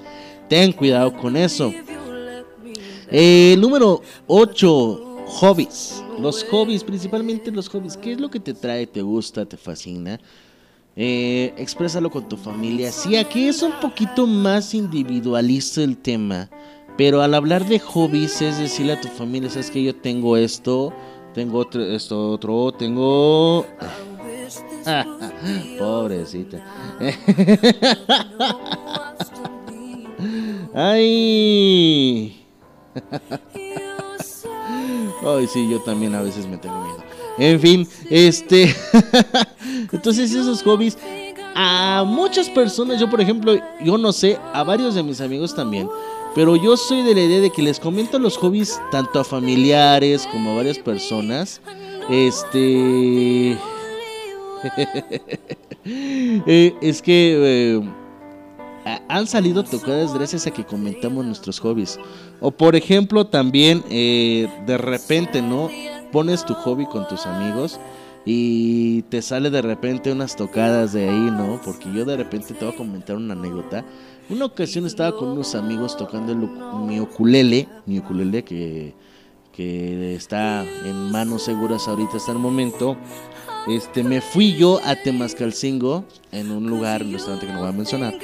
ten 0.48 0.72
cuidado 0.72 1.12
con 1.16 1.36
eso. 1.36 1.72
Eh, 3.10 3.56
número 3.58 4.00
8, 4.26 5.24
hobbies. 5.26 6.02
Los 6.18 6.44
hobbies, 6.44 6.84
principalmente 6.84 7.50
los 7.50 7.68
hobbies. 7.68 7.96
¿Qué 7.96 8.12
es 8.12 8.20
lo 8.20 8.30
que 8.30 8.38
te 8.38 8.54
trae, 8.54 8.86
te 8.86 9.02
gusta, 9.02 9.44
te 9.44 9.56
fascina? 9.56 10.20
Eh, 10.96 11.54
exprésalo 11.56 12.10
con 12.10 12.28
tu 12.28 12.36
familia. 12.36 12.92
Sí, 12.92 13.16
aquí 13.16 13.48
es 13.48 13.62
un 13.62 13.72
poquito 13.80 14.26
más 14.26 14.74
individualista 14.74 15.82
el 15.82 15.96
tema. 15.96 16.50
Pero 16.98 17.22
al 17.22 17.32
hablar 17.34 17.66
de 17.66 17.78
hobbies 17.78 18.42
es 18.42 18.58
decirle 18.58 18.92
a 18.92 19.00
tu 19.00 19.08
familia, 19.08 19.48
sabes 19.48 19.70
que 19.70 19.82
yo 19.82 19.96
tengo 19.96 20.36
esto, 20.36 20.92
tengo 21.34 21.58
otro, 21.58 21.82
esto 21.82 22.32
otro, 22.32 22.72
tengo... 22.72 23.64
Pobrecita. 25.78 26.58
Ay. 30.74 32.46
Ay, 35.24 35.46
sí, 35.46 35.68
yo 35.70 35.80
también 35.80 36.14
a 36.14 36.22
veces 36.22 36.46
me 36.46 36.58
tengo 36.58 36.82
miedo. 36.82 37.02
En 37.38 37.60
fin, 37.60 37.88
este. 38.10 38.74
Entonces, 39.92 40.32
esos 40.32 40.62
hobbies. 40.62 40.96
A 41.54 42.04
muchas 42.06 42.48
personas, 42.48 42.98
yo 42.98 43.10
por 43.10 43.20
ejemplo, 43.20 43.54
yo 43.84 43.98
no 43.98 44.10
sé, 44.12 44.38
a 44.54 44.62
varios 44.62 44.94
de 44.94 45.02
mis 45.02 45.20
amigos 45.20 45.54
también. 45.54 45.86
Pero 46.34 46.56
yo 46.56 46.78
soy 46.78 47.02
de 47.02 47.14
la 47.14 47.20
idea 47.20 47.40
de 47.40 47.50
que 47.50 47.60
les 47.60 47.78
comento 47.78 48.18
los 48.18 48.38
hobbies 48.38 48.80
tanto 48.90 49.20
a 49.20 49.24
familiares 49.24 50.26
como 50.32 50.52
a 50.52 50.54
varias 50.56 50.78
personas. 50.78 51.60
Este. 52.08 53.58
Eh, 55.84 56.72
es 56.80 57.02
que. 57.02 57.74
Eh, 57.76 57.82
han 59.08 59.26
salido 59.26 59.62
tocadas 59.62 60.12
gracias 60.14 60.46
a 60.46 60.50
que 60.50 60.64
comentamos 60.64 61.24
nuestros 61.24 61.60
hobbies. 61.60 61.98
O 62.40 62.50
por 62.50 62.74
ejemplo 62.74 63.26
también 63.26 63.82
eh, 63.90 64.48
de 64.66 64.78
repente, 64.78 65.42
¿no? 65.42 65.70
Pones 66.12 66.44
tu 66.44 66.54
hobby 66.54 66.86
con 66.86 67.08
tus 67.08 67.26
amigos 67.26 67.80
y 68.24 69.02
te 69.02 69.22
sale 69.22 69.50
de 69.50 69.62
repente 69.62 70.12
unas 70.12 70.36
tocadas 70.36 70.92
de 70.92 71.08
ahí, 71.08 71.30
¿no? 71.30 71.60
Porque 71.64 71.92
yo 71.92 72.04
de 72.04 72.16
repente 72.16 72.54
te 72.54 72.64
voy 72.64 72.74
a 72.74 72.76
comentar 72.76 73.16
una 73.16 73.34
anécdota. 73.34 73.84
Una 74.30 74.44
ocasión 74.44 74.86
estaba 74.86 75.16
con 75.16 75.30
unos 75.30 75.54
amigos 75.54 75.96
tocando 75.96 76.34
mi 76.34 77.00
ukulele, 77.00 77.68
mi 77.86 77.98
ukulele 77.98 78.44
que, 78.44 78.94
que 79.52 80.14
está 80.14 80.62
en 80.62 81.10
manos 81.10 81.42
seguras 81.42 81.88
ahorita 81.88 82.18
hasta 82.18 82.32
el 82.32 82.38
momento. 82.38 82.96
Este, 83.66 84.04
me 84.04 84.20
fui 84.20 84.54
yo 84.56 84.80
a 84.84 84.94
Temascalcingo 84.96 86.04
en 86.30 86.50
un 86.50 86.68
lugar, 86.68 87.02
un 87.02 87.12
restaurante 87.12 87.46
que 87.46 87.52
no 87.52 87.60
voy 87.60 87.68
a 87.68 87.72
mencionar 87.72 88.14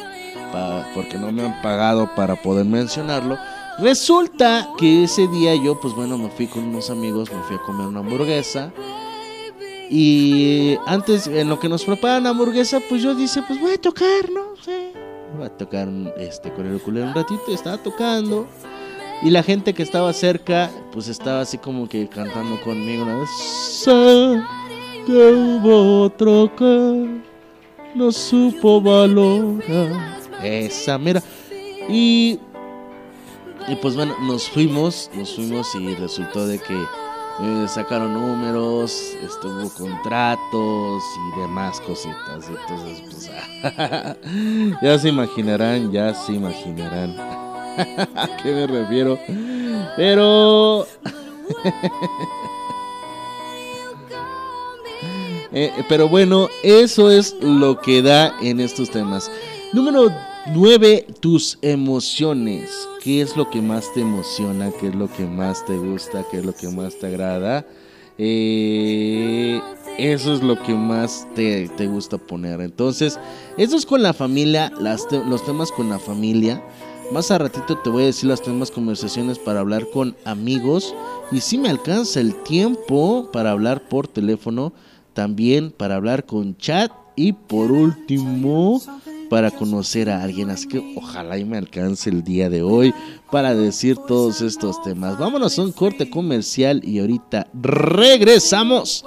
porque 0.95 1.19
no 1.19 1.33
me 1.33 1.45
han 1.45 1.63
pagado 1.63 2.15
para 2.15 2.37
poder 2.37 2.65
mencionarlo. 2.65 3.37
Resulta 3.81 4.71
que 4.77 5.05
ese 5.05 5.29
día 5.29 5.55
yo, 5.55 5.81
pues 5.81 5.95
bueno, 5.95 6.19
me 6.19 6.29
fui 6.31 6.47
con 6.49 6.65
unos 6.65 6.91
amigos, 6.91 7.31
me 7.33 7.41
fui 7.43 7.57
a 7.57 7.63
comer 7.63 7.87
una 7.87 8.01
hamburguesa. 8.01 8.73
Y 9.91 10.77
antes, 10.87 11.27
en 11.29 11.49
lo 11.49 11.61
que 11.61 11.69
nos 11.69 11.85
preparan 11.85 12.25
la 12.25 12.31
hamburguesa, 12.31 12.81
pues 12.89 13.03
yo 13.03 13.15
dije, 13.15 13.41
pues 13.47 13.61
voy 13.61 13.75
a 13.75 13.81
tocar, 13.81 14.31
¿no? 14.33 14.57
Sí. 14.63 14.91
Voy 15.37 15.47
a 15.47 15.51
tocar 15.51 15.89
este, 16.17 16.53
con 16.53 16.67
el 16.67 16.77
ukulele 16.77 17.07
un 17.07 17.15
ratito, 17.15 17.43
estaba 17.53 17.79
tocando. 17.79 18.47
Y 19.23 19.31
la 19.31 19.43
gente 19.43 19.75
que 19.75 19.83
estaba 19.83 20.13
cerca, 20.13 20.71
pues 20.93 21.09
estaba 21.09 21.41
así 21.41 21.59
como 21.59 21.89
que 21.89 22.09
cantando 22.09 22.61
conmigo 22.61 23.05
una 23.05 23.19
vez. 23.19 23.29
Que 25.07 25.13
hubo 25.13 26.03
otro 26.03 26.51
que 26.55 27.21
no 27.95 28.13
supo 28.13 28.81
valorar 28.81 30.19
esa 30.43 30.99
mira. 30.99 31.23
Y, 31.89 32.39
y 33.69 33.77
pues 33.77 33.95
bueno, 33.97 34.17
nos 34.21 34.49
fuimos, 34.49 35.11
nos 35.15 35.35
fuimos 35.35 35.75
y 35.75 35.95
resultó 35.95 36.47
de 36.47 36.59
que 36.59 36.75
eh, 37.41 37.67
sacaron 37.69 38.15
números, 38.15 39.15
estuvo 39.23 39.69
contratos 39.71 41.03
y 41.17 41.41
demás 41.41 41.81
cositas. 41.81 42.49
Entonces, 42.49 43.03
pues, 43.03 44.77
ya 44.83 44.99
se 44.99 45.09
imaginarán, 45.09 45.93
ya 45.93 46.15
se 46.15 46.33
imaginarán 46.33 47.15
a 48.17 48.29
qué 48.43 48.53
me 48.53 48.67
refiero. 48.67 49.19
Pero... 49.97 50.87
Eh, 55.51 55.73
pero 55.89 56.11
bueno, 56.11 56.51
eso 56.63 57.11
es 57.11 57.35
lo 57.41 57.81
que 57.81 58.03
da 58.03 58.35
en 58.43 58.61
estos 58.61 58.91
temas. 58.91 59.31
Número 59.73 60.11
9. 60.53 61.07
Tus 61.21 61.59
emociones. 61.63 62.71
¿Qué 63.03 63.21
es 63.21 63.37
lo 63.37 63.51
que 63.51 63.61
más 63.61 63.93
te 63.95 64.01
emociona? 64.01 64.71
¿Qué 64.81 64.89
es 64.89 64.95
lo 64.95 65.11
que 65.13 65.25
más 65.25 65.65
te 65.67 65.77
gusta? 65.77 66.25
¿Qué 66.31 66.39
es 66.39 66.45
lo 66.45 66.55
que 66.55 66.69
más 66.69 66.99
te 66.99 67.07
agrada? 67.07 67.67
Eh, 68.19 69.61
eso 69.99 70.35
es 70.35 70.43
lo 70.43 70.61
que 70.63 70.75
más 70.75 71.27
te, 71.35 71.69
gusta 71.87 72.19
poner. 72.19 72.61
Entonces, 72.61 73.19
eso 73.57 73.77
es 73.77 73.87
con 73.87 74.03
la 74.03 74.13
familia, 74.13 74.73
los 74.79 75.45
temas 75.45 75.73
con 75.73 75.89
la 75.89 75.99
familia. 75.99 76.63
Más 77.13 77.31
a 77.31 77.39
ratito 77.39 77.79
te 77.79 77.91
voy 77.91 78.03
a 78.03 78.07
decir 78.07 78.29
las 78.29 78.43
temas 78.43 78.71
conversaciones 78.71 79.39
para 79.39 79.61
hablar 79.61 79.89
con 79.91 80.17
amigos. 80.25 80.95
Y 81.33 81.41
si 81.41 81.59
me 81.59 81.69
alcanza 81.69 82.21
el 82.21 82.35
tiempo 82.43 83.31
para 83.33 83.53
hablar 83.53 83.89
por 83.89 84.09
teléfono, 84.09 84.73
también 85.15 85.71
para 85.71 85.97
hablar 85.97 86.27
con 86.27 86.57
chat. 86.57 86.93
Y 87.17 87.33
por 87.33 87.73
último, 87.73 88.81
para 89.29 89.51
conocer 89.51 90.11
a 90.11 90.23
alguien. 90.23 90.51
Así 90.51 90.69
que 90.69 90.95
ojalá 90.97 91.39
y 91.39 91.45
me 91.45 91.57
alcance 91.59 92.11
el 92.11 92.23
día 92.23 92.49
de 92.51 92.63
hoy 92.63 92.95
para 93.31 93.55
decir 93.55 93.97
todos 93.97 94.41
estos 94.41 94.83
temas. 94.83 95.19
Vámonos 95.19 95.59
a 95.59 95.63
un 95.63 95.73
corte 95.73 96.09
comercial 96.11 96.81
y 96.85 97.01
ahorita 97.01 97.47
regresamos. 97.55 99.05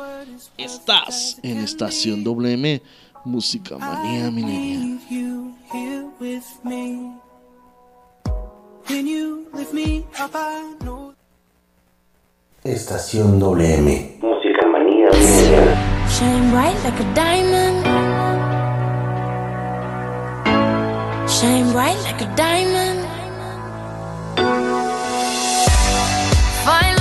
Estás 0.58 1.40
en 1.44 1.58
Estación 1.58 2.24
WM, 2.24 2.82
Música 3.26 3.78
Manía 3.78 4.30
Minería. 4.32 5.00
Estación 12.64 13.40
WM, 13.40 14.18
Música 14.22 14.68
Manía 14.68 15.10
Minería. 15.12 16.02
shine 21.42 21.72
bright 21.72 21.98
like 22.04 22.22
a 22.22 22.36
diamond. 22.36 23.02
Finally 26.64 27.01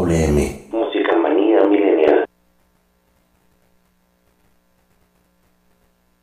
WM. 0.00 0.68
Música 0.70 1.16
manía 1.16 1.62
milenial. 1.66 2.24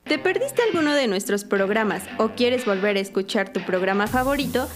¿Te 0.03 0.17
perdiste 0.17 0.63
alguno 0.63 0.95
de 0.95 1.07
nuestros 1.07 1.43
programas 1.43 2.03
o 2.17 2.29
quieres 2.29 2.65
volver 2.65 2.97
a 2.97 3.01
escuchar 3.01 3.53
tu 3.53 3.61
programa 3.61 4.07
favorito? 4.07 4.67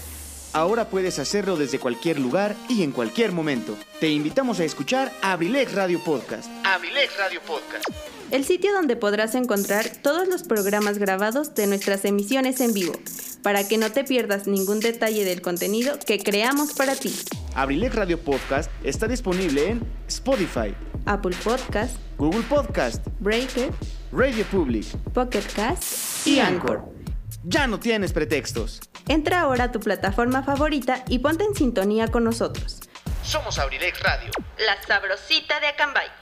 Ahora 0.52 0.84
puedes 0.88 1.18
hacerlo 1.18 1.56
desde 1.56 1.78
cualquier 1.78 2.20
lugar 2.20 2.54
y 2.68 2.82
en 2.82 2.92
cualquier 2.92 3.32
momento. 3.32 3.76
Te 4.00 4.10
invitamos 4.10 4.60
a 4.60 4.64
escuchar 4.64 5.10
Abrilex 5.22 5.74
Radio 5.74 5.98
Podcast. 6.04 6.48
Abrilex 6.64 7.18
Radio 7.18 7.40
Podcast 7.40 7.88
el 8.32 8.46
sitio 8.46 8.72
donde 8.72 8.96
podrás 8.96 9.34
encontrar 9.34 9.84
todos 10.02 10.26
los 10.26 10.42
programas 10.42 10.96
grabados 10.96 11.54
de 11.54 11.66
nuestras 11.66 12.06
emisiones 12.06 12.60
en 12.60 12.72
vivo, 12.72 12.94
para 13.42 13.68
que 13.68 13.76
no 13.76 13.92
te 13.92 14.04
pierdas 14.04 14.46
ningún 14.46 14.80
detalle 14.80 15.26
del 15.26 15.42
contenido 15.42 15.98
que 16.06 16.18
creamos 16.18 16.72
para 16.72 16.96
ti. 16.96 17.14
Abrilec 17.54 17.94
Radio 17.94 18.18
Podcast 18.18 18.70
está 18.84 19.06
disponible 19.06 19.68
en 19.68 19.86
Spotify, 20.08 20.74
Apple 21.04 21.36
Podcast, 21.44 21.94
Google 22.16 22.42
Podcast, 22.48 23.06
Breaker, 23.20 23.70
Radio 24.12 24.44
Public, 24.46 24.86
Pocket 25.12 25.44
Cast 25.54 26.26
y 26.26 26.40
Anchor. 26.40 26.84
Ya 27.44 27.66
no 27.66 27.80
tienes 27.80 28.14
pretextos. 28.14 28.80
Entra 29.08 29.42
ahora 29.42 29.64
a 29.64 29.72
tu 29.72 29.80
plataforma 29.80 30.42
favorita 30.42 31.04
y 31.06 31.18
ponte 31.18 31.44
en 31.44 31.54
sintonía 31.54 32.08
con 32.08 32.24
nosotros. 32.24 32.80
Somos 33.22 33.58
Abrilec 33.58 34.00
Radio, 34.02 34.30
la 34.56 34.80
sabrosita 34.86 35.60
de 35.60 35.66
Acambay. 35.66 36.21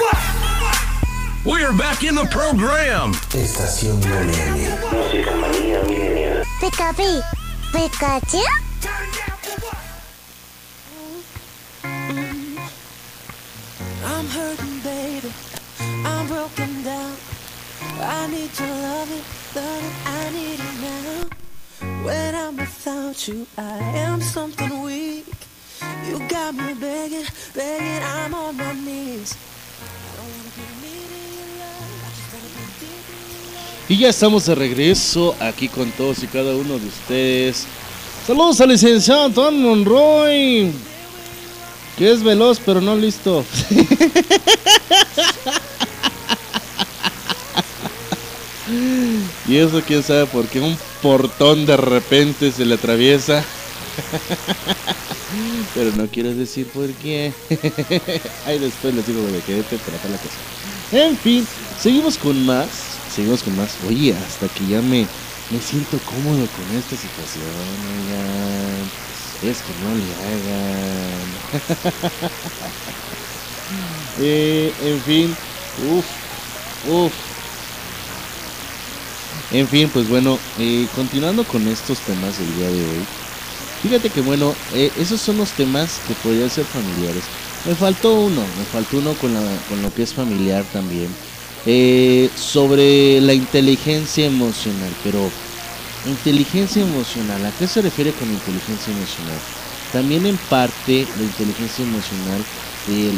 Turn 0.00 0.08
down 0.08 0.32
for 0.40 0.64
what? 0.64 1.60
We're 1.60 1.76
back 1.76 2.04
in 2.04 2.14
the 2.14 2.24
program. 2.26 3.12
Estación 3.34 4.00
Millennial. 4.00 4.78
Música 4.92 5.32
manía 5.36 5.82
millennial. 5.84 6.44
Pikapi, 6.60 7.20
Pikachu. 7.72 8.42
I'm 14.04 14.26
hurting, 14.26 14.80
baby. 14.80 15.32
I'm 15.80 16.26
broken 16.28 16.82
down. 16.82 17.16
I 18.00 18.26
need 18.28 18.58
your 18.58 18.68
loving, 18.68 19.24
loving. 19.54 19.94
I 20.06 20.30
need 20.32 20.60
it 20.60 20.76
now. 20.80 22.04
When 22.04 22.34
I'm 22.34 22.56
without 22.56 23.28
you, 23.28 23.46
I 23.58 23.78
am 24.06 24.22
something 24.22 24.82
weak. 24.82 25.26
You 26.06 26.18
got 26.28 26.54
me 26.54 26.74
begging, 26.74 27.26
begging. 27.54 28.02
I'm 28.02 28.34
on 28.34 28.56
my 28.56 28.72
knees. 28.72 28.89
Y 33.90 33.98
ya 33.98 34.08
estamos 34.08 34.46
de 34.46 34.54
regreso 34.54 35.34
aquí 35.40 35.66
con 35.66 35.90
todos 35.90 36.22
y 36.22 36.28
cada 36.28 36.54
uno 36.54 36.78
de 36.78 36.86
ustedes. 36.86 37.66
Saludos 38.24 38.60
al 38.60 38.68
licenciado 38.68 39.24
Antoine 39.24 39.58
Monroy, 39.58 40.70
que 41.98 42.12
es 42.12 42.22
veloz 42.22 42.60
pero 42.64 42.80
no 42.80 42.94
listo. 42.94 43.44
y 49.48 49.56
eso 49.56 49.82
quién 49.84 50.04
sabe 50.04 50.26
por 50.26 50.46
qué 50.46 50.60
un 50.60 50.78
portón 51.02 51.66
de 51.66 51.76
repente 51.76 52.52
se 52.52 52.64
le 52.64 52.76
atraviesa. 52.76 53.42
pero 55.74 55.90
no 55.96 56.06
quiero 56.06 56.32
decir 56.32 56.68
por 56.68 56.88
qué. 56.92 57.32
Ahí 58.46 58.60
después 58.60 58.94
les 58.94 59.04
digo 59.04 59.20
de 59.22 59.40
qué 59.40 59.64
trata 59.64 60.08
la 60.08 60.18
cosa. 60.18 60.36
En 60.92 61.16
fin, 61.16 61.44
seguimos 61.82 62.16
con 62.16 62.46
más. 62.46 62.89
Seguimos 63.10 63.42
con 63.42 63.56
más. 63.56 63.80
Oye, 63.80 64.16
hasta 64.16 64.48
que 64.48 64.66
ya 64.66 64.82
me, 64.82 65.10
me 65.48 65.60
siento 65.60 66.02
cómodo 66.04 66.50
con 66.50 66.70
esta 66.70 66.96
situación. 66.96 67.84
Oigan. 67.84 68.92
Es 69.40 69.62
que 69.62 69.74
no 69.74 69.94
le 69.94 70.14
hagan. 70.16 71.42
Eh, 74.14 74.74
en 74.78 75.02
fin. 75.02 75.38
Uf. 75.76 76.06
Uf. 76.82 77.14
En 79.50 79.68
fin, 79.68 79.90
pues 79.90 80.06
bueno, 80.06 80.44
eh, 80.54 80.88
continuando 80.92 81.46
con 81.46 81.66
estos 81.66 82.04
temas 82.04 82.36
del 82.36 82.52
día 82.54 82.70
de 82.70 82.84
hoy. 82.86 83.08
Fíjate 83.80 84.12
que 84.12 84.20
bueno, 84.20 84.60
eh, 84.68 84.92
esos 84.96 85.22
son 85.22 85.38
los 85.38 85.54
temas 85.54 86.00
que 86.00 86.16
podrían 86.16 86.50
ser 86.50 86.66
familiares. 86.68 87.30
Me 87.64 87.76
faltó 87.76 88.14
uno, 88.20 88.52
me 88.54 88.66
faltó 88.66 88.98
uno 88.98 89.16
con, 89.18 89.34
la, 89.34 89.62
con 89.64 89.82
lo 89.82 89.92
que 89.92 90.02
es 90.02 90.14
familiar 90.14 90.68
también. 90.70 91.16
Eh, 91.64 92.32
sobre 92.34 93.20
la 93.20 93.34
inteligencia 93.34 94.24
emocional, 94.26 94.96
pero 95.02 95.36
inteligencia 96.04 96.82
emocional, 96.82 97.44
¿a 97.44 97.52
qué 97.52 97.68
se 97.68 97.82
refiere 97.82 98.14
con 98.14 98.32
inteligencia 98.32 98.92
emocional? 98.92 99.44
También 99.90 100.24
en 100.26 100.38
parte 100.38 101.12
la 101.14 101.24
inteligencia 101.24 101.84
emocional 101.84 102.46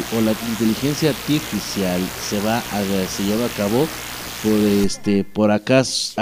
o 0.09 0.21
la 0.21 0.33
inteligencia 0.41 1.09
artificial 1.11 2.11
se 2.17 2.39
va 2.39 2.67
se 3.07 3.23
lleva 3.23 3.45
a 3.45 3.53
cabo 3.53 3.93
por 4.41 4.65
este 4.65 5.23
por 5.23 5.51
acos- 5.51 6.13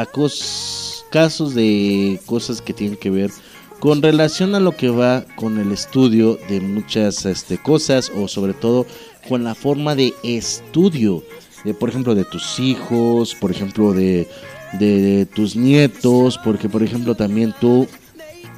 casos 1.10 1.56
de 1.56 2.22
cosas 2.26 2.62
que 2.62 2.74
tienen 2.74 2.98
que 2.98 3.10
ver 3.10 3.32
con 3.80 4.02
relación 4.02 4.54
a 4.54 4.60
lo 4.60 4.76
que 4.78 4.90
va 4.90 5.26
con 5.36 5.58
el 5.60 5.72
estudio 5.72 6.38
de 6.48 6.62
muchas 6.62 7.26
este, 7.26 7.58
cosas 7.58 8.12
o 8.16 8.28
sobre 8.28 8.54
todo 8.54 8.86
con 9.28 9.44
la 9.44 9.56
forma 9.56 9.96
de 9.96 10.14
estudio 10.24 11.24
de, 11.64 11.74
por 11.74 11.90
ejemplo 11.90 12.16
de 12.16 12.26
tus 12.26 12.60
hijos 12.60 13.36
por 13.36 13.52
ejemplo 13.52 13.94
de, 13.94 14.28
de- 14.74 15.02
de 15.02 15.26
tus 15.26 15.56
nietos 15.56 16.40
porque 16.44 16.70
por 16.70 16.84
ejemplo 16.84 17.16
también 17.16 17.54
tú 17.60 17.88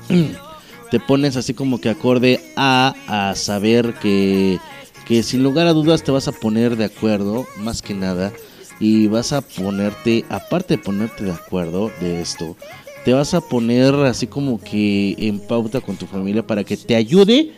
te 0.91 0.99
pones 0.99 1.35
así 1.37 1.53
como 1.53 1.79
que 1.81 1.89
acorde 1.89 2.39
a, 2.55 2.93
a 3.07 3.35
saber 3.35 3.93
que, 3.95 4.59
que 5.07 5.23
sin 5.23 5.43
lugar 5.43 5.67
a 5.67 5.73
dudas 5.73 6.03
te 6.03 6.11
vas 6.11 6.27
a 6.27 6.31
poner 6.31 6.75
de 6.77 6.85
acuerdo, 6.85 7.47
más 7.57 7.81
que 7.81 7.93
nada, 7.93 8.31
y 8.79 9.07
vas 9.07 9.33
a 9.33 9.41
ponerte, 9.41 10.25
aparte 10.29 10.77
de 10.77 10.83
ponerte 10.83 11.23
de 11.23 11.31
acuerdo 11.31 11.91
de 11.99 12.21
esto, 12.21 12.55
te 13.05 13.13
vas 13.13 13.33
a 13.33 13.41
poner 13.41 13.93
así 13.95 14.27
como 14.27 14.61
que 14.61 15.15
en 15.17 15.39
pauta 15.39 15.81
con 15.81 15.95
tu 15.97 16.05
familia 16.05 16.45
para 16.45 16.63
que 16.63 16.77
te 16.77 16.95
ayude 16.95 17.51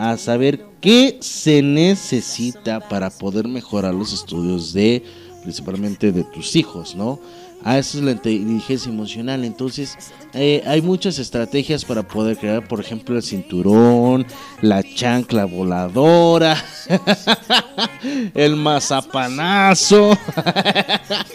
a 0.00 0.16
saber 0.16 0.64
qué 0.80 1.18
se 1.20 1.60
necesita 1.60 2.80
para 2.80 3.10
poder 3.10 3.46
mejorar 3.46 3.92
los 3.92 4.14
estudios 4.14 4.72
de 4.72 5.04
principalmente 5.42 6.10
de 6.10 6.24
tus 6.24 6.56
hijos, 6.56 6.94
¿no? 6.94 7.20
Ah, 7.62 7.76
eso 7.76 7.98
es 7.98 8.04
la 8.04 8.12
inteligencia 8.12 8.90
emocional. 8.90 9.44
Entonces, 9.44 9.98
eh, 10.32 10.62
hay 10.66 10.80
muchas 10.80 11.18
estrategias 11.18 11.84
para 11.84 12.02
poder 12.02 12.38
crear, 12.38 12.66
por 12.66 12.80
ejemplo, 12.80 13.14
el 13.14 13.22
cinturón, 13.22 14.26
la 14.62 14.82
chancla 14.82 15.44
voladora, 15.44 16.56
el 18.34 18.56
mazapanazo, 18.56 20.16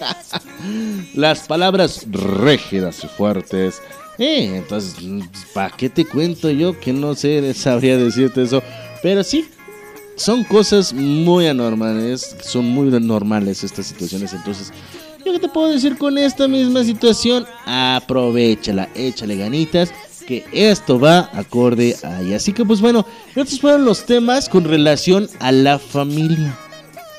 las 1.14 1.42
palabras 1.42 2.08
rígidas 2.10 3.04
y 3.04 3.08
fuertes. 3.10 3.80
Eh, 4.18 4.58
entonces, 4.58 4.96
¿para 5.54 5.76
qué 5.76 5.90
te 5.90 6.06
cuento 6.06 6.50
yo 6.50 6.80
que 6.80 6.94
no 6.94 7.16
sé, 7.16 7.54
sabría 7.54 7.98
decirte 7.98 8.44
eso? 8.44 8.64
Pero 9.02 9.24
sí, 9.24 9.46
son 10.16 10.44
cosas 10.46 10.94
muy 10.94 11.48
anormales, 11.48 12.36
son 12.42 12.66
muy 12.66 12.90
normales 13.02 13.64
estas 13.64 13.88
situaciones. 13.88 14.34
Entonces, 14.34 14.72
¿yo 15.26 15.34
qué 15.34 15.40
te 15.40 15.50
puedo 15.50 15.70
decir 15.70 15.98
con 15.98 16.18
esta 16.18 16.48
misma 16.48 16.84
situación? 16.84 17.46
Aprovechala, 17.66 18.90
échale 18.96 19.36
ganitas, 19.36 19.92
que 20.26 20.46
esto 20.54 21.00
va 21.00 21.30
acorde 21.34 21.96
ahí. 22.04 22.34
Así 22.34 22.54
que, 22.54 22.64
pues 22.66 22.82
bueno, 22.82 23.06
estos 23.36 23.60
fueron 23.60 23.86
los 23.86 24.06
temas 24.06 24.48
con 24.48 24.64
relación 24.64 25.30
a 25.40 25.52
la 25.52 25.78
familia. 25.78 26.58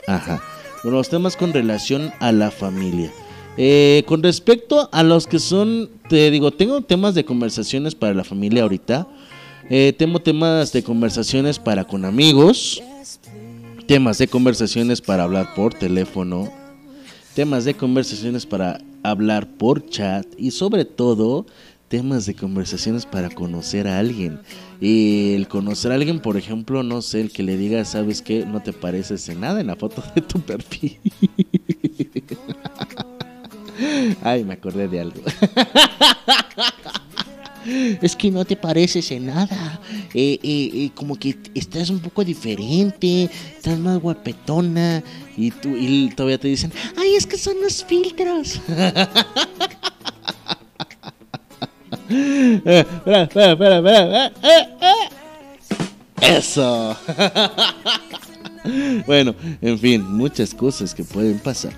Ajá, 0.07 0.41
los 0.83 1.09
temas 1.09 1.37
con 1.37 1.53
relación 1.53 2.13
a 2.21 2.33
la 2.33 2.51
familia. 2.51 3.13
Eh, 3.59 4.03
con 4.07 4.23
respecto 4.23 4.89
a 4.93 5.03
los 5.03 5.27
que 5.27 5.39
son, 5.39 5.91
te 6.09 6.31
digo, 6.31 6.51
tengo 6.51 6.83
temas 6.83 7.15
de 7.15 7.25
conversaciones 7.25 7.95
para 7.95 8.15
la 8.15 8.25
familia 8.25 8.63
ahorita. 8.63 9.09
Eh, 9.71 9.95
tengo 9.97 10.21
temas 10.21 10.73
de 10.73 10.83
conversaciones 10.83 11.59
para 11.59 11.85
con 11.85 12.05
amigos. 12.05 12.83
Temas 13.87 14.19
de 14.19 14.29
conversaciones 14.29 15.01
para 15.01 15.25
hablar 15.25 15.55
por 15.55 15.73
teléfono. 15.73 16.53
Temas 17.35 17.65
de 17.65 17.75
conversaciones 17.75 18.45
para 18.45 18.81
hablar 19.03 19.49
por 19.57 19.89
chat. 19.89 20.27
Y 20.37 20.51
sobre 20.51 20.85
todo, 20.85 21.47
temas 21.89 22.27
de 22.27 22.35
conversaciones 22.35 23.07
para 23.07 23.31
conocer 23.31 23.89
a 23.89 23.99
alguien. 23.99 24.41
Y 24.81 25.35
el 25.35 25.49
conocer 25.49 25.93
a 25.93 25.95
alguien, 25.95 26.21
por 26.21 26.37
ejemplo, 26.37 26.83
no 26.83 27.01
sé, 27.01 27.23
el 27.23 27.31
que 27.31 27.43
le 27.43 27.57
diga, 27.57 27.85
¿sabes 27.85 28.21
qué? 28.21 28.45
No 28.45 28.63
te 28.63 28.73
pareces 28.73 29.29
en 29.29 29.41
nada 29.41 29.61
en 29.61 29.69
la 29.69 29.77
foto 29.77 30.03
de 30.15 30.21
tu 30.21 30.41
perfil. 30.41 30.99
Ay, 34.23 34.45
me 34.45 34.55
acordé 34.55 34.89
de 34.89 35.01
algo. 35.01 35.23
Es 38.01 38.15
que 38.15 38.31
no 38.31 38.45
te 38.45 38.57
pareces 38.57 39.11
en 39.11 39.27
nada. 39.27 39.81
Eh, 40.15 40.39
eh, 40.43 40.71
eh, 40.73 40.91
como 40.95 41.17
que 41.17 41.37
estás 41.55 41.91
un 41.91 41.99
poco 41.99 42.25
diferente. 42.25 43.29
Estás 43.57 43.79
más 43.79 44.01
guapetona. 44.01 45.03
Y, 45.37 45.51
tú, 45.51 45.77
y 45.77 46.09
todavía 46.15 46.39
te 46.39 46.49
dicen, 46.49 46.73
ay, 46.97 47.17
es 47.17 47.27
que 47.27 47.37
son 47.37 47.61
los 47.61 47.85
filtros. 47.85 48.61
Espera, 52.09 53.23
espera, 53.23 53.53
espera. 53.53 54.33
Eso. 56.21 56.97
bueno, 59.07 59.35
en 59.61 59.79
fin, 59.79 60.03
muchas 60.03 60.55
cosas 60.55 60.95
que 60.95 61.05
pueden 61.05 61.39
pasar. 61.39 61.73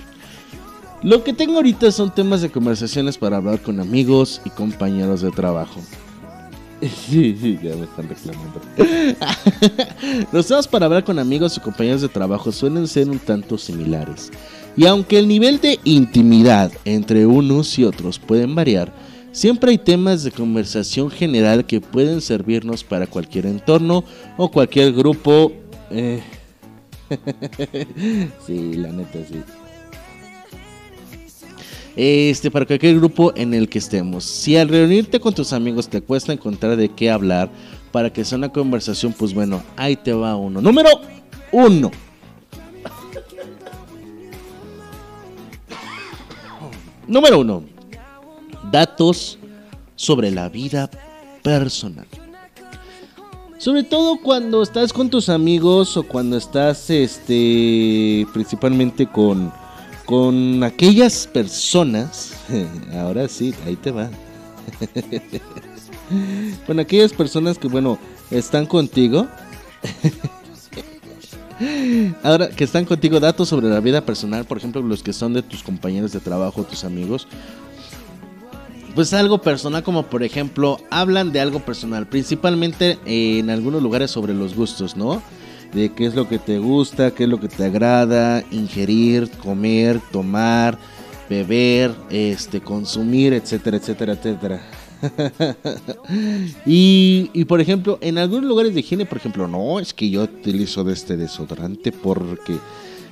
Lo 1.02 1.22
que 1.22 1.32
tengo 1.32 1.56
ahorita 1.56 1.92
son 1.92 2.12
temas 2.12 2.42
de 2.42 2.50
conversaciones 2.50 3.18
para 3.18 3.36
hablar 3.36 3.60
con 3.62 3.78
amigos 3.78 4.40
y 4.44 4.50
compañeros 4.50 5.20
de 5.20 5.30
trabajo. 5.30 5.80
Sí, 6.80 7.36
sí, 7.40 7.58
ya 7.60 7.74
me 7.74 7.86
están 7.86 8.08
reclamando. 8.08 8.60
Los 10.32 10.46
temas 10.46 10.68
para 10.68 10.86
hablar 10.86 11.02
con 11.02 11.18
amigos 11.18 11.56
y 11.56 11.60
compañeros 11.60 12.02
de 12.02 12.08
trabajo 12.08 12.52
suelen 12.52 12.86
ser 12.86 13.10
un 13.10 13.18
tanto 13.18 13.58
similares. 13.58 14.30
Y 14.76 14.86
aunque 14.86 15.18
el 15.18 15.26
nivel 15.26 15.58
de 15.60 15.80
intimidad 15.82 16.70
entre 16.84 17.26
unos 17.26 17.76
y 17.80 17.84
otros 17.84 18.20
pueden 18.20 18.54
variar, 18.54 18.92
siempre 19.32 19.72
hay 19.72 19.78
temas 19.78 20.22
de 20.22 20.30
conversación 20.30 21.10
general 21.10 21.66
que 21.66 21.80
pueden 21.80 22.20
servirnos 22.20 22.84
para 22.84 23.08
cualquier 23.08 23.46
entorno 23.46 24.04
o 24.36 24.48
cualquier 24.48 24.92
grupo. 24.92 25.50
eh. 25.90 26.22
sí, 28.46 28.74
la 28.74 28.92
neta 28.92 29.18
sí. 29.28 29.42
Este, 32.00 32.48
para 32.48 32.64
cualquier 32.64 32.94
grupo 32.94 33.32
en 33.34 33.52
el 33.54 33.68
que 33.68 33.80
estemos. 33.80 34.22
Si 34.22 34.56
al 34.56 34.68
reunirte 34.68 35.18
con 35.18 35.34
tus 35.34 35.52
amigos 35.52 35.88
te 35.88 36.00
cuesta 36.00 36.32
encontrar 36.32 36.76
de 36.76 36.90
qué 36.90 37.10
hablar 37.10 37.50
para 37.90 38.12
que 38.12 38.24
sea 38.24 38.38
una 38.38 38.50
conversación, 38.50 39.12
pues 39.12 39.34
bueno, 39.34 39.64
ahí 39.76 39.96
te 39.96 40.12
va 40.12 40.36
uno. 40.36 40.60
Número 40.60 40.90
uno. 41.50 41.90
Número 47.08 47.40
uno. 47.40 47.64
Datos 48.70 49.36
sobre 49.96 50.30
la 50.30 50.48
vida 50.48 50.88
personal. 51.42 52.06
Sobre 53.58 53.82
todo 53.82 54.20
cuando 54.22 54.62
estás 54.62 54.92
con 54.92 55.10
tus 55.10 55.28
amigos 55.28 55.96
o 55.96 56.04
cuando 56.04 56.36
estás, 56.36 56.90
este, 56.90 58.24
principalmente 58.32 59.04
con, 59.04 59.52
con 60.08 60.64
aquellas 60.64 61.26
personas. 61.26 62.32
Ahora 62.94 63.28
sí, 63.28 63.54
ahí 63.66 63.76
te 63.76 63.90
va. 63.90 64.08
con 66.66 66.80
aquellas 66.80 67.12
personas 67.12 67.58
que, 67.58 67.68
bueno, 67.68 67.98
están 68.30 68.64
contigo. 68.64 69.28
Ahora 72.22 72.48
que 72.48 72.64
están 72.64 72.86
contigo 72.86 73.20
datos 73.20 73.50
sobre 73.50 73.68
la 73.68 73.80
vida 73.80 74.00
personal, 74.00 74.46
por 74.46 74.56
ejemplo, 74.56 74.80
los 74.80 75.02
que 75.02 75.12
son 75.12 75.34
de 75.34 75.42
tus 75.42 75.62
compañeros 75.62 76.12
de 76.12 76.20
trabajo, 76.20 76.64
tus 76.64 76.84
amigos. 76.84 77.28
Pues 78.94 79.12
algo 79.12 79.42
personal 79.42 79.82
como 79.82 80.04
por 80.06 80.22
ejemplo, 80.22 80.78
hablan 80.90 81.32
de 81.32 81.40
algo 81.40 81.60
personal, 81.60 82.06
principalmente 82.06 82.98
en 83.04 83.50
algunos 83.50 83.82
lugares 83.82 84.10
sobre 84.10 84.32
los 84.32 84.54
gustos, 84.54 84.96
¿no? 84.96 85.22
De 85.72 85.90
qué 85.90 86.06
es 86.06 86.14
lo 86.14 86.28
que 86.28 86.38
te 86.38 86.58
gusta, 86.58 87.10
qué 87.10 87.24
es 87.24 87.28
lo 87.28 87.38
que 87.38 87.48
te 87.48 87.64
agrada, 87.64 88.42
ingerir, 88.50 89.30
comer, 89.30 90.00
tomar, 90.10 90.78
beber, 91.28 91.94
este, 92.10 92.60
consumir, 92.60 93.34
etcétera, 93.34 93.76
etcétera, 93.76 94.12
etcétera. 94.14 94.62
y, 96.66 97.30
y, 97.32 97.44
por 97.44 97.60
ejemplo, 97.60 97.98
en 98.00 98.18
algunos 98.18 98.44
lugares 98.44 98.74
de 98.74 98.80
higiene, 98.80 99.06
por 99.06 99.18
ejemplo, 99.18 99.46
no, 99.46 99.78
es 99.78 99.92
que 99.92 100.08
yo 100.10 100.22
utilizo 100.22 100.84
de 100.84 100.94
este 100.94 101.16
desodorante 101.16 101.92
porque 101.92 102.56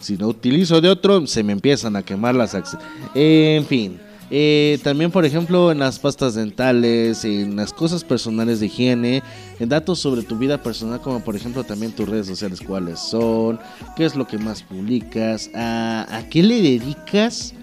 si 0.00 0.16
no 0.16 0.28
utilizo 0.28 0.80
de 0.80 0.88
otro, 0.88 1.26
se 1.26 1.42
me 1.42 1.52
empiezan 1.52 1.96
a 1.96 2.02
quemar 2.02 2.34
las 2.34 2.54
axis. 2.54 2.78
En 3.14 3.64
fin. 3.66 4.05
Eh, 4.30 4.78
también, 4.82 5.10
por 5.10 5.24
ejemplo, 5.24 5.70
en 5.70 5.78
las 5.78 5.98
pastas 5.98 6.34
dentales, 6.34 7.24
en 7.24 7.54
las 7.54 7.72
cosas 7.72 8.02
personales 8.02 8.58
de 8.58 8.66
higiene, 8.66 9.22
en 9.60 9.68
datos 9.68 10.00
sobre 10.00 10.22
tu 10.22 10.36
vida 10.36 10.62
personal, 10.62 11.00
como 11.00 11.20
por 11.20 11.36
ejemplo 11.36 11.62
también 11.62 11.92
tus 11.92 12.08
redes 12.08 12.26
sociales, 12.26 12.60
cuáles 12.60 12.98
son, 12.98 13.60
qué 13.96 14.04
es 14.04 14.16
lo 14.16 14.26
que 14.26 14.38
más 14.38 14.62
publicas, 14.62 15.50
a, 15.54 16.06
a 16.10 16.28
qué 16.28 16.42
le 16.42 16.60
dedicas 16.60 17.54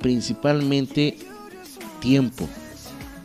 principalmente 0.00 1.16
tiempo. 2.00 2.48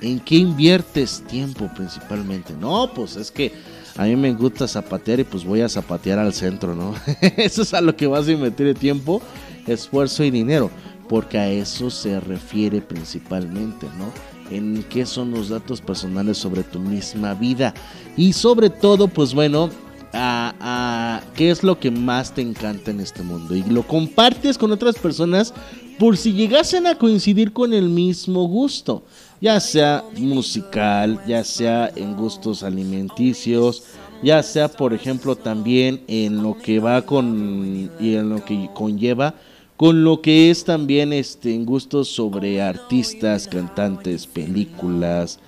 ¿En 0.02 0.20
qué 0.20 0.38
inviertes 0.38 1.24
tiempo 1.28 1.70
principalmente? 1.76 2.54
No, 2.60 2.92
pues 2.92 3.16
es 3.18 3.30
que 3.30 3.52
a 3.96 4.06
mí 4.06 4.16
me 4.16 4.34
gusta 4.34 4.68
zapatear 4.68 5.20
y 5.20 5.24
pues 5.24 5.46
voy 5.46 5.62
a 5.62 5.70
zapatear 5.70 6.18
al 6.18 6.34
centro, 6.34 6.74
¿no? 6.74 6.96
eso 7.38 7.62
es 7.62 7.74
a 7.76 7.82
lo 7.82 7.96
que 7.96 8.08
vas 8.08 8.28
a 8.28 8.32
invertir 8.32 8.74
tiempo, 8.74 9.22
esfuerzo 9.68 10.24
y 10.24 10.32
dinero, 10.32 10.72
porque 11.12 11.38
a 11.38 11.50
eso 11.50 11.90
se 11.90 12.22
refiere 12.22 12.80
principalmente, 12.80 13.86
¿no? 13.98 14.14
En 14.50 14.82
qué 14.84 15.06
son 15.06 15.32
los 15.32 15.50
datos 15.50 15.82
personales 15.82 16.38
sobre 16.38 16.64
tu 16.64 16.80
misma 16.80 17.34
vida 17.34 17.74
y 18.16 18.32
sobre 18.32 18.70
todo, 18.70 19.10
pues 19.10 19.34
bueno, 19.34 19.70
a, 20.14 21.20
qué 21.36 21.52
es 21.52 21.64
lo 21.64 21.78
que 21.78 21.92
más 21.92 22.34
te 22.34 22.42
encanta 22.42 22.92
en 22.92 23.02
este 23.02 23.24
mundo 23.24 23.54
y 23.54 23.64
lo 23.64 23.86
compartes 23.86 24.58
con 24.58 24.72
otras 24.72 24.96
personas 24.96 25.54
por 26.00 26.16
si 26.16 26.32
llegasen 26.32 26.88
a 26.88 26.98
coincidir 26.98 27.52
con 27.52 27.74
el 27.74 27.90
mismo 27.90 28.48
gusto 28.48 29.04
ya 29.42 29.60
sea 29.60 30.06
musical, 30.18 31.20
ya 31.28 31.44
sea 31.44 31.92
en 31.94 32.16
gustos 32.16 32.64
alimenticios, 32.64 33.84
ya 34.24 34.42
sea 34.44 34.70
por 34.70 34.94
ejemplo 34.94 35.36
también 35.36 36.04
en 36.08 36.42
lo 36.42 36.58
que 36.58 36.80
va 36.80 37.02
con 37.02 37.90
y 38.00 38.16
en 38.16 38.30
lo 38.30 38.46
que 38.46 38.70
conlleva 38.74 39.34
con 39.82 40.04
lo 40.04 40.22
que 40.22 40.52
es 40.52 40.64
también 40.64 41.12
este 41.12 41.56
en 41.56 41.66
gustos 41.66 42.08
sobre 42.08 42.62
artistas, 42.62 43.48
cantantes, 43.48 44.28
películas 44.28 45.40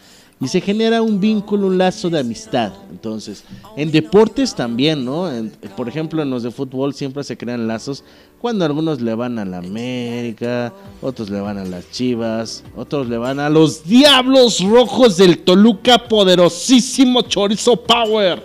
y 0.41 0.47
se 0.47 0.59
genera 0.59 1.03
un 1.03 1.19
vínculo, 1.19 1.67
un 1.67 1.77
lazo 1.77 2.09
de 2.09 2.17
amistad. 2.17 2.73
Entonces, 2.89 3.43
en 3.77 3.91
deportes 3.91 4.55
también, 4.55 5.05
¿no? 5.05 5.29
Por 5.77 5.87
ejemplo, 5.87 6.23
en 6.23 6.31
los 6.31 6.41
de 6.41 6.49
fútbol 6.49 6.95
siempre 6.95 7.23
se 7.23 7.37
crean 7.37 7.67
lazos 7.67 8.03
cuando 8.41 8.65
algunos 8.65 9.01
le 9.01 9.13
van 9.13 9.37
a 9.37 9.45
la 9.45 9.59
América, 9.59 10.73
otros 10.99 11.29
le 11.29 11.39
van 11.39 11.59
a 11.59 11.65
las 11.65 11.91
Chivas, 11.91 12.63
otros 12.75 13.07
le 13.07 13.19
van 13.19 13.39
a 13.39 13.51
los 13.51 13.83
Diablos 13.83 14.61
Rojos 14.61 15.15
del 15.15 15.43
Toluca, 15.43 15.99
poderosísimo 16.07 17.21
Chorizo 17.21 17.75
Power. 17.75 18.41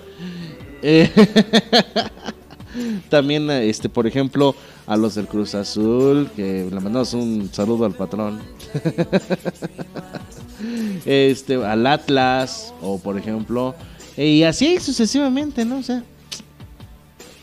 Eh, 0.83 1.11
también, 3.09 3.51
este, 3.51 3.89
por 3.89 4.07
ejemplo, 4.07 4.55
a 4.89 4.97
los 4.97 5.15
del 5.15 5.27
Cruz 5.27 5.55
Azul, 5.55 6.31
que 6.35 6.67
le 6.71 6.81
mandamos 6.81 7.13
un 7.13 7.51
saludo 7.53 7.85
al 7.85 7.93
patrón. 7.93 8.41
este, 11.05 11.63
al 11.63 11.87
Atlas, 11.87 12.73
o 12.81 12.99
por 12.99 13.19
ejemplo, 13.19 13.75
y 14.17 14.45
así 14.45 14.81
sucesivamente, 14.81 15.67
¿no? 15.67 15.79
O 15.79 15.83
sea, 15.83 16.03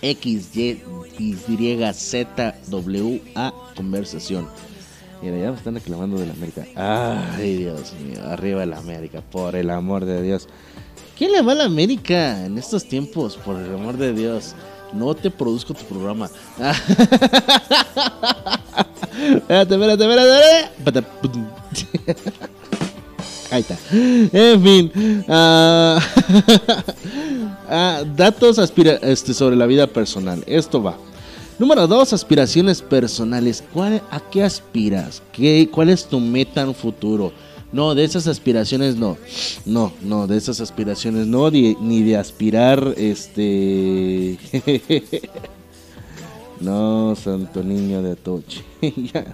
X, 0.01 0.57
Y, 0.57 0.81
Y, 1.19 1.35
Z, 1.93 2.55
W, 2.67 3.21
A, 3.35 3.53
conversación. 3.75 4.47
Mira, 5.21 5.37
ya 5.37 5.51
me 5.51 5.57
están 5.57 5.75
reclamando 5.75 6.17
de 6.17 6.25
la 6.25 6.33
América. 6.33 6.65
Ay, 6.75 7.57
Dios 7.57 7.93
mío, 8.03 8.23
arriba 8.27 8.61
de 8.61 8.65
la 8.65 8.79
América, 8.79 9.21
por 9.21 9.55
el 9.55 9.69
amor 9.69 10.05
de 10.05 10.23
Dios. 10.23 10.47
¿Quién 11.15 11.31
le 11.31 11.43
va 11.43 11.51
a 11.51 11.55
la 11.55 11.65
América 11.65 12.43
en 12.43 12.57
estos 12.57 12.87
tiempos? 12.87 13.37
Por 13.37 13.57
el 13.57 13.73
amor 13.73 13.97
de 13.97 14.13
Dios. 14.13 14.55
No 14.93 15.13
te 15.13 15.29
produzco 15.29 15.73
tu 15.73 15.83
programa. 15.85 16.29
espérate, 19.49 19.75
espérate, 19.75 20.03
espérate. 20.79 21.05
Ahí 23.51 23.61
está. 23.61 23.77
En 23.91 24.63
fin. 24.63 24.91
ah, 25.27 25.99
ah, 27.69 28.03
datos 28.15 28.59
aspira 28.59 28.93
este, 29.01 29.33
sobre 29.33 29.55
la 29.55 29.65
vida 29.65 29.87
personal. 29.87 30.43
Esto 30.47 30.81
va. 30.81 30.97
Número 31.57 31.87
dos, 31.87 32.11
aspiraciones 32.11 32.81
personales. 32.81 33.63
¿Cuál, 33.73 34.01
¿A 34.11 34.19
qué 34.19 34.43
aspiras? 34.43 35.21
¿Qué, 35.31 35.69
¿Cuál 35.71 35.89
es 35.89 36.05
tu 36.05 36.19
meta 36.19 36.61
en 36.61 36.75
futuro? 36.75 37.31
No, 37.75 37.93
de 37.93 38.05
esas 38.05 38.25
aspiraciones 38.27 38.95
no. 38.95 39.17
No, 39.65 39.91
no, 40.01 40.27
de 40.27 40.37
esas 40.37 40.61
aspiraciones 40.61 41.27
no. 41.27 41.51
Ni, 41.51 41.75
ni 41.81 42.03
de 42.03 42.15
aspirar, 42.15 42.93
este... 42.95 44.37
no, 46.61 47.17
santo 47.17 47.61
niño 47.61 48.01
de 48.01 48.13
Atoche. 48.13 48.63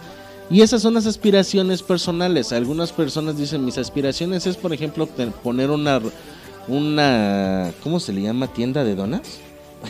Y 0.50 0.60
esas 0.60 0.82
son 0.82 0.94
las 0.94 1.06
aspiraciones 1.06 1.82
personales. 1.82 2.52
Algunas 2.52 2.92
personas 2.92 3.38
dicen, 3.38 3.64
mis 3.64 3.78
aspiraciones 3.78 4.46
es, 4.46 4.56
por 4.56 4.72
ejemplo, 4.72 5.06
poner 5.42 5.70
una, 5.70 6.00
una, 6.68 7.72
¿cómo 7.82 8.00
se 8.00 8.12
le 8.12 8.22
llama? 8.22 8.48
Tienda 8.48 8.84
de 8.84 8.94
donas. 8.94 9.40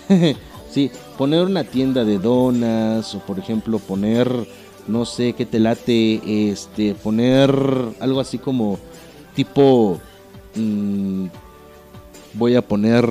sí, 0.70 0.90
poner 1.18 1.44
una 1.44 1.64
tienda 1.64 2.04
de 2.04 2.18
donas 2.18 3.14
o, 3.14 3.20
por 3.20 3.38
ejemplo, 3.38 3.78
poner, 3.78 4.30
no 4.86 5.04
sé, 5.04 5.34
qué 5.34 5.46
te 5.46 5.60
late, 5.60 6.50
este, 6.50 6.94
poner 6.94 7.54
algo 8.00 8.20
así 8.20 8.38
como 8.38 8.78
tipo, 9.34 10.00
mm, 10.54 11.26
voy 12.34 12.56
a 12.56 12.62
poner 12.62 13.08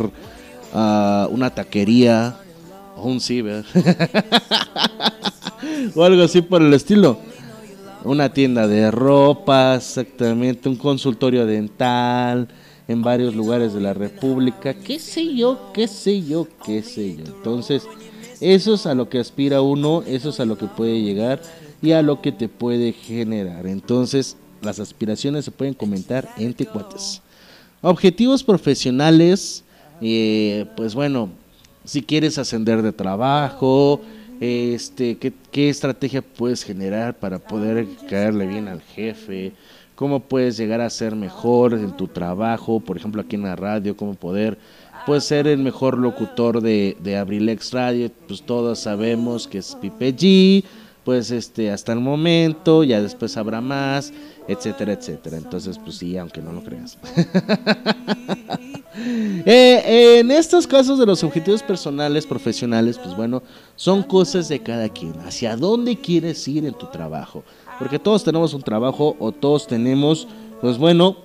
ah, 0.73 1.27
una 1.31 1.49
taquería 1.49 2.37
o 2.97 3.07
un 3.07 3.19
ciber 3.19 3.65
o 5.95 6.03
algo 6.03 6.23
así 6.23 6.41
por 6.41 6.61
el 6.61 6.73
estilo. 6.73 7.19
Una 8.03 8.33
tienda 8.33 8.67
de 8.67 8.89
ropa, 8.89 9.75
exactamente, 9.75 10.67
un 10.67 10.75
consultorio 10.75 11.45
dental 11.45 12.47
en 12.91 13.01
varios 13.01 13.35
lugares 13.35 13.73
de 13.73 13.81
la 13.81 13.93
República, 13.93 14.73
qué 14.73 14.99
sé 14.99 15.33
yo, 15.33 15.71
qué 15.73 15.87
sé 15.87 16.21
yo, 16.21 16.47
qué 16.65 16.83
sé 16.83 17.15
yo. 17.15 17.23
Entonces, 17.25 17.87
eso 18.39 18.73
es 18.73 18.85
a 18.85 18.95
lo 18.95 19.09
que 19.09 19.19
aspira 19.19 19.61
uno, 19.61 20.03
eso 20.05 20.29
es 20.29 20.39
a 20.39 20.45
lo 20.45 20.57
que 20.57 20.67
puede 20.67 21.01
llegar 21.01 21.41
y 21.81 21.91
a 21.91 22.01
lo 22.01 22.21
que 22.21 22.31
te 22.31 22.49
puede 22.49 22.91
generar. 22.91 23.67
Entonces, 23.67 24.37
las 24.61 24.79
aspiraciones 24.79 25.45
se 25.45 25.51
pueden 25.51 25.73
comentar 25.73 26.29
entre 26.37 26.65
cuates. 26.65 27.21
Objetivos 27.81 28.43
profesionales, 28.43 29.63
eh, 30.01 30.65
pues 30.75 30.93
bueno, 30.93 31.29
si 31.83 32.01
quieres 32.01 32.37
ascender 32.37 32.81
de 32.81 32.91
trabajo, 32.91 34.01
este, 34.39 35.17
¿qué, 35.17 35.33
qué 35.51 35.69
estrategia 35.69 36.21
puedes 36.21 36.63
generar 36.63 37.17
para 37.17 37.39
poder 37.39 37.87
caerle 38.09 38.47
bien 38.47 38.67
al 38.67 38.81
jefe, 38.81 39.53
cómo 40.01 40.21
puedes 40.21 40.57
llegar 40.57 40.81
a 40.81 40.89
ser 40.89 41.15
mejor 41.15 41.75
en 41.75 41.95
tu 41.95 42.07
trabajo, 42.07 42.79
por 42.79 42.97
ejemplo 42.97 43.21
aquí 43.21 43.35
en 43.35 43.43
la 43.43 43.55
radio, 43.55 43.95
cómo 43.95 44.15
poder 44.15 44.57
pues, 45.05 45.25
ser 45.25 45.45
el 45.45 45.59
mejor 45.59 45.95
locutor 45.99 46.59
de, 46.59 46.97
de 47.03 47.17
Abrilex 47.17 47.71
Radio, 47.71 48.09
pues 48.27 48.41
todos 48.41 48.79
sabemos 48.79 49.47
que 49.47 49.59
es 49.59 49.77
Pipe 49.79 50.15
G, 50.15 50.63
pues 51.03 51.29
este 51.29 51.69
hasta 51.69 51.93
el 51.93 51.99
momento, 51.99 52.83
ya 52.83 52.99
después 52.99 53.37
habrá 53.37 53.61
más, 53.61 54.11
etcétera, 54.47 54.93
etcétera. 54.93 55.37
Entonces, 55.37 55.77
pues 55.77 55.97
sí, 55.97 56.17
aunque 56.17 56.41
no 56.41 56.51
lo 56.51 56.63
creas. 56.63 56.97
Eh, 59.45 60.19
en 60.19 60.29
estos 60.31 60.67
casos 60.67 60.99
de 60.99 61.05
los 61.05 61.23
objetivos 61.23 61.63
personales, 61.63 62.27
profesionales, 62.27 62.99
pues 62.99 63.15
bueno, 63.15 63.41
son 63.75 64.03
cosas 64.03 64.49
de 64.49 64.59
cada 64.59 64.89
quien. 64.89 65.13
¿Hacia 65.21 65.55
dónde 65.55 65.95
quieres 65.95 66.45
ir 66.47 66.65
en 66.65 66.73
tu 66.73 66.87
trabajo? 66.87 67.43
Porque 67.81 67.97
todos 67.97 68.23
tenemos 68.23 68.53
un 68.53 68.61
trabajo 68.61 69.15
o 69.17 69.31
todos 69.31 69.65
tenemos, 69.65 70.27
pues 70.61 70.77
bueno, 70.77 71.17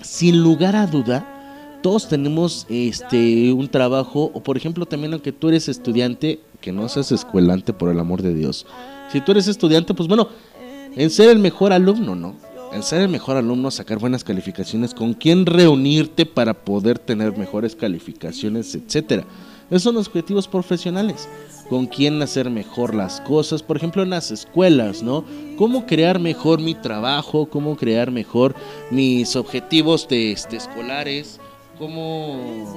sin 0.00 0.42
lugar 0.42 0.74
a 0.74 0.86
duda, 0.86 1.78
todos 1.82 2.08
tenemos 2.08 2.64
este 2.70 3.52
un 3.52 3.68
trabajo 3.68 4.30
o 4.32 4.42
por 4.42 4.56
ejemplo 4.56 4.86
también 4.86 5.12
aunque 5.12 5.30
tú 5.30 5.50
eres 5.50 5.68
estudiante, 5.68 6.40
que 6.62 6.72
no 6.72 6.88
seas 6.88 7.12
escuelante 7.12 7.74
por 7.74 7.90
el 7.90 8.00
amor 8.00 8.22
de 8.22 8.32
Dios. 8.32 8.64
Si 9.12 9.20
tú 9.20 9.32
eres 9.32 9.46
estudiante, 9.46 9.92
pues 9.92 10.08
bueno, 10.08 10.30
en 10.96 11.10
ser 11.10 11.28
el 11.28 11.38
mejor 11.38 11.74
alumno, 11.74 12.14
¿no? 12.14 12.34
En 12.72 12.82
ser 12.82 13.02
el 13.02 13.10
mejor 13.10 13.36
alumno, 13.36 13.70
sacar 13.70 13.98
buenas 13.98 14.24
calificaciones, 14.24 14.94
con 14.94 15.12
quién 15.12 15.44
reunirte 15.44 16.24
para 16.24 16.54
poder 16.54 16.98
tener 16.98 17.36
mejores 17.36 17.76
calificaciones, 17.76 18.74
etcétera. 18.74 19.24
Esos 19.72 19.84
son 19.84 19.94
los 19.94 20.08
objetivos 20.08 20.46
profesionales. 20.46 21.26
Con 21.70 21.86
quién 21.86 22.20
hacer 22.20 22.50
mejor 22.50 22.94
las 22.94 23.22
cosas, 23.22 23.62
por 23.62 23.78
ejemplo 23.78 24.02
en 24.02 24.10
las 24.10 24.30
escuelas, 24.30 25.02
¿no? 25.02 25.24
Cómo 25.56 25.86
crear 25.86 26.18
mejor 26.18 26.60
mi 26.60 26.74
trabajo, 26.74 27.46
cómo 27.46 27.74
crear 27.74 28.10
mejor 28.10 28.54
mis 28.90 29.34
objetivos 29.34 30.06
de, 30.08 30.32
este, 30.32 30.58
escolares, 30.58 31.40
cómo 31.78 32.76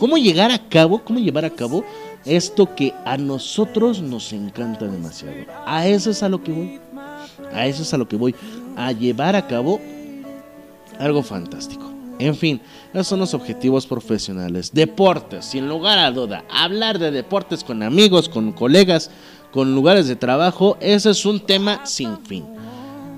cómo 0.00 0.18
llegar 0.18 0.50
a 0.50 0.68
cabo, 0.68 1.04
cómo 1.04 1.20
llevar 1.20 1.44
a 1.44 1.50
cabo 1.50 1.84
esto 2.24 2.74
que 2.74 2.92
a 3.04 3.16
nosotros 3.16 4.02
nos 4.02 4.32
encanta 4.32 4.86
demasiado. 4.86 5.36
A 5.64 5.86
eso 5.86 6.10
es 6.10 6.24
a 6.24 6.28
lo 6.28 6.42
que 6.42 6.50
voy. 6.50 6.80
A 7.52 7.66
eso 7.68 7.82
es 7.82 7.94
a 7.94 7.98
lo 7.98 8.08
que 8.08 8.16
voy. 8.16 8.34
A 8.76 8.90
llevar 8.90 9.36
a 9.36 9.46
cabo 9.46 9.80
algo 10.98 11.22
fantástico. 11.22 11.89
En 12.20 12.36
fin, 12.36 12.60
esos 12.92 13.06
son 13.06 13.20
los 13.20 13.32
objetivos 13.32 13.86
profesionales. 13.86 14.72
Deportes, 14.74 15.46
sin 15.46 15.66
lugar 15.68 15.98
a 15.98 16.10
duda. 16.10 16.44
Hablar 16.50 16.98
de 16.98 17.10
deportes 17.10 17.64
con 17.64 17.82
amigos, 17.82 18.28
con 18.28 18.52
colegas, 18.52 19.10
con 19.50 19.74
lugares 19.74 20.06
de 20.06 20.16
trabajo, 20.16 20.76
ese 20.80 21.08
es 21.10 21.24
un 21.24 21.40
tema 21.40 21.86
sin 21.86 22.18
fin. 22.18 22.44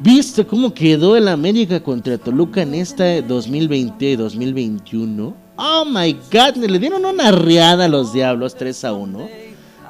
¿Viste 0.01 0.47
cómo 0.47 0.73
quedó 0.73 1.17
el 1.17 1.27
América 1.27 1.83
contra 1.83 2.17
Toluca 2.17 2.63
en 2.63 2.75
esta 2.75 3.19
2020-2021? 3.19 5.35
Oh 5.57 5.85
my 5.85 6.13
god, 6.33 6.55
le 6.57 6.79
dieron 6.79 7.05
una 7.05 7.33
riada 7.33 7.87
a 7.87 7.89
los 7.89 8.13
Diablos 8.13 8.55
3 8.55 8.85
a 8.85 8.93
1 8.93 9.29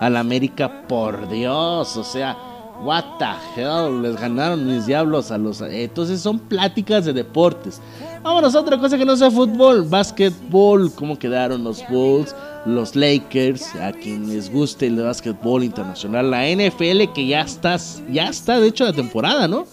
al 0.01 0.17
América, 0.17 0.87
por 0.89 1.29
Dios, 1.29 1.95
o 1.97 2.03
sea, 2.03 2.52
what 2.83 3.05
the 3.19 3.61
hell, 3.61 4.03
les 4.03 4.17
ganaron 4.17 4.67
mis 4.67 4.87
Diablos 4.87 5.31
a 5.31 5.39
los 5.39 5.61
entonces 5.61 6.21
son 6.21 6.39
pláticas 6.39 7.05
de 7.05 7.13
deportes. 7.13 7.81
Vámonos 8.23 8.55
a 8.55 8.61
otra 8.61 8.79
cosa 8.79 8.99
que 8.99 9.05
no 9.05 9.17
sea 9.17 9.31
fútbol, 9.31 9.83
básquetbol, 9.83 10.93
cómo 10.95 11.19
quedaron 11.19 11.65
los 11.65 11.83
Bulls, 11.89 12.35
los 12.67 12.95
Lakers, 12.95 13.75
a 13.77 13.93
quien 13.93 14.29
les 14.29 14.53
guste 14.53 14.87
el 14.87 15.03
básquetbol 15.03 15.65
internacional, 15.65 16.31
la 16.31 16.45
NFL 16.49 17.13
que 17.15 17.27
ya 17.27 17.41
está 17.43 17.77
ya 18.11 18.29
está 18.29 18.61
de 18.61 18.69
hecho 18.69 18.85
la 18.85 18.93
temporada, 18.93 19.49
¿no? 19.49 19.67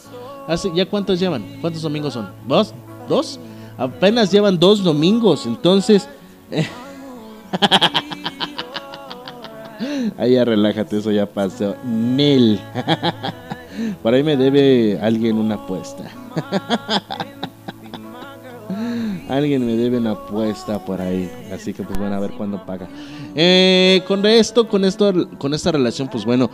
Hace, 0.47 0.71
¿Ya 0.73 0.85
cuántos 0.87 1.19
llevan? 1.19 1.43
¿Cuántos 1.61 1.81
domingos 1.83 2.13
son? 2.13 2.29
¿Dos? 2.47 2.73
¿Dos? 3.07 3.39
Apenas 3.77 4.31
llevan 4.31 4.59
dos 4.59 4.83
domingos, 4.83 5.45
entonces... 5.45 6.09
eh, 6.51 6.67
Ahí 10.17 10.33
ya 10.33 10.45
relájate, 10.45 10.97
eso 10.97 11.11
ya 11.11 11.25
pasó. 11.25 11.75
Mil. 11.83 12.59
Por 14.03 14.13
ahí 14.13 14.23
me 14.23 14.35
debe 14.37 14.99
alguien 15.01 15.37
una 15.37 15.55
apuesta. 15.55 16.03
Alguien 19.29 19.63
me 19.63 19.75
debe 19.75 19.99
una 19.99 20.11
apuesta 20.11 20.83
por 20.83 20.99
ahí. 21.01 21.29
Así 21.53 21.71
que 21.71 21.83
pues 21.83 21.99
bueno, 21.99 22.15
a 22.15 22.19
ver 22.19 22.31
cuándo 22.31 22.65
paga. 22.65 22.89
Eh, 23.35 24.01
con 24.07 24.25
esto, 24.25 24.67
con 24.67 24.83
esto, 24.83 25.29
con 25.37 25.53
esta 25.53 25.71
relación, 25.71 26.07
pues 26.07 26.25
bueno, 26.25 26.49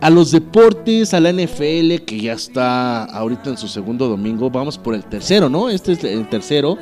a 0.00 0.08
los 0.08 0.30
deportes, 0.30 1.14
a 1.14 1.20
la 1.20 1.32
NFL, 1.32 2.04
que 2.06 2.20
ya 2.20 2.34
está 2.34 3.04
ahorita 3.04 3.50
en 3.50 3.56
su 3.56 3.66
segundo 3.66 4.08
domingo, 4.08 4.50
vamos 4.50 4.78
por 4.78 4.94
el 4.94 5.04
tercero, 5.04 5.48
¿no? 5.48 5.68
Este 5.68 5.92
es 5.92 6.04
el 6.04 6.28
tercero. 6.28 6.78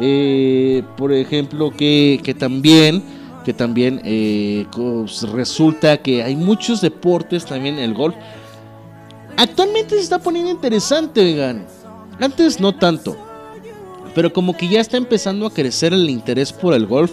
Eh, 0.00 0.82
por 0.96 1.12
ejemplo, 1.12 1.72
que, 1.72 2.20
que 2.22 2.34
también, 2.34 3.02
que 3.44 3.52
también 3.52 4.00
eh, 4.04 4.66
pues, 4.74 5.22
resulta 5.30 5.98
que 5.98 6.22
hay 6.22 6.34
muchos 6.34 6.80
deportes, 6.80 7.44
también 7.44 7.78
el 7.78 7.94
golf. 7.94 8.14
Actualmente 9.36 9.96
se 9.96 10.02
está 10.02 10.18
poniendo 10.18 10.50
interesante, 10.50 11.20
oigan. 11.20 11.66
Antes 12.20 12.60
no 12.60 12.74
tanto. 12.74 13.16
Pero 14.14 14.32
como 14.32 14.56
que 14.56 14.68
ya 14.68 14.80
está 14.80 14.96
empezando 14.96 15.46
a 15.46 15.52
crecer 15.52 15.92
el 15.92 16.08
interés 16.08 16.52
por 16.52 16.74
el 16.74 16.86
golf. 16.86 17.12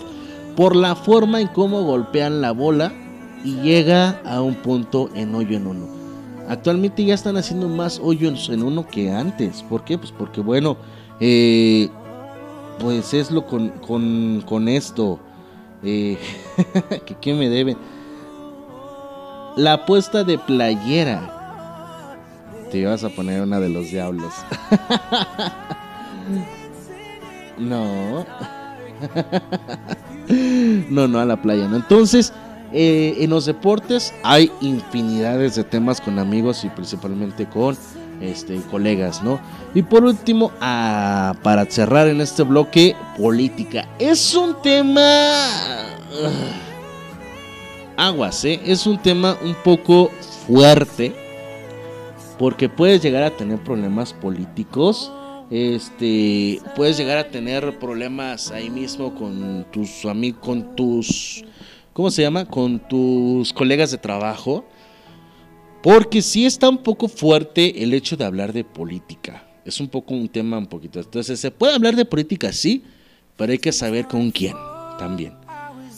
Por 0.56 0.76
la 0.76 0.96
forma 0.96 1.42
en 1.42 1.48
cómo 1.48 1.84
golpean 1.84 2.42
la 2.42 2.52
bola. 2.52 2.94
Y 3.44 3.56
llega 3.62 4.22
a 4.24 4.42
un 4.42 4.56
punto 4.56 5.10
en 5.16 5.34
hoyo 5.34 5.58
en 5.58 5.68
uno. 5.68 5.88
Actualmente 6.48 7.04
ya 7.04 7.16
están 7.16 7.38
haciendo 7.38 7.68
más 7.68 8.00
hoyos 8.04 8.50
en 8.50 8.62
uno 8.62 8.88
que 8.88 9.12
antes. 9.12 9.64
¿Por 9.64 9.84
qué? 9.84 9.98
Pues 9.98 10.12
porque 10.12 10.42
bueno. 10.42 10.78
eh, 11.20 11.90
pues 12.80 13.14
es 13.14 13.32
lo 13.32 13.46
con, 13.46 13.70
con, 13.70 14.44
con 14.46 14.68
esto. 14.68 15.20
Que 15.82 16.18
¿Qué 17.20 17.34
me 17.34 17.50
deben? 17.50 17.78
La 19.56 19.74
apuesta 19.74 20.24
de 20.24 20.38
playera. 20.38 22.18
Te 22.72 22.80
ibas 22.80 23.04
a 23.04 23.10
poner 23.10 23.42
una 23.42 23.60
de 23.60 23.70
los 23.70 23.92
diablos. 23.92 24.34
no. 27.58 28.26
no, 30.90 31.08
no 31.08 31.20
a 31.20 31.26
la 31.26 31.42
playa, 31.42 31.68
¿no? 31.68 31.76
Entonces, 31.76 32.34
eh, 32.72 33.18
en 33.20 33.30
los 33.30 33.46
deportes 33.46 34.14
hay 34.24 34.52
infinidades 34.62 35.56
de 35.56 35.64
temas 35.64 36.00
con 36.00 36.20
amigos 36.20 36.64
y 36.64 36.70
principalmente 36.70 37.46
con 37.46 37.78
este, 38.22 38.58
colegas, 38.70 39.24
¿no? 39.24 39.40
Y 39.74 39.82
por 39.82 40.04
último, 40.04 40.52
ah, 40.62 41.34
para 41.44 41.66
cerrar 41.66 42.08
en 42.08 42.22
este 42.22 42.44
bloque, 42.44 42.96
política. 43.18 43.88
Es 44.00 44.34
un 44.36 44.62
tema... 44.62 44.92
ah, 44.92 46.62
aguas, 47.98 48.44
¿eh? 48.46 48.60
Es 48.66 48.86
un 48.88 48.98
tema 48.98 49.38
un 49.44 49.56
poco 49.56 50.12
fuerte. 50.48 51.16
Porque 52.38 52.70
puedes 52.70 53.02
llegar 53.04 53.24
a 53.24 53.30
tener 53.32 53.60
problemas 53.60 54.14
políticos. 54.14 55.12
Este, 55.52 56.62
puedes 56.76 56.98
llegar 56.98 57.18
a 57.18 57.28
tener 57.30 57.78
problemas 57.78 58.52
ahí 58.52 58.70
mismo 58.70 59.14
con 59.14 59.66
tus 59.70 60.06
amigos, 60.06 60.40
con 60.42 60.76
tus, 60.76 61.44
¿cómo 61.94 62.10
se 62.10 62.22
llama? 62.22 62.46
Con 62.46 62.80
tus 62.80 63.52
colegas 63.52 63.92
de 63.92 63.98
trabajo. 63.98 64.66
Porque 65.84 66.22
sí 66.22 66.46
está 66.46 66.70
un 66.70 66.78
poco 66.78 67.08
fuerte 67.08 67.84
el 67.84 67.94
hecho 67.94 68.16
de 68.16 68.26
hablar 68.26 68.54
de 68.54 68.64
política. 68.64 69.48
Es 69.66 69.80
un 69.80 69.88
poco 69.88 70.14
un 70.14 70.28
tema 70.28 70.58
un 70.58 70.68
poquito. 70.68 71.00
Entonces, 71.00 71.40
se 71.40 71.52
puede 71.52 71.74
hablar 71.74 71.96
de 71.96 72.06
política, 72.06 72.52
sí, 72.52 72.84
pero 73.36 73.52
hay 73.52 73.60
que 73.60 73.72
saber 73.72 74.08
con 74.08 74.32
quién 74.32 74.56
también. 75.00 75.34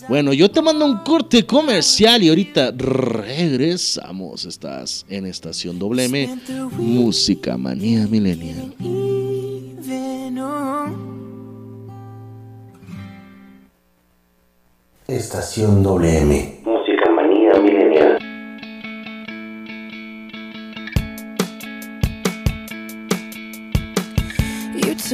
Bueno, 0.10 0.34
yo 0.34 0.51
te 0.51 0.61
mando 0.61 0.85
un 0.85 0.97
corte 0.97 1.45
comercial 1.45 2.23
y 2.23 2.30
ahorita 2.30 2.72
regresamos. 2.72 4.45
Estás 4.45 5.05
en 5.10 5.26
Estación 5.26 5.80
WM, 5.80 6.39
Música 6.77 7.57
Manía 7.57 8.05
Millennial. 8.07 8.76
Estación 15.07 15.84
WM. 15.84 16.64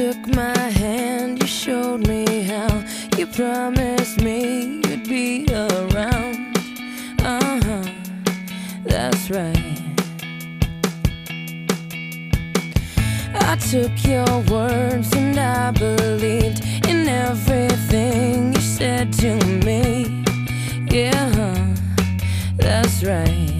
Took 0.00 0.34
my 0.34 0.58
hand, 0.82 1.38
you 1.42 1.46
showed 1.46 2.08
me 2.08 2.24
how. 2.44 2.72
You 3.18 3.26
promised 3.26 4.22
me 4.22 4.80
you'd 4.86 5.06
be 5.06 5.46
around. 5.52 6.56
Uh 7.22 7.60
huh, 7.66 7.86
that's 8.82 9.28
right. 9.28 9.78
I 13.34 13.56
took 13.70 13.94
your 14.12 14.32
words 14.54 15.12
and 15.14 15.38
I 15.38 15.70
believed 15.72 16.64
in 16.88 17.06
everything 17.06 18.54
you 18.54 18.60
said 18.62 19.12
to 19.24 19.34
me. 19.66 20.24
Yeah, 20.90 21.28
huh, 21.38 21.74
that's 22.56 23.04
right. 23.04 23.52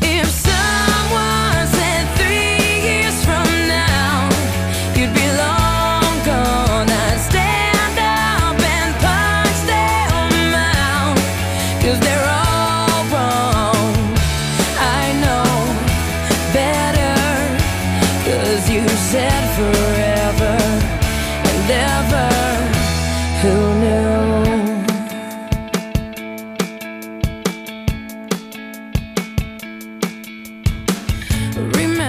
If 0.00 0.28
someone 0.28 1.45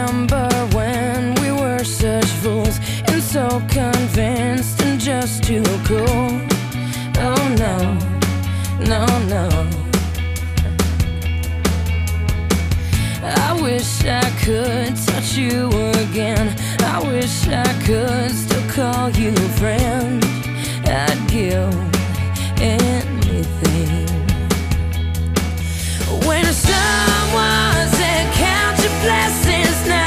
Remember 0.07 0.47
when 0.73 1.35
we 1.41 1.51
were 1.51 1.83
such 1.83 2.27
fools 2.41 2.79
and 3.07 3.21
so 3.21 3.61
convinced 3.67 4.81
and 4.81 4.97
just 5.01 5.43
too 5.43 5.63
cool? 5.83 6.29
Oh 7.19 7.43
no, 7.59 7.77
no, 8.87 9.05
no. 9.27 9.49
I 13.21 13.59
wish 13.61 14.05
I 14.05 14.29
could 14.45 14.95
touch 14.95 15.35
you 15.35 15.67
again. 16.05 16.55
I 16.79 17.03
wish 17.11 17.49
I 17.49 17.65
could 17.85 18.31
still 18.31 18.69
call 18.69 19.09
you 19.09 19.35
friend. 19.59 20.23
I'd 20.85 21.19
give 21.27 21.75
anything. 22.61 24.07
When 26.25 26.45
someone 26.45 27.76
your 28.87 29.01
blessings 29.01 29.87
now, 29.87 30.06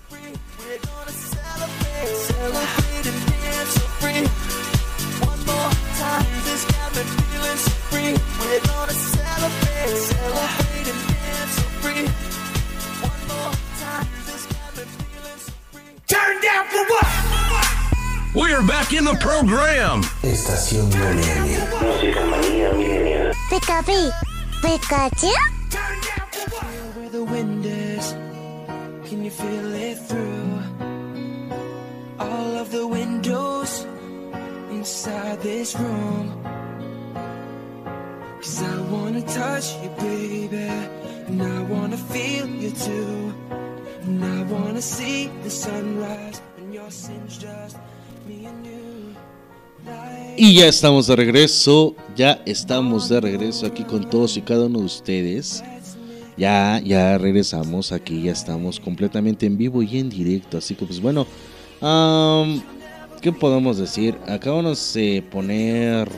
We're 18.33 18.65
back 18.65 18.93
in 18.93 19.03
the 19.03 19.15
program. 19.15 20.03
Estación 20.23 20.87
Millennial. 20.87 21.67
Música 21.81 22.25
manía 22.25 22.71
millennial. 22.71 23.33
Pikapi, 23.49 24.09
Pikachu. 24.61 25.27
where 26.95 27.09
the 27.09 27.25
wind 27.25 27.65
is. 27.65 28.13
Can 29.09 29.25
you 29.25 29.31
feel 29.31 29.73
it 29.73 29.97
through 30.07 30.63
all 32.19 32.57
of 32.57 32.71
the 32.71 32.87
windows 32.87 33.85
inside 34.71 35.41
this 35.41 35.75
room? 35.77 36.41
Cause 38.39 38.63
I 38.63 38.79
wanna 38.93 39.23
touch 39.23 39.75
you, 39.83 39.89
baby, 39.99 40.71
and 41.27 41.43
I 41.43 41.63
wanna 41.63 41.97
feel 41.97 42.47
you 42.47 42.71
too. 42.71 43.33
And 44.03 44.23
I 44.23 44.43
wanna 44.43 44.81
see 44.81 45.27
the 45.43 45.49
sunrise 45.49 46.41
when 46.55 46.71
your 46.71 46.89
sins 46.89 47.37
just 47.37 47.75
me 47.75 47.81
and 47.81 47.89
you. 47.89 47.90
Y 50.37 50.55
ya 50.55 50.67
estamos 50.67 51.07
de 51.07 51.15
regreso, 51.15 51.95
ya 52.15 52.41
estamos 52.45 53.09
de 53.09 53.21
regreso 53.21 53.67
aquí 53.67 53.83
con 53.83 54.09
todos 54.09 54.37
y 54.37 54.41
cada 54.41 54.65
uno 54.65 54.79
de 54.79 54.85
ustedes. 54.85 55.63
Ya, 56.35 56.81
ya 56.83 57.17
regresamos 57.17 57.91
aquí, 57.91 58.23
ya 58.23 58.31
estamos 58.31 58.79
completamente 58.79 59.45
en 59.45 59.57
vivo 59.57 59.83
y 59.83 59.99
en 59.99 60.09
directo. 60.09 60.57
Así 60.57 60.73
que 60.73 60.85
pues 60.85 60.99
bueno, 60.99 61.27
¿qué 63.21 63.31
podemos 63.31 63.77
decir? 63.77 64.17
Acabamos 64.27 64.93
de 64.93 65.23
poner... 65.29 66.09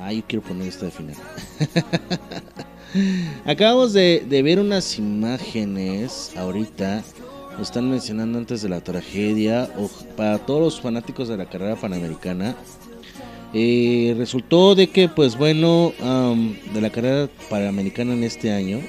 Ah, 0.00 0.12
yo 0.12 0.22
quiero 0.26 0.42
poner 0.42 0.68
esta 0.68 0.86
de 0.86 0.90
final. 0.90 1.16
Acabamos 3.44 3.92
de 3.92 4.42
ver 4.42 4.58
unas 4.58 4.98
imágenes 4.98 6.32
ahorita. 6.36 7.04
Lo 7.56 7.62
están 7.62 7.88
mencionando 7.88 8.38
antes 8.38 8.62
de 8.62 8.68
la 8.68 8.80
tragedia. 8.80 9.70
o- 9.78 9.88
para 10.16 10.38
todos 10.38 10.60
los 10.60 10.80
fanáticos 10.80 11.28
de 11.28 11.36
la 11.36 11.46
carrera 11.46 11.76
panamericana. 11.76 12.54
eh, 13.56 14.14
resultó 14.18 14.74
de 14.74 14.88
que, 14.88 15.08
pues 15.08 15.38
bueno, 15.38 15.92
am, 16.02 16.56
de 16.74 16.80
la 16.80 16.90
carrera 16.90 17.28
panamericana 17.48 18.12
en 18.12 18.24
este 18.24 18.50
año. 18.52 18.80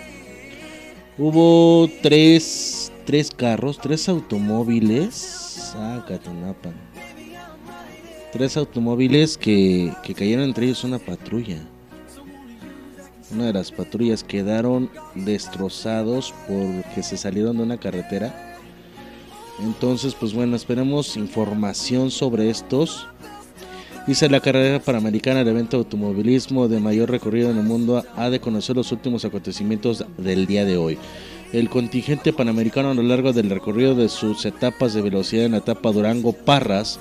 Hubo 1.19 1.87
tres, 2.01 2.91
tres 3.05 3.29
carros, 3.29 3.77
tres 3.77 4.09
automóviles. 4.09 5.71
Ah, 5.75 6.03
Catanapan. 6.07 6.73
Tres 8.33 8.57
automóviles 8.57 9.37
que, 9.37 9.93
que 10.03 10.15
cayeron 10.15 10.45
entre 10.45 10.65
ellos 10.65 10.83
una 10.83 10.97
patrulla. 10.97 11.59
Una 13.31 13.45
de 13.45 13.53
las 13.53 13.71
patrullas 13.71 14.23
quedaron 14.23 14.89
destrozados 15.13 16.33
porque 16.47 17.03
se 17.03 17.17
salieron 17.17 17.57
de 17.57 17.63
una 17.63 17.77
carretera. 17.77 18.54
Entonces, 19.59 20.15
pues 20.15 20.33
bueno, 20.33 20.55
esperemos 20.55 21.15
información 21.17 22.11
sobre 22.11 22.49
estos. 22.49 23.07
Dice 24.07 24.29
la 24.29 24.39
carrera 24.39 24.79
panamericana, 24.79 25.41
el 25.41 25.47
evento 25.47 25.77
de 25.77 25.83
automovilismo 25.83 26.67
de 26.67 26.79
mayor 26.79 27.09
recorrido 27.09 27.49
en 27.49 27.57
el 27.57 27.63
mundo, 27.63 28.03
ha 28.15 28.29
de 28.29 28.39
conocer 28.39 28.75
los 28.75 28.91
últimos 28.91 29.25
acontecimientos 29.25 30.05
del 30.17 30.45
día 30.45 30.63
de 30.65 30.77
hoy. 30.77 30.97
El 31.53 31.69
contingente 31.69 32.33
panamericano 32.33 32.89
a 32.91 32.93
lo 32.93 33.01
largo 33.01 33.33
del 33.33 33.49
recorrido 33.49 33.95
de 33.95 34.09
sus 34.09 34.45
etapas 34.45 34.93
de 34.93 35.01
velocidad 35.01 35.45
en 35.45 35.53
la 35.53 35.59
etapa 35.59 35.91
Durango-Parras, 35.91 36.99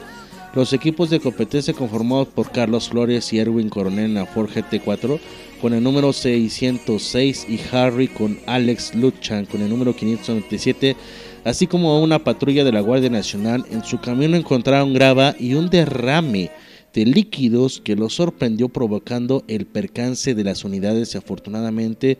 los 0.54 0.72
equipos 0.72 1.10
de 1.10 1.18
competencia 1.18 1.74
conformados 1.74 2.28
por 2.28 2.52
Carlos 2.52 2.88
Flores 2.88 3.32
y 3.32 3.38
Erwin 3.38 3.68
Coronel 3.68 4.04
en 4.04 4.14
la 4.14 4.26
Ford 4.26 4.48
GT4 4.48 5.18
con 5.60 5.74
el 5.74 5.82
número 5.82 6.12
606 6.12 7.46
y 7.48 7.60
Harry 7.72 8.06
con 8.06 8.38
Alex 8.46 8.94
Luchan 8.94 9.46
con 9.46 9.62
el 9.62 9.68
número 9.68 9.96
597, 9.96 10.96
así 11.44 11.66
como 11.66 12.02
una 12.02 12.24
patrulla 12.24 12.64
de 12.64 12.72
la 12.72 12.80
Guardia 12.80 13.10
Nacional. 13.10 13.64
En 13.70 13.84
su 13.84 14.00
camino 14.00 14.36
encontraron 14.36 14.94
grava 14.94 15.34
y 15.38 15.54
un 15.54 15.70
derrame 15.70 16.50
de 16.92 17.06
líquidos 17.06 17.80
que 17.80 17.96
los 17.96 18.14
sorprendió 18.14 18.68
provocando 18.68 19.44
el 19.48 19.66
percance 19.66 20.34
de 20.34 20.44
las 20.44 20.64
unidades 20.64 21.16
afortunadamente 21.16 22.18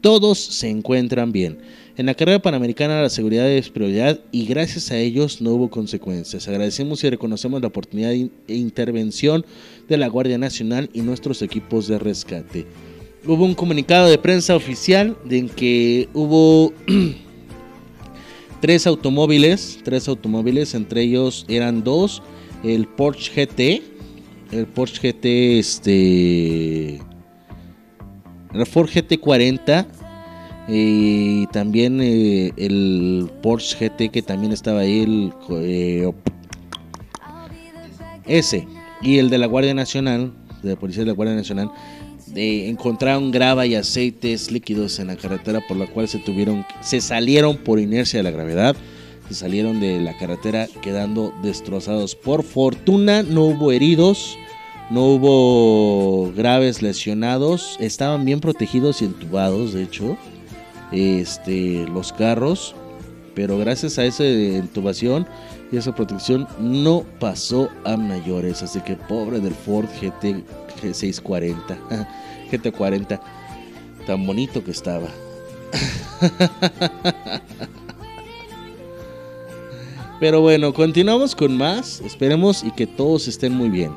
todos 0.00 0.38
se 0.38 0.68
encuentran 0.68 1.32
bien. 1.32 1.58
En 1.96 2.06
la 2.06 2.14
carrera 2.14 2.40
panamericana 2.40 3.02
la 3.02 3.10
seguridad 3.10 3.50
es 3.50 3.70
prioridad 3.70 4.20
y 4.30 4.46
gracias 4.46 4.90
a 4.92 4.98
ellos 4.98 5.40
no 5.40 5.50
hubo 5.50 5.70
consecuencias. 5.70 6.46
Agradecemos 6.46 7.02
y 7.02 7.10
reconocemos 7.10 7.60
la 7.60 7.68
oportunidad 7.68 8.12
e 8.12 8.30
intervención 8.54 9.44
de 9.88 9.96
la 9.96 10.08
Guardia 10.08 10.38
Nacional 10.38 10.90
y 10.92 11.00
nuestros 11.00 11.42
equipos 11.42 11.88
de 11.88 11.98
rescate. 11.98 12.66
Hubo 13.26 13.44
un 13.44 13.54
comunicado 13.54 14.08
de 14.08 14.18
prensa 14.18 14.54
oficial 14.54 15.16
en 15.28 15.48
que 15.48 16.08
hubo 16.14 16.72
tres 18.60 18.86
automóviles, 18.86 19.80
tres 19.84 20.08
automóviles, 20.08 20.74
entre 20.74 21.02
ellos 21.02 21.44
eran 21.48 21.82
dos, 21.84 22.22
el 22.64 22.86
Porsche 22.86 23.32
GT, 23.46 23.82
el 24.52 24.66
Porsche 24.66 25.12
GT 25.12 25.58
este 25.58 27.00
el 28.54 28.66
Ford 28.66 28.88
GT40 28.88 29.86
y 30.68 31.46
también 31.48 32.00
eh, 32.00 32.52
el 32.56 33.30
Porsche 33.42 33.88
GT 33.88 34.10
que 34.10 34.22
también 34.22 34.52
estaba 34.52 34.80
ahí 34.80 35.02
el 35.02 35.32
eh, 35.50 36.10
ese 38.26 38.66
y 39.02 39.18
el 39.18 39.30
de 39.30 39.38
la 39.38 39.46
Guardia 39.46 39.74
Nacional 39.74 40.32
de 40.62 40.70
la 40.70 40.76
Policía 40.76 41.02
de 41.02 41.08
la 41.08 41.14
Guardia 41.14 41.36
Nacional 41.36 41.70
eh, 42.34 42.68
encontraron 42.68 43.30
grava 43.30 43.66
y 43.66 43.74
aceites 43.74 44.50
líquidos 44.50 44.98
en 44.98 45.08
la 45.08 45.16
carretera 45.16 45.60
por 45.66 45.76
la 45.76 45.86
cual 45.86 46.08
se 46.08 46.18
tuvieron 46.18 46.64
se 46.80 47.00
salieron 47.00 47.56
por 47.56 47.78
inercia 47.78 48.18
de 48.18 48.24
la 48.24 48.30
gravedad 48.30 48.76
se 49.28 49.34
salieron 49.34 49.80
de 49.80 50.00
la 50.00 50.16
carretera 50.16 50.68
quedando 50.80 51.34
destrozados. 51.42 52.14
Por 52.14 52.42
fortuna 52.42 53.22
no 53.22 53.44
hubo 53.44 53.72
heridos 53.72 54.38
no 54.90 55.04
hubo 55.04 56.32
graves 56.32 56.80
lesionados, 56.80 57.76
estaban 57.78 58.24
bien 58.24 58.40
protegidos 58.40 59.02
y 59.02 59.04
entubados, 59.04 59.74
de 59.74 59.82
hecho, 59.82 60.16
este, 60.92 61.86
los 61.92 62.12
carros, 62.12 62.74
pero 63.34 63.58
gracias 63.58 63.98
a 63.98 64.06
esa 64.06 64.24
intubación 64.24 65.26
y 65.70 65.76
esa 65.76 65.94
protección 65.94 66.48
no 66.58 67.04
pasó 67.20 67.68
a 67.84 67.98
mayores, 67.98 68.62
así 68.62 68.80
que 68.80 68.96
pobre 68.96 69.40
del 69.40 69.54
Ford 69.54 69.86
GT 70.00 70.42
G640, 70.80 71.78
GT40, 72.50 73.20
tan 74.06 74.26
bonito 74.26 74.64
que 74.64 74.70
estaba. 74.70 75.08
Pero 80.20 80.40
bueno, 80.40 80.74
continuamos 80.74 81.36
con 81.36 81.56
más, 81.56 82.00
esperemos 82.00 82.64
y 82.64 82.72
que 82.72 82.86
todos 82.86 83.28
estén 83.28 83.52
muy 83.52 83.68
bien. 83.68 83.92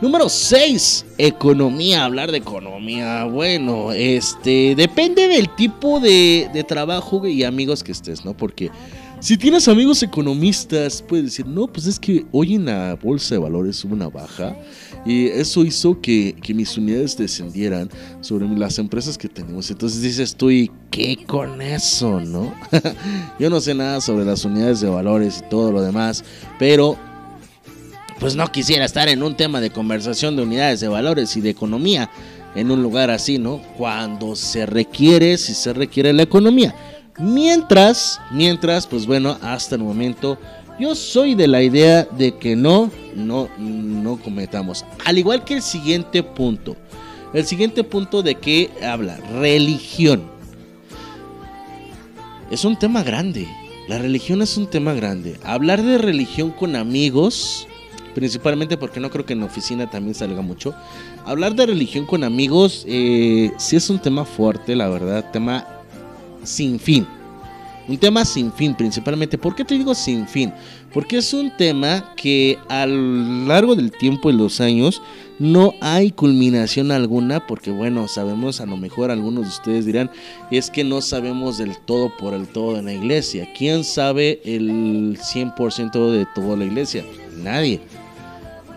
Número 0.00 0.30
6, 0.30 1.04
economía, 1.18 2.06
hablar 2.06 2.32
de 2.32 2.38
economía. 2.38 3.24
Bueno, 3.24 3.92
este 3.92 4.74
depende 4.74 5.28
del 5.28 5.54
tipo 5.54 6.00
de, 6.00 6.48
de 6.54 6.64
trabajo 6.64 7.26
y 7.26 7.44
amigos 7.44 7.84
que 7.84 7.92
estés, 7.92 8.24
¿no? 8.24 8.34
Porque 8.34 8.70
si 9.20 9.36
tienes 9.36 9.68
amigos 9.68 10.02
economistas, 10.02 11.02
puedes 11.02 11.26
decir, 11.26 11.46
no, 11.46 11.66
pues 11.66 11.86
es 11.86 12.00
que 12.00 12.24
hoy 12.32 12.54
en 12.54 12.64
la 12.64 12.94
bolsa 12.94 13.34
de 13.34 13.38
valores 13.38 13.84
hubo 13.84 13.94
una 13.94 14.08
baja 14.08 14.56
y 15.04 15.26
eso 15.26 15.62
hizo 15.62 16.00
que, 16.00 16.34
que 16.42 16.54
mis 16.54 16.76
unidades 16.78 17.18
descendieran 17.18 17.90
sobre 18.22 18.48
las 18.48 18.78
empresas 18.78 19.18
que 19.18 19.28
tenemos. 19.28 19.70
Entonces 19.70 20.00
dices 20.00 20.34
tú, 20.34 20.50
¿y 20.50 20.70
qué 20.90 21.18
con 21.26 21.60
eso, 21.60 22.18
no? 22.20 22.54
Yo 23.38 23.50
no 23.50 23.60
sé 23.60 23.74
nada 23.74 24.00
sobre 24.00 24.24
las 24.24 24.44
unidades 24.46 24.80
de 24.80 24.88
valores 24.88 25.42
y 25.44 25.50
todo 25.50 25.70
lo 25.70 25.82
demás, 25.82 26.24
pero 26.58 26.96
pues 28.18 28.36
no 28.36 28.50
quisiera 28.50 28.86
estar 28.86 29.08
en 29.08 29.22
un 29.22 29.36
tema 29.36 29.60
de 29.60 29.70
conversación 29.70 30.34
de 30.34 30.42
unidades 30.42 30.80
de 30.80 30.88
valores 30.88 31.36
y 31.36 31.42
de 31.42 31.50
economía 31.50 32.10
en 32.54 32.70
un 32.70 32.82
lugar 32.82 33.10
así, 33.10 33.38
¿no? 33.38 33.60
Cuando 33.76 34.34
se 34.34 34.66
requiere, 34.66 35.36
si 35.38 35.54
se 35.54 35.72
requiere 35.72 36.12
la 36.12 36.22
economía. 36.22 36.74
Mientras, 37.20 38.20
mientras, 38.30 38.86
pues 38.86 39.06
bueno, 39.06 39.36
hasta 39.42 39.74
el 39.74 39.82
momento 39.82 40.38
yo 40.78 40.94
soy 40.94 41.34
de 41.34 41.46
la 41.46 41.62
idea 41.62 42.04
de 42.04 42.36
que 42.38 42.56
no, 42.56 42.90
no, 43.14 43.50
no 43.58 44.16
cometamos. 44.16 44.86
Al 45.04 45.18
igual 45.18 45.44
que 45.44 45.54
el 45.54 45.62
siguiente 45.62 46.22
punto. 46.22 46.76
El 47.34 47.44
siguiente 47.46 47.84
punto 47.84 48.22
de 48.22 48.36
qué 48.36 48.70
habla, 48.82 49.18
religión. 49.38 50.22
Es 52.50 52.64
un 52.64 52.78
tema 52.78 53.02
grande. 53.02 53.46
La 53.88 53.98
religión 53.98 54.40
es 54.40 54.56
un 54.56 54.68
tema 54.68 54.94
grande. 54.94 55.38
Hablar 55.44 55.82
de 55.82 55.98
religión 55.98 56.50
con 56.50 56.74
amigos 56.74 57.66
principalmente 58.14 58.76
porque 58.76 59.00
no 59.00 59.10
creo 59.10 59.24
que 59.24 59.34
en 59.34 59.40
la 59.40 59.46
oficina 59.46 59.88
también 59.88 60.14
salga 60.14 60.40
mucho. 60.40 60.74
Hablar 61.24 61.54
de 61.54 61.66
religión 61.66 62.06
con 62.06 62.24
amigos 62.24 62.84
eh, 62.88 63.52
sí 63.56 63.76
es 63.76 63.90
un 63.90 63.98
tema 63.98 64.24
fuerte, 64.24 64.74
la 64.74 64.88
verdad, 64.88 65.30
tema 65.30 65.79
sin 66.42 66.78
fin. 66.78 67.06
Un 67.88 67.98
tema 67.98 68.24
sin 68.24 68.52
fin 68.52 68.74
principalmente. 68.74 69.36
¿Por 69.36 69.56
qué 69.56 69.64
te 69.64 69.74
digo 69.74 69.94
sin 69.96 70.28
fin? 70.28 70.52
Porque 70.92 71.16
es 71.18 71.34
un 71.34 71.50
tema 71.56 72.14
que 72.16 72.56
a 72.68 72.86
lo 72.86 73.46
largo 73.48 73.74
del 73.74 73.90
tiempo 73.90 74.30
y 74.30 74.32
los 74.32 74.60
años 74.60 75.02
no 75.40 75.74
hay 75.80 76.12
culminación 76.12 76.92
alguna. 76.92 77.46
Porque 77.48 77.72
bueno, 77.72 78.06
sabemos, 78.06 78.60
a 78.60 78.66
lo 78.66 78.76
mejor 78.76 79.10
algunos 79.10 79.42
de 79.42 79.48
ustedes 79.48 79.86
dirán, 79.86 80.08
es 80.52 80.70
que 80.70 80.84
no 80.84 81.00
sabemos 81.00 81.58
del 81.58 81.76
todo 81.78 82.16
por 82.16 82.32
el 82.32 82.46
todo 82.46 82.78
en 82.78 82.84
la 82.84 82.92
iglesia. 82.92 83.48
¿Quién 83.58 83.82
sabe 83.82 84.40
el 84.44 85.18
100% 85.18 86.12
de 86.12 86.26
toda 86.32 86.56
la 86.56 86.66
iglesia? 86.66 87.04
Nadie. 87.42 87.80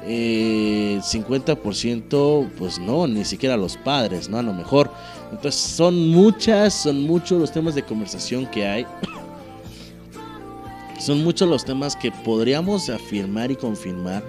Eh, 0.06 0.99
50% 1.02 2.49
pues 2.57 2.80
no, 2.80 3.07
ni 3.07 3.23
siquiera 3.26 3.57
los 3.57 3.77
padres, 3.77 4.27
¿no? 4.27 4.40
A 4.40 4.44
lo 4.44 4.53
mejor. 4.53 4.91
Entonces 5.34 5.60
son 5.60 6.10
muchas, 6.10 6.73
son 6.73 7.01
muchos 7.03 7.39
los 7.39 7.51
temas 7.51 7.73
de 7.73 7.81
conversación 7.81 8.45
que 8.45 8.68
hay. 8.68 8.85
son 10.99 11.23
muchos 11.23 11.49
los 11.49 11.65
temas 11.65 11.95
que 11.95 12.11
podríamos 12.11 12.88
afirmar 12.89 13.49
y 13.49 13.55
confirmar 13.55 14.23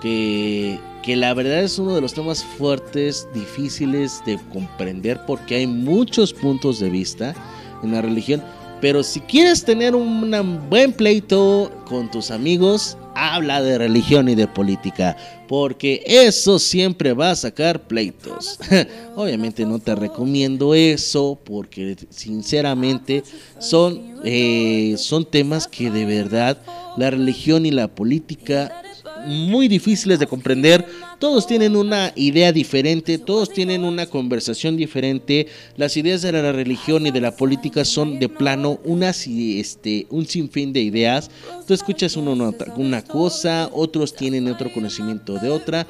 que, 0.00 0.78
que 1.02 1.16
la 1.16 1.34
verdad 1.34 1.64
es 1.64 1.78
uno 1.78 1.94
de 1.94 2.00
los 2.00 2.14
temas 2.14 2.44
fuertes, 2.44 3.26
difíciles 3.34 4.22
de 4.24 4.38
comprender 4.52 5.20
porque 5.26 5.56
hay 5.56 5.66
muchos 5.66 6.32
puntos 6.32 6.78
de 6.78 6.88
vista 6.88 7.34
en 7.82 7.92
la 7.92 8.00
religión. 8.00 8.40
Pero 8.80 9.02
si 9.02 9.20
quieres 9.20 9.64
tener 9.64 9.96
un 9.96 10.68
buen 10.70 10.92
pleito 10.92 11.72
con 11.86 12.10
tus 12.10 12.30
amigos, 12.30 12.96
habla 13.16 13.60
de 13.60 13.78
religión 13.78 14.28
y 14.28 14.36
de 14.36 14.46
política, 14.46 15.16
porque 15.48 16.02
eso 16.06 16.58
siempre 16.58 17.12
va 17.12 17.30
a 17.30 17.36
sacar 17.36 17.86
pleitos. 17.86 18.58
Obviamente 19.16 19.64
no 19.66 19.78
te 19.78 19.94
recomiendo 19.94 20.74
eso, 20.74 21.38
porque 21.44 21.96
sinceramente 22.10 23.22
son, 23.58 24.20
eh, 24.24 24.94
son 24.98 25.24
temas 25.24 25.68
que 25.68 25.90
de 25.90 26.04
verdad 26.04 26.58
la 26.96 27.10
religión 27.10 27.66
y 27.66 27.70
la 27.70 27.88
política 27.88 28.82
muy 29.26 29.68
difíciles 29.68 30.18
de 30.18 30.26
comprender. 30.26 30.86
Todos 31.24 31.46
tienen 31.46 31.74
una 31.74 32.12
idea 32.16 32.52
diferente, 32.52 33.16
todos 33.16 33.48
tienen 33.48 33.82
una 33.82 34.04
conversación 34.04 34.76
diferente. 34.76 35.46
Las 35.74 35.96
ideas 35.96 36.20
de 36.20 36.32
la 36.32 36.52
religión 36.52 37.06
y 37.06 37.12
de 37.12 37.22
la 37.22 37.34
política 37.34 37.86
son 37.86 38.18
de 38.18 38.28
plano 38.28 38.78
unas, 38.84 39.26
este, 39.26 40.06
un 40.10 40.26
sinfín 40.26 40.74
de 40.74 40.82
ideas. 40.82 41.30
Tú 41.66 41.72
escuchas 41.72 42.18
uno 42.18 42.32
una, 42.32 42.52
una 42.76 43.02
cosa, 43.02 43.70
otros 43.72 44.14
tienen 44.14 44.48
otro 44.48 44.70
conocimiento 44.70 45.38
de 45.38 45.48
otra 45.48 45.86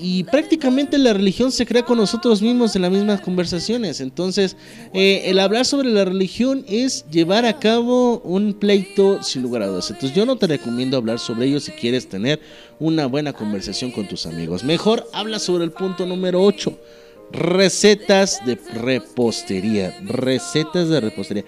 y 0.00 0.22
prácticamente 0.24 0.96
la 0.96 1.12
religión 1.12 1.50
se 1.50 1.66
crea 1.66 1.84
con 1.84 1.98
nosotros 1.98 2.40
mismos 2.40 2.76
en 2.76 2.82
las 2.82 2.90
mismas 2.92 3.20
conversaciones. 3.20 4.00
Entonces, 4.00 4.56
eh, 4.94 5.22
el 5.24 5.40
hablar 5.40 5.64
sobre 5.64 5.88
la 5.88 6.04
religión 6.04 6.64
es 6.68 7.04
llevar 7.10 7.44
a 7.44 7.58
cabo 7.58 8.20
un 8.20 8.54
pleito 8.54 9.20
sin 9.24 9.42
lugar 9.42 9.62
a 9.62 9.66
dudas. 9.66 9.90
Entonces, 9.90 10.16
yo 10.16 10.24
no 10.24 10.36
te 10.36 10.46
recomiendo 10.46 10.96
hablar 10.96 11.18
sobre 11.18 11.46
ello 11.46 11.58
si 11.58 11.72
quieres 11.72 12.08
tener 12.08 12.38
una 12.78 13.06
buena 13.06 13.32
conversación 13.32 13.90
con 13.90 14.06
tus 14.06 14.26
amigos. 14.26 14.62
Mejor 14.62 15.08
habla 15.12 15.40
sobre 15.40 15.64
el 15.64 15.72
punto 15.72 16.06
número 16.06 16.44
8. 16.44 16.78
Recetas 17.32 18.38
de 18.46 18.56
repostería. 18.74 19.98
Recetas 20.04 20.88
de 20.88 21.00
repostería. 21.00 21.44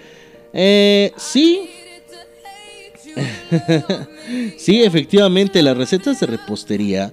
Eh, 0.53 1.13
sí. 1.17 1.71
sí, 4.59 4.83
efectivamente, 4.83 5.63
las 5.63 5.77
recetas 5.77 6.19
de 6.19 6.27
repostería 6.27 7.13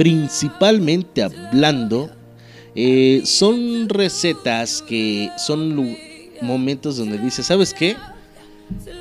principalmente 0.00 1.22
hablando, 1.22 2.08
eh, 2.74 3.20
son 3.26 3.86
recetas 3.86 4.80
que 4.80 5.28
son 5.36 5.94
momentos 6.40 6.96
donde 6.96 7.18
dice, 7.18 7.42
¿sabes 7.42 7.74
qué? 7.74 7.98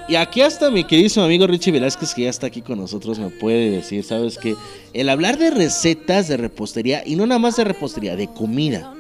Y 0.10 0.16
aquí 0.16 0.42
hasta 0.42 0.70
mi 0.70 0.84
queridísimo 0.84 1.24
amigo 1.24 1.48
Richie 1.48 1.72
Velázquez, 1.72 2.14
que 2.14 2.24
ya 2.24 2.30
está 2.30 2.48
aquí 2.48 2.62
con 2.62 2.80
nosotros, 2.80 3.18
me 3.18 3.30
puede 3.30 3.70
decir, 3.70 4.04
¿sabes 4.04 4.38
qué? 4.38 4.58
El 4.92 5.08
hablar 5.08 5.38
de 5.38 5.52
recetas 5.52 6.28
de 6.28 6.36
repostería, 6.36 7.02
y 7.06 7.16
no 7.16 7.26
nada 7.26 7.40
más 7.40 7.56
de 7.56 7.64
repostería, 7.64 8.18
de 8.18 8.28
comida, 8.28 8.94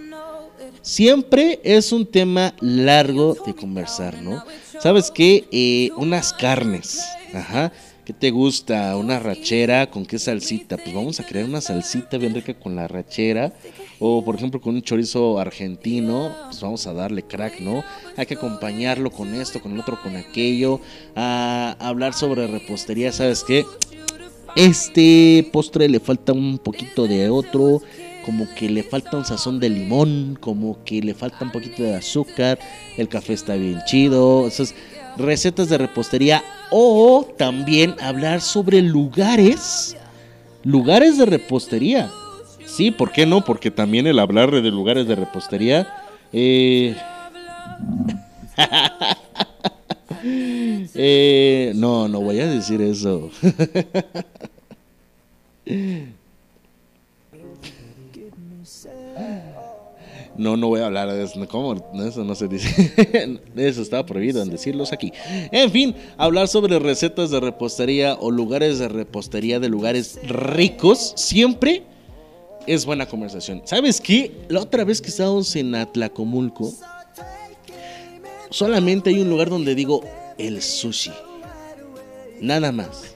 siempre 0.81 1.59
es 1.65 1.91
un 1.91 2.05
tema 2.05 2.53
largo 2.61 3.35
de 3.45 3.53
conversar, 3.53 4.21
¿no? 4.21 4.45
¿Sabes 4.79 5.11
qué? 5.11 5.49
Eh, 5.51 5.91
unas 5.97 6.31
carnes, 6.31 7.03
ajá. 7.33 7.73
¿Qué 8.09 8.13
te 8.13 8.31
gusta? 8.31 8.97
¿Una 8.97 9.19
rachera? 9.19 9.91
¿Con 9.91 10.03
qué 10.03 10.17
salsita? 10.17 10.77
Pues 10.77 10.95
vamos 10.95 11.19
a 11.19 11.27
crear 11.27 11.45
una 11.45 11.61
salsita 11.61 12.17
bien 12.17 12.33
rica 12.33 12.55
con 12.55 12.75
la 12.75 12.87
rachera. 12.87 13.53
O 13.99 14.25
por 14.25 14.33
ejemplo 14.33 14.59
con 14.59 14.73
un 14.73 14.81
chorizo 14.81 15.37
argentino, 15.37 16.35
pues 16.45 16.59
vamos 16.59 16.87
a 16.87 16.93
darle 16.93 17.21
crack, 17.21 17.59
¿no? 17.59 17.83
Hay 18.17 18.25
que 18.25 18.33
acompañarlo 18.33 19.11
con 19.11 19.35
esto, 19.35 19.61
con 19.61 19.73
el 19.73 19.79
otro, 19.81 20.01
con 20.01 20.15
aquello. 20.15 20.81
A 21.15 21.75
hablar 21.79 22.15
sobre 22.15 22.47
repostería, 22.47 23.11
¿sabes 23.11 23.43
qué? 23.43 23.63
Este 24.55 25.47
postre 25.53 25.87
le 25.87 25.99
falta 25.99 26.33
un 26.33 26.57
poquito 26.57 27.05
de 27.05 27.29
otro 27.29 27.83
como 28.25 28.47
que 28.55 28.69
le 28.69 28.83
falta 28.83 29.17
un 29.17 29.25
sazón 29.25 29.59
de 29.59 29.69
limón, 29.69 30.37
como 30.39 30.83
que 30.83 31.01
le 31.01 31.13
falta 31.13 31.45
un 31.45 31.51
poquito 31.51 31.83
de 31.83 31.95
azúcar, 31.95 32.59
el 32.97 33.07
café 33.07 33.33
está 33.33 33.55
bien 33.55 33.79
chido, 33.85 34.47
esas 34.47 34.75
recetas 35.19 35.69
de 35.69 35.77
repostería 35.77 36.43
o 36.71 37.27
también 37.37 37.95
hablar 38.01 38.41
sobre 38.41 38.81
lugares, 38.81 39.95
lugares 40.63 41.17
de 41.17 41.25
repostería. 41.25 42.09
Sí, 42.65 42.91
¿por 42.91 43.11
qué 43.11 43.25
no? 43.25 43.43
Porque 43.43 43.71
también 43.71 44.07
el 44.07 44.19
hablar 44.19 44.51
de 44.51 44.71
lugares 44.71 45.07
de 45.07 45.15
repostería... 45.15 45.87
Eh... 46.31 46.95
eh, 50.95 51.73
no, 51.75 52.07
no 52.07 52.21
voy 52.21 52.39
a 52.39 52.47
decir 52.47 52.81
eso. 52.81 53.29
No, 60.39 60.55
no 60.55 60.69
voy 60.69 60.79
a 60.79 60.85
hablar 60.85 61.11
de 61.11 61.21
eso. 61.21 61.45
¿Cómo? 61.49 61.75
Eso 62.01 62.23
no 62.23 62.33
se 62.33 62.47
dice. 62.47 62.93
Eso 63.57 63.81
estaba 63.81 64.05
prohibido 64.05 64.41
en 64.41 64.49
decirlos 64.49 64.93
aquí. 64.93 65.11
En 65.51 65.69
fin, 65.69 65.93
hablar 66.15 66.47
sobre 66.47 66.79
recetas 66.79 67.29
de 67.29 67.41
repostería 67.41 68.13
o 68.13 68.31
lugares 68.31 68.79
de 68.79 68.87
repostería 68.87 69.59
de 69.59 69.67
lugares 69.67 70.17
ricos 70.23 71.11
siempre 71.17 71.83
es 72.65 72.85
buena 72.85 73.05
conversación. 73.05 73.63
¿Sabes 73.65 73.99
qué? 73.99 74.31
La 74.47 74.61
otra 74.61 74.85
vez 74.85 75.01
que 75.01 75.09
estábamos 75.09 75.53
en 75.57 75.75
Atlacomulco, 75.75 76.71
solamente 78.49 79.09
hay 79.09 79.19
un 79.19 79.29
lugar 79.29 79.49
donde 79.49 79.75
digo 79.75 80.05
el 80.37 80.61
sushi. 80.61 81.11
Nada 82.39 82.71
más. 82.71 83.13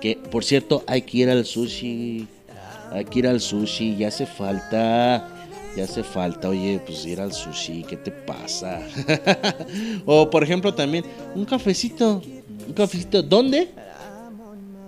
Que 0.00 0.16
por 0.16 0.44
cierto, 0.44 0.84
hay 0.86 1.02
que 1.02 1.18
ir 1.18 1.30
al 1.30 1.44
sushi. 1.44 2.28
Hay 2.92 3.04
que 3.06 3.18
ir 3.18 3.26
al 3.26 3.40
sushi, 3.40 3.96
ya 3.96 4.06
hace 4.06 4.24
falta 4.24 5.34
hace 5.82 6.02
falta, 6.02 6.48
oye, 6.48 6.80
pues 6.84 7.04
ir 7.06 7.20
al 7.20 7.32
sushi, 7.32 7.84
¿qué 7.84 7.96
te 7.96 8.10
pasa? 8.10 8.80
o 10.06 10.28
por 10.28 10.42
ejemplo 10.42 10.74
también, 10.74 11.04
un 11.34 11.44
cafecito, 11.44 12.22
un 12.66 12.72
cafecito, 12.74 13.22
¿dónde? 13.22 13.68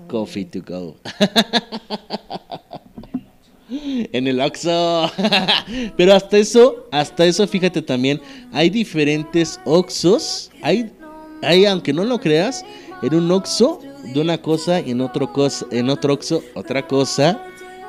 Coffee 0.09 0.45
to 0.45 0.61
go. 0.67 0.97
en 4.13 4.27
el 4.27 4.41
Oxxo. 4.41 5.11
Pero 5.97 6.15
hasta 6.15 6.39
eso, 6.39 6.87
hasta 6.91 7.25
eso, 7.25 7.47
fíjate 7.47 7.83
también, 7.83 8.21
hay 8.53 8.71
diferentes 8.71 9.61
Oxxos. 9.65 10.51
Hay, 10.63 10.91
hay, 11.43 11.67
aunque 11.67 11.93
no 11.93 12.05
lo 12.05 12.19
creas, 12.19 12.65
en 13.03 13.15
un 13.15 13.31
Oxxo 13.31 13.81
de 14.13 14.21
una 14.21 14.39
cosa 14.39 14.81
y 14.81 14.93
en 14.93 15.01
otro 15.01 15.33
cosa, 15.33 15.67
en 15.71 15.91
otro 15.91 16.15
Oxxo 16.15 16.43
otra 16.55 16.87
cosa. 16.87 17.43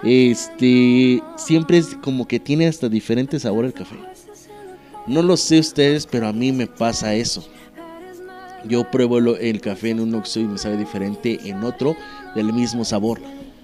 Este, 0.04 1.22
siempre 1.38 1.78
es 1.78 1.96
como 2.02 2.28
que 2.28 2.40
tiene 2.40 2.68
hasta 2.68 2.90
diferente 2.90 3.40
sabor 3.40 3.66
el 3.66 3.74
café. 3.74 3.96
No 5.08 5.22
lo 5.22 5.38
sé 5.38 5.60
ustedes, 5.60 6.08
pero 6.08 6.28
a 6.28 6.34
mí 6.34 6.52
me 6.52 6.68
pasa 6.68 7.16
eso. 7.16 7.48
Yo 8.66 8.90
pruebo 8.90 9.18
el 9.18 9.62
café 9.62 9.90
en 9.90 10.00
un 10.00 10.14
oxo 10.14 10.40
y 10.40 10.46
me 10.46 10.58
sabe 10.58 10.78
diferente 10.78 11.40
en 11.46 11.64
otro 11.64 11.96
del 12.36 12.54
mismo 12.54 12.86
sabor. 12.86 13.20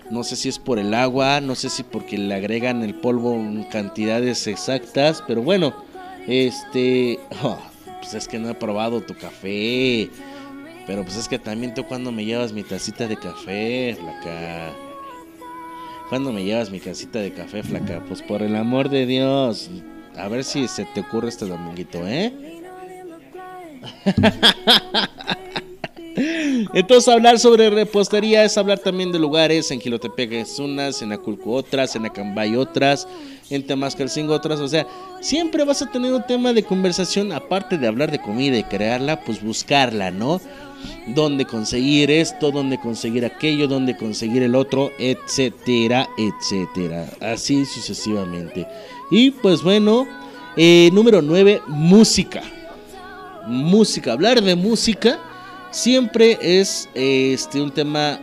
No 0.09 0.23
sé 0.23 0.35
si 0.35 0.49
es 0.49 0.57
por 0.57 0.79
el 0.79 0.93
agua, 0.93 1.41
no 1.41 1.53
sé 1.53 1.69
si 1.69 1.83
porque 1.83 2.17
le 2.17 2.33
agregan 2.33 2.81
el 2.81 2.95
polvo 2.95 3.33
en 3.35 3.63
cantidades 3.65 4.47
exactas, 4.47 5.23
pero 5.27 5.41
bueno, 5.41 5.75
este, 6.27 7.19
oh, 7.43 7.59
pues 7.99 8.13
es 8.13 8.27
que 8.27 8.39
no 8.39 8.49
he 8.49 8.55
probado 8.55 9.01
tu 9.01 9.15
café. 9.15 10.09
Pero 10.87 11.03
pues 11.03 11.17
es 11.17 11.27
que 11.27 11.37
también 11.37 11.73
tú 11.73 11.83
cuando 11.83 12.11
me 12.11 12.23
llevas 12.23 12.53
mi 12.53 12.63
tacita 12.63 13.07
de 13.07 13.17
café, 13.17 13.97
flaca. 13.99 14.86
¿Cuándo 16.09 16.31
me 16.31 16.43
llevas 16.43 16.71
mi 16.71 16.79
casita 16.79 17.19
de 17.19 17.33
café, 17.33 17.63
flaca? 17.63 18.01
Pues 18.07 18.21
por 18.21 18.41
el 18.41 18.55
amor 18.55 18.89
de 18.89 19.05
Dios. 19.05 19.69
A 20.15 20.29
ver 20.29 20.45
si 20.45 20.67
se 20.67 20.85
te 20.85 21.01
ocurre 21.01 21.27
este 21.27 21.45
dominguito, 21.45 22.07
¿eh? 22.07 22.33
Entonces 26.73 27.07
hablar 27.13 27.39
sobre 27.39 27.69
repostería 27.69 28.43
es 28.43 28.57
hablar 28.57 28.79
también 28.79 29.11
de 29.11 29.19
lugares, 29.19 29.71
en 29.71 29.79
Gilotepec 29.79 30.31
es 30.33 30.59
unas, 30.59 31.01
en 31.01 31.11
Aculco 31.11 31.51
otras, 31.51 31.95
en 31.95 32.05
Acambay 32.05 32.55
otras, 32.55 33.07
en 33.49 33.65
Temascalcingo 33.65 34.33
otras, 34.33 34.59
o 34.59 34.67
sea, 34.67 34.87
siempre 35.21 35.63
vas 35.63 35.81
a 35.81 35.91
tener 35.91 36.13
un 36.13 36.25
tema 36.25 36.53
de 36.53 36.63
conversación, 36.63 37.31
aparte 37.31 37.77
de 37.77 37.87
hablar 37.87 38.11
de 38.11 38.21
comida 38.21 38.57
y 38.57 38.63
crearla, 38.63 39.21
pues 39.23 39.43
buscarla, 39.43 40.11
¿no? 40.11 40.41
Dónde 41.07 41.45
conseguir 41.45 42.11
esto, 42.11 42.51
dónde 42.51 42.79
conseguir 42.79 43.25
aquello, 43.25 43.67
dónde 43.67 43.97
conseguir 43.97 44.43
el 44.43 44.55
otro, 44.55 44.91
etcétera, 44.99 46.07
etcétera, 46.17 47.09
así 47.19 47.65
sucesivamente. 47.65 48.67
Y 49.09 49.31
pues 49.31 49.63
bueno, 49.63 50.05
eh, 50.55 50.89
número 50.93 51.21
9, 51.21 51.61
música. 51.67 52.43
Música, 53.47 54.11
hablar 54.11 54.41
de 54.41 54.55
música 54.55 55.19
siempre 55.71 56.37
es 56.41 56.89
este 56.93 57.61
un 57.61 57.71
tema 57.71 58.19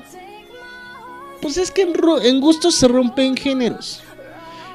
pues 1.45 1.59
es 1.59 1.71
que 1.71 1.83
en, 1.83 1.93
en 2.23 2.41
gustos 2.41 2.75
se 2.75 2.89
rompen 2.89 3.37
géneros. 3.37 4.01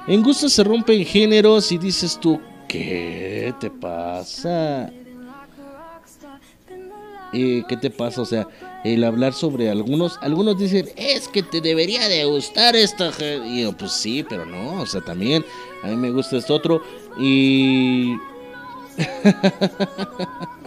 En 0.05 0.21
gustos 0.21 0.53
se 0.53 0.63
rompen 0.63 1.03
géneros 1.03 1.71
y 1.71 1.79
dices 1.79 2.19
tú, 2.19 2.39
¿qué 2.67 3.51
te 3.59 3.71
pasa? 3.71 4.91
Eh, 7.33 7.63
¿Qué 7.67 7.75
te 7.75 7.89
pasa? 7.89 8.21
O 8.21 8.25
sea, 8.25 8.47
el 8.83 9.03
hablar 9.03 9.33
sobre 9.33 9.71
algunos, 9.71 10.19
algunos 10.21 10.59
dicen, 10.59 10.89
es 10.95 11.27
que 11.27 11.41
te 11.41 11.59
debería 11.59 12.07
de 12.07 12.25
gustar 12.25 12.75
esta... 12.75 13.11
ge-". 13.11 13.41
Y 13.47 13.63
yo, 13.63 13.73
pues 13.75 13.91
sí, 13.93 14.23
pero 14.29 14.45
no, 14.45 14.81
o 14.81 14.85
sea, 14.85 15.01
también 15.01 15.43
a 15.81 15.87
mí 15.87 15.95
me 15.95 16.11
gusta 16.11 16.37
esto 16.37 16.53
otro 16.53 16.83
y... 17.19 18.13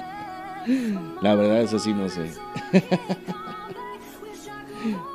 La 1.21 1.35
verdad 1.35 1.63
es 1.63 1.73
así, 1.73 1.93
no 1.93 2.09
sé. 2.09 2.33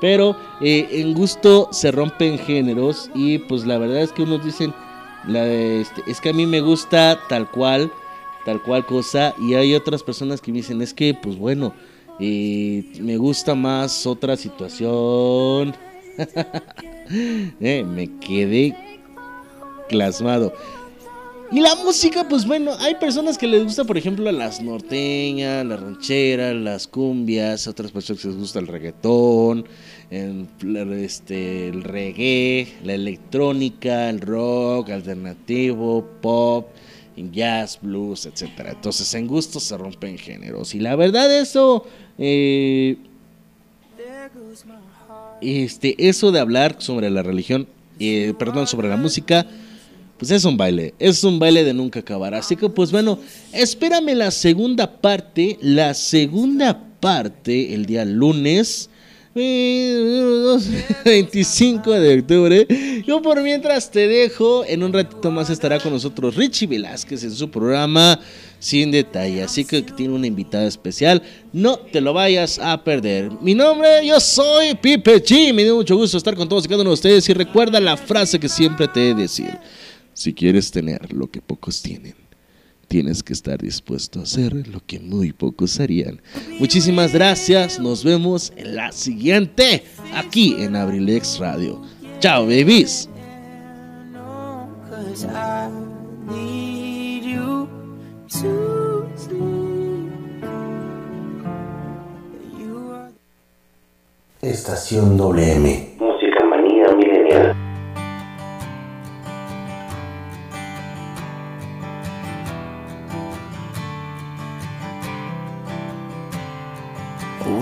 Pero 0.02 0.38
eh, 0.62 0.88
en 0.92 1.14
gusto 1.14 1.70
se 1.72 1.92
rompen 1.92 2.38
géneros 2.40 3.10
y 3.14 3.40
pues 3.40 3.66
la 3.66 3.78
verdad 3.78 4.02
es 4.02 4.12
que 4.12 4.24
unos 4.24 4.44
dicen, 4.44 4.74
este, 5.28 6.04
es 6.08 6.22
que 6.22 6.30
a 6.30 6.34
mí 6.34 6.46
me 6.46 6.62
gusta 6.62 7.20
tal 7.28 7.50
cual, 7.50 7.92
tal 8.46 8.62
cual 8.62 8.86
cosa 8.86 9.34
y 9.40 9.56
hay 9.56 9.74
otras 9.74 10.04
personas 10.04 10.40
que 10.40 10.52
me 10.52 10.60
dicen, 10.60 10.82
es 10.82 10.94
que 10.94 11.14
pues 11.14 11.38
bueno, 11.38 11.74
eh, 12.20 12.84
me 13.02 13.18
gusta 13.18 13.56
más 13.56 14.06
otra 14.06 14.36
situación. 14.36 15.76
Eh, 17.62 17.86
me 17.86 18.20
quedé 18.20 18.76
clasmado. 19.88 20.52
Y 21.50 21.62
la 21.62 21.76
música, 21.76 22.28
pues 22.28 22.46
bueno, 22.46 22.74
hay 22.80 22.96
personas 22.96 23.38
que 23.38 23.48
les 23.48 23.64
gusta, 23.64 23.86
por 23.86 23.98
ejemplo, 23.98 24.30
las 24.34 24.62
norteñas, 24.62 25.66
las 25.66 25.80
rancheras, 25.80 26.54
las 26.54 26.88
cumbias, 26.88 27.68
otras 27.68 27.92
personas 27.92 28.22
que 28.22 28.28
les 28.28 28.38
gusta 28.38 28.60
el 28.60 28.68
reggaetón, 28.68 29.66
el, 30.10 30.48
este, 30.94 31.70
el 31.70 31.84
reggae, 31.84 32.68
la 32.84 32.96
electrónica, 32.96 34.10
el 34.10 34.20
rock, 34.20 34.90
alternativo, 34.90 36.06
pop, 36.22 36.68
jazz, 37.32 37.80
blues, 37.82 38.26
etcétera. 38.26 38.72
Entonces, 38.72 39.14
en 39.14 39.28
gustos 39.28 39.64
se 39.64 39.78
rompen 39.78 40.18
géneros. 40.18 40.76
Y 40.76 40.80
la 40.82 40.98
verdad, 40.98 41.34
eso, 41.34 41.86
eh, 42.18 42.98
este, 45.42 46.10
eso 46.10 46.34
de 46.34 46.42
hablar 46.42 46.76
sobre 46.80 47.10
la 47.10 47.24
religión, 47.24 47.68
eh, 48.00 48.34
perdón, 48.38 48.68
sobre 48.68 48.90
la 48.90 48.98
música, 48.98 49.48
pues 50.18 50.32
es 50.32 50.46
un 50.46 50.58
baile, 50.58 50.94
es 51.00 51.24
un 51.24 51.40
baile 51.40 51.64
de 51.64 51.74
nunca 51.74 52.00
acabar. 52.00 52.34
Así 52.34 52.56
que 52.56 52.70
pues 52.70 52.92
bueno, 52.92 53.20
espérame 53.54 54.16
la 54.16 54.32
segunda 54.32 55.00
parte, 55.00 55.58
la 55.62 55.94
segunda 55.94 56.84
parte 57.00 57.74
el 57.74 57.86
día 57.86 58.06
lunes. 58.06 58.90
eh, 59.36 60.58
25 61.06 61.92
de 62.00 62.20
octubre. 62.20 62.68
Yo 63.06 63.22
por 63.22 63.42
mientras 63.42 63.92
te 63.92 64.08
dejo, 64.08 64.66
en 64.66 64.82
un 64.84 64.92
ratito 64.92 65.30
más 65.30 65.50
estará 65.50 65.80
con 65.80 65.94
nosotros 65.94 66.36
Richie 66.36 66.68
Velázquez 66.68 67.24
en 67.24 67.32
su 67.32 67.50
programa 67.50 68.20
Sin 68.60 68.90
Detalle. 68.90 69.44
Así 69.44 69.64
que 69.64 69.84
tiene 69.84 70.14
una 70.16 70.26
invitada 70.26 70.66
especial. 70.66 71.22
No 71.54 71.78
te 71.78 72.02
lo 72.02 72.14
vayas 72.14 72.58
a 72.58 72.84
perder. 72.84 73.32
Mi 73.42 73.54
nombre, 73.54 74.06
yo 74.06 74.20
soy 74.20 74.74
Pipe 74.74 75.22
Chi. 75.22 75.54
Me 75.54 75.64
dio 75.64 75.76
mucho 75.76 75.96
gusto 75.96 76.18
estar 76.18 76.36
con 76.36 76.50
todos 76.50 76.66
y 76.66 76.68
cada 76.68 76.82
uno 76.82 76.90
de 76.90 76.96
ustedes. 76.96 77.30
Y 77.30 77.34
recuerda 77.34 77.80
la 77.80 77.96
frase 77.96 78.40
que 78.40 78.50
siempre 78.50 78.88
te 78.88 79.12
he 79.12 79.14
de 79.14 79.22
decir. 79.22 79.52
Si 80.18 80.34
quieres 80.34 80.72
tener 80.72 81.14
lo 81.14 81.28
que 81.28 81.42
pocos 81.44 81.84
tienen, 81.84 82.16
tienes 82.88 83.22
que 83.22 83.34
estar 83.34 83.60
dispuesto 83.60 84.20
a 84.20 84.24
hacer 84.24 84.68
lo 84.68 84.80
que 84.84 85.00
muy 85.00 85.32
pocos 85.32 85.80
harían. 85.80 86.24
Muchísimas 86.60 87.14
gracias, 87.14 87.80
nos 87.80 88.04
vemos 88.04 88.52
en 88.58 88.76
la 88.76 88.92
siguiente, 88.92 89.84
aquí 90.16 90.56
en 90.58 90.76
Abrilex 90.76 91.38
Radio. 91.38 91.84
Chao, 92.20 92.46
babies. 92.46 93.08
Estación 104.42 105.16
WM. 105.16 105.96
Música 106.00 106.44
manía 106.44 106.92
milenial. 106.96 107.67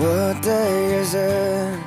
What 0.06 0.40
day 0.40 0.94
is 1.00 1.14
it? 1.14 1.80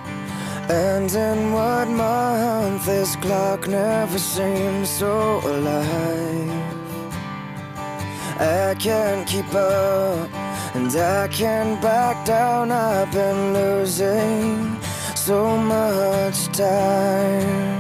And 0.70 1.10
in 1.10 1.54
what 1.54 1.88
month? 1.88 2.86
This 2.86 3.16
clock 3.16 3.66
never 3.66 4.20
seems 4.20 4.90
so 4.90 5.40
alive. 5.46 6.52
I 8.38 8.76
can't 8.78 9.26
keep 9.26 9.54
up, 9.56 10.30
and 10.76 10.94
I 10.98 11.30
can't 11.30 11.82
back 11.82 12.26
down. 12.26 12.72
I've 12.72 13.10
been 13.14 13.54
losing 13.54 14.78
so 15.16 15.56
much 15.56 16.48
time. 16.48 17.80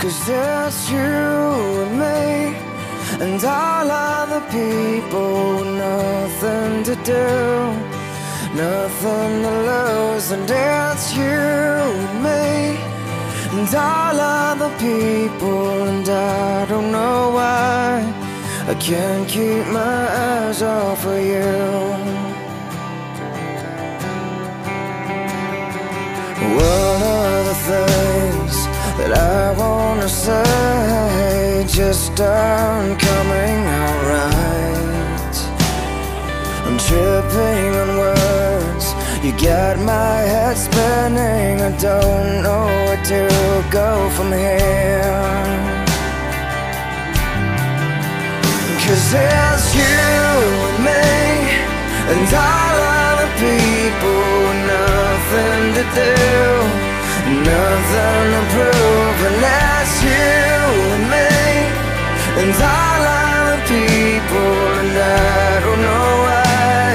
Cause 0.00 0.28
it's 0.28 0.90
you 0.90 0.98
and 0.98 1.94
me 2.00 2.67
and 3.20 3.42
all 3.44 3.90
other 3.90 4.42
people, 4.50 5.64
nothing 5.64 6.84
to 6.84 6.94
do, 7.04 7.28
nothing 8.54 9.42
to 9.42 9.54
lose, 9.70 10.30
and 10.30 10.48
it's 10.48 11.14
you 11.16 11.24
and 11.24 12.22
me. 12.22 12.78
And 13.50 13.74
all 13.74 14.20
other 14.20 14.70
people, 14.78 15.88
and 15.88 16.08
I 16.08 16.66
don't 16.66 16.92
know 16.92 17.30
why. 17.30 18.28
I 18.68 18.74
can't 18.74 19.26
keep 19.26 19.66
my 19.68 20.00
eyes 20.26 20.60
off 20.62 21.04
of 21.06 21.18
you. 21.32 22.18
What 26.56 27.02
are 27.02 27.44
the 27.50 27.58
things 27.70 28.54
that 28.98 29.12
I 29.16 29.52
wanna 29.58 30.08
say? 30.08 31.64
Just 31.66 32.20
aren't 32.20 32.97
coming 33.18 33.60
out 33.82 34.00
right? 34.14 35.36
I'm 36.66 36.78
tripping 36.86 37.70
on 37.82 37.90
words, 38.04 38.86
you 39.24 39.32
got 39.48 39.74
my 39.94 40.18
head 40.32 40.56
spinning. 40.56 41.56
I 41.68 41.70
don't 41.88 42.30
know 42.44 42.66
where 42.86 43.02
to 43.12 43.22
go 43.78 43.90
from 44.14 44.30
here. 44.30 45.42
Cause 48.84 49.06
it's 49.26 49.66
you 49.80 50.04
and 50.68 50.80
me 50.88 51.06
and 52.12 52.28
all 52.46 52.76
other 53.10 53.30
people, 53.44 54.28
nothing 54.74 55.64
to 55.76 55.84
do, 56.02 56.16
nothing 57.50 58.26
to 58.34 58.42
prove, 58.54 59.18
and 59.28 59.38
that's 59.44 59.94
you 60.06 60.28
and 60.96 61.06
me 61.12 61.47
and 62.40 62.54
all 62.74 63.02
other 63.20 63.60
people, 63.72 64.52
and 64.80 64.94
I 64.94 65.60
don't 65.64 65.82
know 65.88 66.10
why 66.26 66.88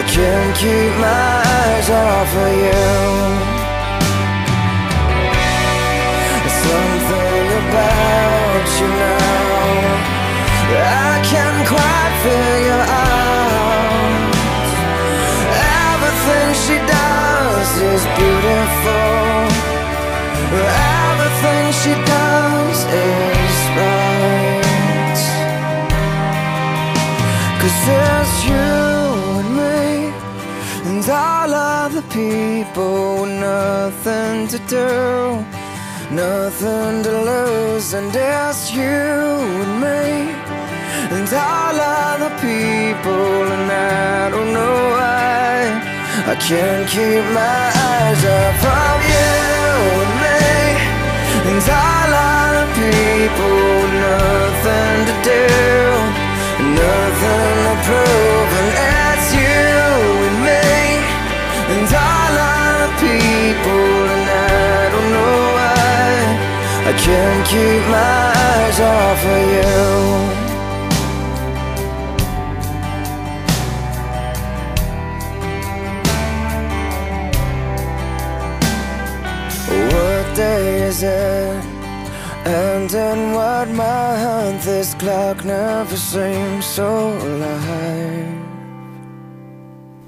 I 0.00 0.02
can't 0.14 0.52
keep 0.62 0.92
my 1.06 1.32
eyes 1.58 1.88
off 1.90 2.30
of 2.44 2.52
you. 2.64 2.88
There's 6.42 6.58
something 6.66 7.46
about 7.62 8.68
you 8.80 8.88
now. 8.88 9.30
I 10.72 11.20
can't 11.24 11.66
quite 11.66 12.14
figure 12.22 12.84
out 12.86 13.20
Everything 15.90 16.48
she 16.64 16.76
does 16.86 17.70
is 17.90 18.02
beautiful 18.18 19.50
Everything 21.10 21.64
she 21.82 21.94
does 22.06 22.78
is 22.84 23.49
it's 27.88 28.44
you 28.44 28.70
and 29.40 29.50
me 29.56 30.12
And 30.90 31.08
all 31.08 31.54
of 31.54 31.94
the 31.94 32.02
people 32.02 33.22
with 33.22 33.38
nothing 33.40 34.48
to 34.48 34.58
do, 34.66 35.44
nothing 36.10 37.02
to 37.04 37.12
lose, 37.30 37.94
and 37.94 38.10
it's 38.14 38.72
you 38.74 38.82
and 38.82 39.74
me. 39.84 40.02
And 41.16 41.28
all 41.32 41.78
of 41.78 42.20
the 42.24 42.32
people, 42.40 43.42
and 43.54 43.70
I 43.70 44.30
don't 44.30 44.52
know 44.52 44.78
why 44.96 45.80
I 46.32 46.34
can't 46.48 46.86
keep 46.88 47.24
my 47.42 47.64
eyes 47.92 48.22
off 48.38 48.62
of 48.82 48.98
you 49.12 49.30
and 50.04 50.14
me. 50.24 50.40
And 51.50 51.62
all 51.84 52.12
of 52.28 52.48
the 52.58 52.66
people, 52.80 53.56
with 53.80 53.94
nothing 54.08 54.98
to 55.08 55.14
do, 55.30 56.19
nothing 56.62 57.56
to 57.66 57.74
prove, 57.88 58.50
and 58.60 58.70
it's 58.92 59.28
you 59.40 59.80
and 60.26 60.38
me. 60.46 60.66
And 61.72 61.86
all 61.94 62.36
of 62.38 62.74
the 62.80 62.90
people, 63.04 63.88
and 64.14 64.26
I 64.28 64.90
don't 64.92 65.10
know 65.16 65.38
why 65.56 66.14
I 66.90 66.92
can't 67.04 67.42
keep 67.52 67.82
my 67.96 68.22
eyes 68.50 68.78
off 68.80 69.22
of 69.34 69.42
you. 69.56 69.80
What 79.92 80.24
day 80.34 80.82
is 80.82 81.02
it? 81.02 81.69
And 82.50 82.92
in 82.92 83.32
what 83.32 83.68
month 83.68 84.64
this 84.64 84.94
clock 84.94 85.44
never 85.44 85.96
seems 85.96 86.66
so 86.66 87.16
alive. 87.16 88.26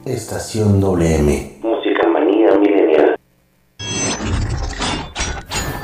Estación 0.04 0.80
WM. 0.80 1.60
Música 1.62 2.08
manía 2.08 2.58
milenial. 2.58 3.14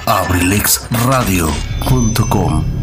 abrilexradio.com 0.07 2.78